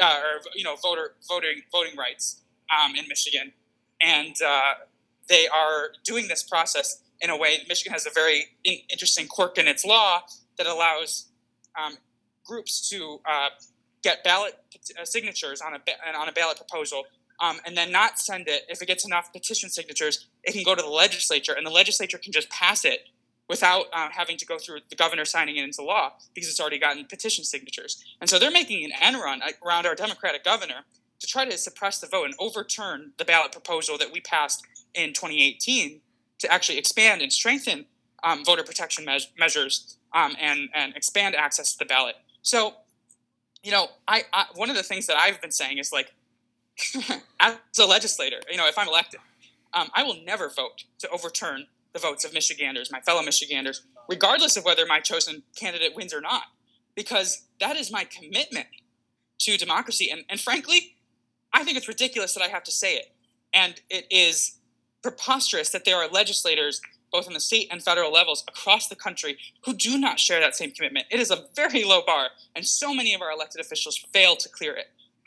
uh, 0.00 0.18
or 0.18 0.40
you 0.54 0.64
know 0.64 0.76
voter 0.76 1.14
voting 1.28 1.62
voting 1.70 1.96
rights 1.96 2.42
um, 2.70 2.94
in 2.94 3.04
Michigan, 3.08 3.52
and 4.00 4.36
uh, 4.44 4.74
they 5.28 5.46
are 5.48 5.90
doing 6.04 6.28
this 6.28 6.42
process 6.42 7.02
in 7.20 7.30
a 7.30 7.36
way. 7.36 7.58
Michigan 7.68 7.92
has 7.92 8.06
a 8.06 8.10
very 8.10 8.46
in- 8.64 8.80
interesting 8.90 9.26
quirk 9.26 9.58
in 9.58 9.68
its 9.68 9.84
law 9.84 10.22
that 10.58 10.66
allows 10.66 11.26
um, 11.80 11.96
groups 12.44 12.88
to 12.90 13.20
uh, 13.28 13.48
get 14.02 14.24
ballot 14.24 14.54
uh, 15.00 15.04
signatures 15.04 15.60
on 15.60 15.74
a 15.74 15.78
ba- 15.78 16.18
on 16.18 16.28
a 16.28 16.32
ballot 16.32 16.56
proposal, 16.56 17.04
um, 17.40 17.58
and 17.66 17.76
then 17.76 17.92
not 17.92 18.18
send 18.18 18.48
it. 18.48 18.62
If 18.68 18.82
it 18.82 18.86
gets 18.86 19.06
enough 19.06 19.32
petition 19.32 19.70
signatures, 19.70 20.26
it 20.44 20.52
can 20.52 20.62
go 20.64 20.74
to 20.74 20.82
the 20.82 20.88
legislature, 20.88 21.52
and 21.52 21.66
the 21.66 21.70
legislature 21.70 22.18
can 22.18 22.32
just 22.32 22.50
pass 22.50 22.84
it 22.84 23.08
without 23.52 23.84
uh, 23.92 24.08
having 24.10 24.38
to 24.38 24.46
go 24.46 24.56
through 24.56 24.78
the 24.88 24.96
governor 24.96 25.26
signing 25.26 25.56
it 25.56 25.62
into 25.62 25.82
law 25.82 26.14
because 26.32 26.48
it's 26.48 26.58
already 26.58 26.78
gotten 26.78 27.04
petition 27.04 27.44
signatures. 27.44 28.02
And 28.18 28.30
so 28.30 28.38
they're 28.38 28.50
making 28.50 28.82
an 28.82 28.92
end 28.98 29.16
run 29.16 29.42
around 29.62 29.84
our 29.84 29.94
Democratic 29.94 30.42
governor 30.42 30.86
to 31.20 31.26
try 31.26 31.44
to 31.44 31.58
suppress 31.58 32.00
the 32.00 32.06
vote 32.06 32.24
and 32.24 32.34
overturn 32.38 33.12
the 33.18 33.26
ballot 33.26 33.52
proposal 33.52 33.98
that 33.98 34.10
we 34.10 34.22
passed 34.22 34.64
in 34.94 35.12
2018 35.12 36.00
to 36.38 36.50
actually 36.50 36.78
expand 36.78 37.20
and 37.20 37.30
strengthen 37.30 37.84
um, 38.24 38.42
voter 38.42 38.62
protection 38.62 39.04
me- 39.04 39.20
measures 39.38 39.98
um, 40.14 40.34
and, 40.40 40.70
and 40.74 40.96
expand 40.96 41.36
access 41.36 41.72
to 41.72 41.78
the 41.78 41.84
ballot. 41.84 42.14
So, 42.40 42.72
you 43.62 43.70
know, 43.70 43.88
I, 44.08 44.22
I 44.32 44.46
one 44.54 44.70
of 44.70 44.76
the 44.76 44.82
things 44.82 45.06
that 45.08 45.18
I've 45.18 45.42
been 45.42 45.50
saying 45.50 45.76
is 45.76 45.92
like, 45.92 46.14
as 47.38 47.58
a 47.78 47.84
legislator, 47.84 48.38
you 48.50 48.56
know, 48.56 48.66
if 48.66 48.78
I'm 48.78 48.88
elected, 48.88 49.20
um, 49.74 49.90
I 49.94 50.04
will 50.04 50.16
never 50.24 50.48
vote 50.48 50.84
to 51.00 51.08
overturn 51.10 51.66
the 51.92 51.98
votes 51.98 52.24
of 52.24 52.32
Michiganders, 52.32 52.90
my 52.90 53.00
fellow 53.00 53.22
Michiganders, 53.22 53.82
regardless 54.08 54.56
of 54.56 54.64
whether 54.64 54.86
my 54.86 55.00
chosen 55.00 55.42
candidate 55.56 55.94
wins 55.94 56.14
or 56.14 56.20
not, 56.20 56.44
because 56.94 57.42
that 57.60 57.76
is 57.76 57.92
my 57.92 58.04
commitment 58.04 58.66
to 59.40 59.56
democracy. 59.56 60.10
And, 60.10 60.24
and 60.28 60.40
frankly, 60.40 60.96
I 61.52 61.64
think 61.64 61.76
it's 61.76 61.88
ridiculous 61.88 62.34
that 62.34 62.42
I 62.42 62.48
have 62.48 62.64
to 62.64 62.72
say 62.72 62.94
it. 62.94 63.12
And 63.52 63.80
it 63.90 64.06
is 64.10 64.58
preposterous 65.02 65.70
that 65.70 65.84
there 65.84 65.96
are 65.96 66.08
legislators 66.08 66.80
both 67.12 67.26
in 67.26 67.34
the 67.34 67.40
state 67.40 67.68
and 67.70 67.82
federal 67.82 68.10
levels 68.10 68.42
across 68.48 68.88
the 68.88 68.96
country 68.96 69.36
who 69.66 69.74
do 69.74 69.98
not 69.98 70.18
share 70.18 70.40
that 70.40 70.56
same 70.56 70.70
commitment. 70.70 71.06
It 71.10 71.20
is 71.20 71.30
a 71.30 71.44
very 71.54 71.84
low 71.84 72.00
bar, 72.04 72.28
and 72.56 72.64
so 72.64 72.94
many 72.94 73.12
of 73.12 73.20
our 73.20 73.30
elected 73.30 73.60
officials 73.60 74.02
fail 74.14 74.34
to 74.36 74.48
clear 74.48 74.74
it. 74.74 74.86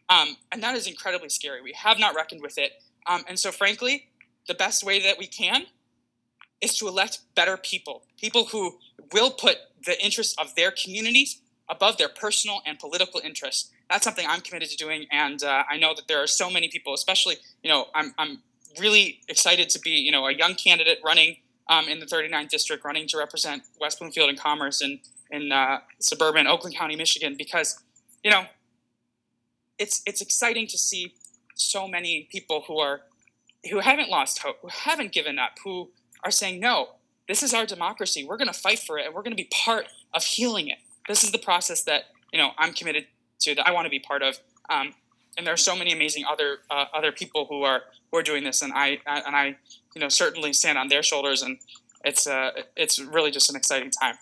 Um, 0.09 0.37
and 0.51 0.63
that 0.63 0.75
is 0.75 0.87
incredibly 0.87 1.29
scary. 1.29 1.61
We 1.61 1.73
have 1.73 1.99
not 1.99 2.15
reckoned 2.15 2.41
with 2.41 2.57
it. 2.57 2.71
Um, 3.05 3.23
and 3.27 3.37
so, 3.37 3.51
frankly, 3.51 4.07
the 4.47 4.55
best 4.55 4.83
way 4.83 4.99
that 5.03 5.19
we 5.19 5.27
can 5.27 5.67
is 6.65 6.77
to 6.77 6.87
elect 6.87 7.19
better 7.35 7.57
people, 7.57 8.03
people 8.19 8.45
who 8.45 8.77
will 9.13 9.31
put 9.31 9.57
the 9.85 10.03
interests 10.03 10.35
of 10.37 10.55
their 10.55 10.71
communities 10.71 11.39
above 11.69 11.97
their 11.97 12.09
personal 12.09 12.61
and 12.65 12.77
political 12.77 13.21
interests. 13.23 13.71
That's 13.89 14.03
something 14.03 14.25
I'm 14.27 14.41
committed 14.41 14.69
to 14.69 14.77
doing, 14.77 15.05
and 15.11 15.41
uh, 15.43 15.63
I 15.69 15.77
know 15.77 15.93
that 15.95 16.07
there 16.07 16.21
are 16.21 16.27
so 16.27 16.49
many 16.49 16.69
people, 16.69 16.93
especially, 16.93 17.37
you 17.63 17.69
know, 17.69 17.85
I'm, 17.93 18.13
I'm 18.17 18.41
really 18.79 19.21
excited 19.29 19.69
to 19.69 19.79
be, 19.79 19.91
you 19.91 20.11
know, 20.11 20.27
a 20.27 20.33
young 20.33 20.55
candidate 20.55 20.99
running 21.03 21.37
um, 21.67 21.87
in 21.87 21.99
the 21.99 22.05
39th 22.05 22.49
district, 22.49 22.83
running 22.83 23.07
to 23.07 23.17
represent 23.17 23.63
West 23.79 23.99
Bloomfield 23.99 24.29
and 24.29 24.39
Commerce 24.39 24.81
in 24.81 24.99
in 25.31 25.51
uh, 25.51 25.79
suburban 25.99 26.45
Oakland 26.47 26.75
County, 26.75 26.95
Michigan, 26.95 27.35
because 27.37 27.81
you 28.23 28.31
know 28.31 28.45
it's 29.77 30.01
it's 30.05 30.21
exciting 30.21 30.67
to 30.67 30.77
see 30.77 31.13
so 31.55 31.87
many 31.87 32.27
people 32.31 32.63
who 32.67 32.79
are 32.79 33.01
who 33.69 33.79
haven't 33.79 34.09
lost 34.09 34.39
hope, 34.39 34.57
who 34.61 34.67
haven't 34.67 35.11
given 35.11 35.39
up, 35.39 35.51
who 35.63 35.89
are 36.25 36.31
saying 36.31 36.59
no. 36.59 36.89
This 37.27 37.41
is 37.41 37.53
our 37.53 37.65
democracy. 37.65 38.25
We're 38.25 38.37
going 38.37 38.49
to 38.49 38.53
fight 38.53 38.79
for 38.79 38.97
it, 38.97 39.05
and 39.05 39.15
we're 39.15 39.21
going 39.21 39.35
to 39.35 39.41
be 39.41 39.49
part 39.63 39.87
of 40.13 40.23
healing 40.23 40.67
it. 40.67 40.79
This 41.07 41.23
is 41.23 41.31
the 41.31 41.39
process 41.39 41.83
that 41.83 42.05
you 42.33 42.39
know 42.39 42.51
I'm 42.57 42.73
committed 42.73 43.07
to, 43.41 43.55
that 43.55 43.67
I 43.67 43.71
want 43.71 43.85
to 43.85 43.89
be 43.89 43.99
part 43.99 44.21
of. 44.21 44.39
Um, 44.69 44.93
and 45.37 45.45
there 45.45 45.53
are 45.53 45.57
so 45.57 45.75
many 45.75 45.91
amazing 45.91 46.25
other 46.29 46.57
uh, 46.69 46.85
other 46.93 47.11
people 47.11 47.45
who 47.49 47.63
are 47.63 47.81
who 48.11 48.17
are 48.17 48.23
doing 48.23 48.43
this, 48.43 48.61
and 48.61 48.73
I 48.73 48.99
and 49.05 49.35
I 49.35 49.55
you 49.95 50.01
know 50.01 50.09
certainly 50.09 50.53
stand 50.53 50.77
on 50.77 50.89
their 50.89 51.03
shoulders, 51.03 51.41
and 51.41 51.57
it's 52.03 52.27
uh 52.27 52.51
it's 52.75 52.99
really 52.99 53.31
just 53.31 53.49
an 53.49 53.55
exciting 53.55 53.91
time. 53.91 54.15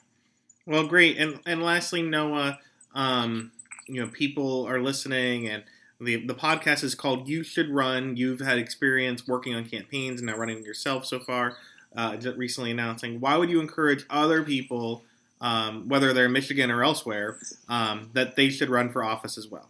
Well, 0.65 0.87
great, 0.87 1.17
and 1.17 1.39
and 1.45 1.61
lastly, 1.61 2.01
Noah, 2.01 2.59
um, 2.95 3.51
you 3.87 4.01
know, 4.01 4.07
people 4.07 4.65
are 4.65 4.81
listening, 4.81 5.47
and 5.47 5.63
the 5.99 6.25
the 6.25 6.35
podcast 6.35 6.83
is 6.83 6.95
called 6.95 7.27
"You 7.27 7.43
Should 7.43 7.69
Run." 7.69 8.15
You've 8.15 8.39
had 8.39 8.57
experience 8.57 9.27
working 9.27 9.55
on 9.55 9.65
campaigns 9.65 10.21
and 10.21 10.27
now 10.27 10.37
running 10.37 10.63
yourself 10.63 11.05
so 11.05 11.19
far. 11.19 11.57
Uh, 11.95 12.17
recently 12.35 12.71
announcing, 12.71 13.19
why 13.19 13.37
would 13.37 13.49
you 13.49 13.59
encourage 13.59 14.05
other 14.09 14.43
people, 14.43 15.03
um, 15.41 15.87
whether 15.87 16.13
they're 16.13 16.25
in 16.25 16.31
Michigan 16.31 16.71
or 16.71 16.83
elsewhere, 16.83 17.37
um, 17.69 18.09
that 18.13 18.35
they 18.35 18.49
should 18.49 18.69
run 18.69 18.91
for 18.91 19.03
office 19.03 19.37
as 19.37 19.47
well? 19.47 19.69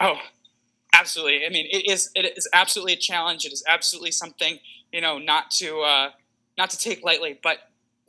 Oh, 0.00 0.16
absolutely. 0.92 1.46
I 1.46 1.50
mean, 1.50 1.66
it 1.70 1.90
is 1.90 2.10
it 2.14 2.36
is 2.36 2.48
absolutely 2.52 2.92
a 2.94 2.98
challenge. 2.98 3.44
It 3.44 3.52
is 3.52 3.64
absolutely 3.68 4.12
something 4.12 4.58
you 4.92 5.00
know 5.00 5.18
not 5.18 5.50
to 5.52 5.80
uh, 5.80 6.10
not 6.56 6.70
to 6.70 6.78
take 6.78 7.04
lightly. 7.04 7.38
But 7.42 7.58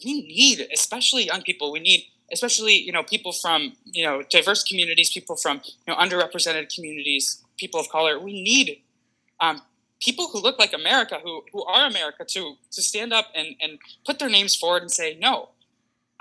we 0.03 0.21
need, 0.21 0.67
especially 0.73 1.25
young 1.25 1.41
people, 1.41 1.71
we 1.71 1.79
need 1.79 2.05
especially 2.31 2.75
you 2.75 2.91
know 2.91 3.03
people 3.03 3.31
from 3.31 3.73
you 3.85 4.03
know 4.03 4.23
diverse 4.29 4.63
communities, 4.63 5.11
people 5.11 5.35
from 5.35 5.61
you 5.65 5.93
know 5.93 5.95
underrepresented 5.95 6.73
communities, 6.73 7.43
people 7.57 7.79
of 7.79 7.89
color. 7.89 8.19
We 8.19 8.41
need 8.43 8.81
um, 9.39 9.61
people 10.01 10.29
who 10.31 10.41
look 10.41 10.59
like 10.59 10.73
America, 10.73 11.19
who 11.23 11.43
who 11.51 11.63
are 11.65 11.87
America, 11.87 12.25
to 12.25 12.55
to 12.71 12.81
stand 12.81 13.13
up 13.13 13.27
and 13.35 13.55
and 13.61 13.79
put 14.05 14.19
their 14.19 14.29
names 14.29 14.55
forward 14.55 14.81
and 14.81 14.91
say 14.91 15.17
no. 15.19 15.49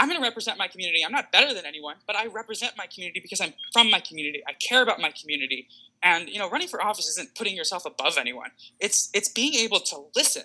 I'm 0.00 0.08
going 0.08 0.20
to 0.20 0.26
represent 0.26 0.58
my 0.58 0.66
community. 0.66 1.04
I'm 1.04 1.12
not 1.12 1.30
better 1.30 1.54
than 1.54 1.64
anyone, 1.64 1.94
but 2.04 2.16
I 2.16 2.26
represent 2.26 2.72
my 2.76 2.87
community 2.92 3.20
because 3.20 3.40
I'm 3.40 3.54
from 3.72 3.90
my 3.90 4.00
community. 4.00 4.42
I 4.48 4.52
care 4.54 4.82
about 4.82 5.00
my 5.00 5.12
community. 5.12 5.68
And 6.02 6.28
you 6.28 6.38
know, 6.38 6.50
running 6.50 6.68
for 6.68 6.84
office 6.84 7.08
isn't 7.10 7.34
putting 7.37 7.56
yourself 7.56 7.87
above 7.87 8.18
anyone. 8.18 8.50
It's 8.80 9.10
it's 9.14 9.28
being 9.28 9.54
able 9.54 9.80
to 9.80 10.04
listen 10.14 10.42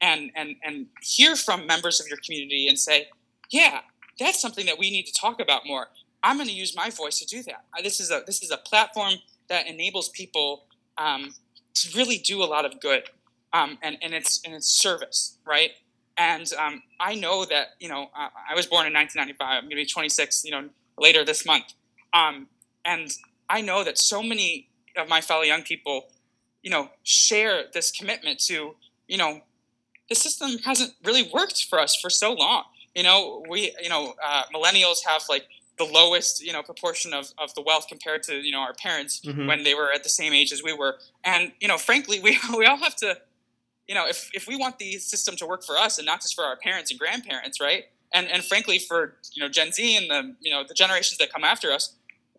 and 0.00 0.30
and 0.34 0.56
and 0.62 0.86
hear 1.02 1.36
from 1.36 1.66
members 1.66 2.00
of 2.00 2.06
your 2.08 2.18
community 2.24 2.68
and 2.68 2.78
say, 2.78 3.08
"Yeah, 3.50 3.80
that's 4.18 4.40
something 4.40 4.66
that 4.66 4.78
we 4.78 4.90
need 4.90 5.04
to 5.06 5.12
talk 5.12 5.40
about 5.40 5.66
more." 5.66 5.88
I'm 6.22 6.36
going 6.36 6.48
to 6.48 6.54
use 6.54 6.74
my 6.74 6.90
voice 6.90 7.18
to 7.20 7.26
do 7.26 7.42
that. 7.44 7.64
Uh, 7.76 7.82
this 7.82 8.00
is 8.00 8.10
a 8.10 8.22
this 8.26 8.42
is 8.42 8.50
a 8.50 8.56
platform 8.56 9.14
that 9.48 9.66
enables 9.66 10.08
people 10.10 10.64
um, 10.98 11.34
to 11.76 11.96
really 11.96 12.18
do 12.18 12.42
a 12.42 12.46
lot 12.46 12.64
of 12.64 12.80
good, 12.80 13.04
um, 13.52 13.78
and 13.82 13.96
and 14.02 14.14
it's 14.14 14.40
and 14.44 14.54
it's 14.54 14.68
service, 14.68 15.38
right? 15.46 15.70
And 16.18 16.50
um, 16.58 16.82
I 16.98 17.14
know 17.14 17.44
that 17.44 17.68
you 17.80 17.88
know 17.88 18.10
uh, 18.16 18.28
I 18.50 18.54
was 18.54 18.66
born 18.66 18.86
in 18.86 18.92
1995. 18.92 19.46
I'm 19.46 19.62
going 19.64 19.70
to 19.70 19.76
be 19.76 19.86
26, 19.86 20.44
you 20.44 20.50
know, 20.50 20.68
later 20.98 21.24
this 21.24 21.44
month. 21.44 21.74
Um, 22.12 22.48
and 22.84 23.10
I 23.48 23.60
know 23.60 23.84
that 23.84 23.98
so 23.98 24.22
many 24.22 24.68
of 24.96 25.08
my 25.08 25.20
fellow 25.20 25.42
young 25.42 25.62
people, 25.62 26.08
you 26.62 26.70
know, 26.70 26.90
share 27.02 27.64
this 27.72 27.90
commitment 27.90 28.40
to, 28.46 28.74
you 29.08 29.18
know, 29.18 29.40
the 30.08 30.14
system 30.14 30.58
hasn't 30.64 30.94
really 31.04 31.28
worked 31.34 31.66
for 31.66 31.78
us 31.78 31.94
for 31.96 32.10
so 32.10 32.32
long. 32.32 32.64
You 32.94 33.02
know, 33.02 33.44
we, 33.48 33.74
you 33.82 33.90
know, 33.90 34.14
uh, 34.24 34.44
millennials 34.54 35.04
have 35.06 35.22
like 35.28 35.46
the 35.78 35.84
lowest 35.84 36.42
you 36.44 36.52
know 36.52 36.62
proportion 36.62 37.12
of, 37.12 37.32
of 37.38 37.54
the 37.54 37.60
wealth 37.62 37.86
compared 37.88 38.22
to 38.24 38.34
you 38.36 38.52
know 38.52 38.60
our 38.60 38.72
parents 38.74 39.20
Mhm. 39.24 39.46
when 39.46 39.62
they 39.62 39.74
were 39.74 39.92
at 39.92 40.02
the 40.02 40.08
same 40.08 40.32
age 40.32 40.52
as 40.52 40.62
we 40.62 40.72
were. 40.72 40.96
And 41.24 41.52
you 41.60 41.68
know 41.68 41.78
frankly 41.78 42.20
we, 42.26 42.38
we 42.56 42.64
all 42.66 42.78
have 42.78 42.96
to 42.96 43.18
you 43.88 43.94
know 43.94 44.06
if, 44.08 44.30
if 44.34 44.46
we 44.48 44.56
want 44.56 44.78
the 44.78 44.98
system 44.98 45.36
to 45.36 45.46
work 45.46 45.64
for 45.64 45.76
us 45.76 45.98
and 45.98 46.06
not 46.06 46.20
just 46.22 46.34
for 46.34 46.44
our 46.44 46.56
parents 46.56 46.90
and 46.90 46.98
grandparents 46.98 47.60
right? 47.60 47.84
And 48.12 48.26
and 48.28 48.44
frankly 48.44 48.78
for 48.78 49.16
you 49.32 49.42
know 49.42 49.48
gen 49.48 49.72
z 49.72 49.96
and 49.96 50.10
the 50.10 50.34
you 50.40 50.50
know 50.50 50.64
the 50.66 50.74
generations 50.74 51.18
that 51.18 51.32
come 51.32 51.44
after 51.44 51.70
us 51.72 51.94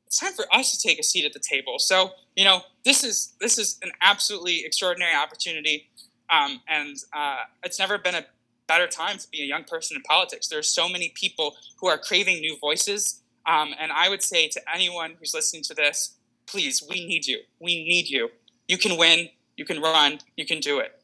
it's 0.08 0.20
time 0.20 0.32
for 0.34 0.46
us 0.56 0.72
to 0.72 0.88
take 0.88 1.00
a 1.00 1.04
seat 1.04 1.26
at 1.26 1.34
the 1.34 1.40
table. 1.40 1.80
So 1.80 2.12
you 2.36 2.46
know 2.46 2.62
this 2.86 3.04
is 3.04 3.34
this 3.42 3.58
is 3.58 3.78
an 3.84 3.92
absolutely 4.02 4.64
extraordinary 4.66 5.14
opportunity. 5.14 5.90
Um, 6.30 6.62
and 6.68 6.98
uh, 7.14 7.38
it's 7.64 7.78
never 7.80 7.98
been 7.98 8.16
a 8.16 8.26
better 8.68 8.88
time 8.88 9.18
to 9.18 9.28
be 9.32 9.42
a 9.42 9.46
young 9.46 9.64
person 9.64 9.96
in 9.96 10.04
politics. 10.04 10.48
There 10.50 10.60
are 10.60 10.64
so 10.80 10.90
many 10.90 11.10
people 11.16 11.56
who 11.80 11.88
are 11.88 11.98
craving 11.98 12.42
new 12.42 12.58
voices 12.58 13.22
um, 13.48 13.74
and 13.80 13.92
I 13.92 14.10
would 14.10 14.22
say 14.22 14.48
to 14.50 14.62
anyone 14.74 15.16
who's 15.18 15.34
listening 15.34 15.64
to 15.64 15.74
this, 15.74 16.16
please, 16.46 16.84
we 16.88 17.06
need 17.06 17.26
you. 17.26 17.40
We 17.60 17.84
need 17.86 18.10
you. 18.10 18.30
You 18.68 18.78
can 18.78 18.98
win. 18.98 19.30
You 19.56 19.66
can 19.66 19.82
run. 19.82 20.20
You 20.36 20.46
can 20.46 20.60
do 20.60 20.80
it. 20.80 21.02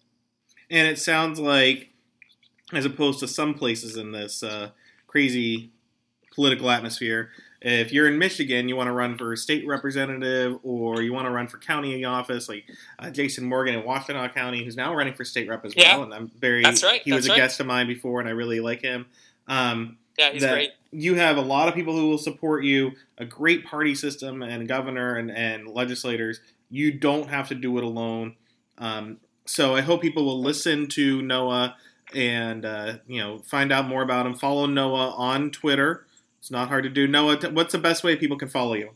And 0.70 0.88
it 0.88 1.00
sounds 1.00 1.40
like, 1.40 1.90
as 2.74 2.86
opposed 2.86 3.20
to 3.20 3.28
some 3.28 3.54
places 3.54 3.98
in 3.98 4.12
this 4.12 4.44
uh, 4.44 4.70
crazy 5.08 5.72
political 6.34 6.70
atmosphere, 6.70 7.30
if 7.62 7.94
you're 7.94 8.10
in 8.10 8.18
Michigan, 8.20 8.68
you 8.68 8.76
want 8.76 8.88
to 8.88 8.92
run 8.92 9.18
for 9.18 9.34
state 9.38 9.66
representative 9.66 10.60
or 10.64 11.02
you 11.02 11.14
want 11.14 11.28
to 11.28 11.32
run 11.32 11.48
for 11.48 11.60
county 11.60 12.04
office, 12.04 12.50
like 12.50 12.66
uh, 13.00 13.10
Jason 13.10 13.46
Morgan 13.46 13.76
in 13.76 13.84
Washtenaw 13.84 14.34
County, 14.34 14.66
who's 14.66 14.76
now 14.76 14.94
running 14.94 15.14
for 15.14 15.24
state 15.24 15.48
rep 15.48 15.64
as 15.64 15.74
well. 15.76 16.00
Yeah. 16.00 16.04
And 16.04 16.14
I'm 16.14 16.28
very, 16.40 16.62
That's 16.62 16.84
right, 16.84 17.02
he 17.04 17.14
was 17.14 17.26
a 17.28 17.30
right. 17.30 17.38
guest 17.38 17.62
of 17.62 17.68
mine 17.68 17.88
before, 17.88 18.20
and 18.20 18.28
I 18.28 18.34
really 18.34 18.60
like 18.60 18.82
him. 18.82 19.06
Um, 19.48 19.98
Yeah, 20.20 20.32
he's 20.32 20.42
that 20.42 20.52
great. 20.52 20.72
You 20.94 21.16
have 21.16 21.38
a 21.38 21.42
lot 21.42 21.68
of 21.68 21.76
people 21.76 21.96
who 21.96 22.10
will 22.10 22.18
support 22.18 22.64
you, 22.64 22.92
a 23.18 23.26
great 23.26 23.66
party 23.66 23.96
system, 23.96 24.42
and 24.42 24.68
governor 24.68 25.16
and, 25.16 25.32
and 25.32 25.68
legislators. 25.68 26.40
You 26.70 26.92
don't 26.92 27.30
have 27.30 27.50
to 27.50 27.56
do 27.56 27.78
it 27.78 27.84
alone. 27.84 28.36
Um, 28.78 29.18
so 29.46 29.76
I 29.76 29.82
hope 29.82 30.02
people 30.02 30.26
will 30.26 30.42
listen 30.42 30.88
to 30.90 31.22
Noah 31.22 31.76
and 32.16 32.66
uh, 32.66 32.98
you 33.08 33.20
know 33.20 33.40
find 33.40 33.72
out 33.72 33.88
more 33.88 34.02
about 34.02 34.26
him. 34.26 34.36
Follow 34.36 34.66
Noah 34.66 35.12
on 35.12 35.52
Twitter. 35.52 36.06
It's 36.40 36.52
not 36.52 36.68
hard 36.68 36.84
to 36.84 36.90
do. 36.90 37.08
Noah, 37.08 37.38
what's 37.52 37.72
the 37.72 37.80
best 37.80 38.04
way 38.04 38.16
people 38.16 38.38
can 38.38 38.50
follow 38.50 38.74
you? 38.74 38.92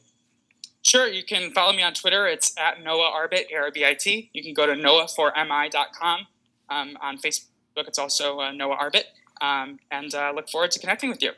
Sure, 0.82 1.08
you 1.08 1.24
can 1.24 1.52
follow 1.52 1.74
me 1.74 1.84
on 1.84 1.94
Twitter. 1.94 2.28
It's 2.28 2.54
at 2.58 2.82
Noah 2.82 3.12
Arbit, 3.12 3.52
A-R-B-I-T. 3.52 4.30
You 4.34 4.44
can 4.44 4.54
go 4.54 4.66
to 4.66 4.74
noah4mi.com. 4.74 6.28
Um, 6.70 6.98
on 7.02 7.18
Facebook, 7.18 7.88
it's 7.88 8.00
also 8.00 8.40
uh, 8.40 8.52
Noah 8.52 8.78
Arbit. 8.78 9.04
Um, 9.42 9.80
and 9.92 10.14
uh, 10.14 10.32
look 10.36 10.50
forward 10.50 10.72
to 10.72 10.80
connecting 10.80 11.10
with 11.10 11.22
you. 11.22 11.32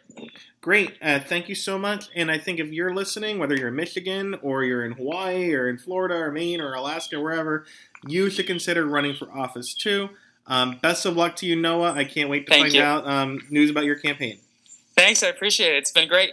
Great. 0.62 0.96
Uh, 1.02 1.20
thank 1.20 1.50
you 1.50 1.56
so 1.56 1.78
much. 1.78 2.10
And 2.16 2.30
I 2.30 2.38
think 2.38 2.60
if 2.60 2.68
you're 2.68 2.94
listening, 2.94 3.40
whether 3.40 3.56
you're 3.56 3.70
in 3.70 3.76
Michigan 3.76 4.36
or 4.42 4.64
you're 4.64 4.86
in 4.86 4.94
Hawaii 4.94 5.54
or 5.54 5.70
in 5.70 5.78
Florida 5.78 6.16
or 6.16 6.32
Maine 6.32 6.62
or 6.62 6.74
Alaska, 6.74 7.20
wherever, 7.20 7.66
you 8.08 8.30
should 8.30 8.48
consider 8.48 8.86
running 8.86 9.16
for 9.16 9.32
office 9.32 9.74
too. 9.74 10.10
Um, 10.48 10.80
best 10.82 11.06
of 11.06 11.16
luck 11.16 11.36
to 11.38 11.46
you, 11.46 11.56
Noah. 11.56 11.94
I 11.94 12.04
can't 12.04 12.30
wait 12.30 12.48
to 12.48 12.52
Thank 12.52 12.66
find 12.66 12.74
you. 12.74 12.82
out 12.82 13.08
um, 13.08 13.42
news 13.50 13.70
about 13.70 13.86
your 13.86 13.96
campaign. 13.96 14.40
Thanks, 14.96 15.24
I 15.24 15.28
appreciate 15.28 15.76
it. 15.76 15.78
It's 15.78 15.92
been 15.92 16.08
great. 16.08 16.32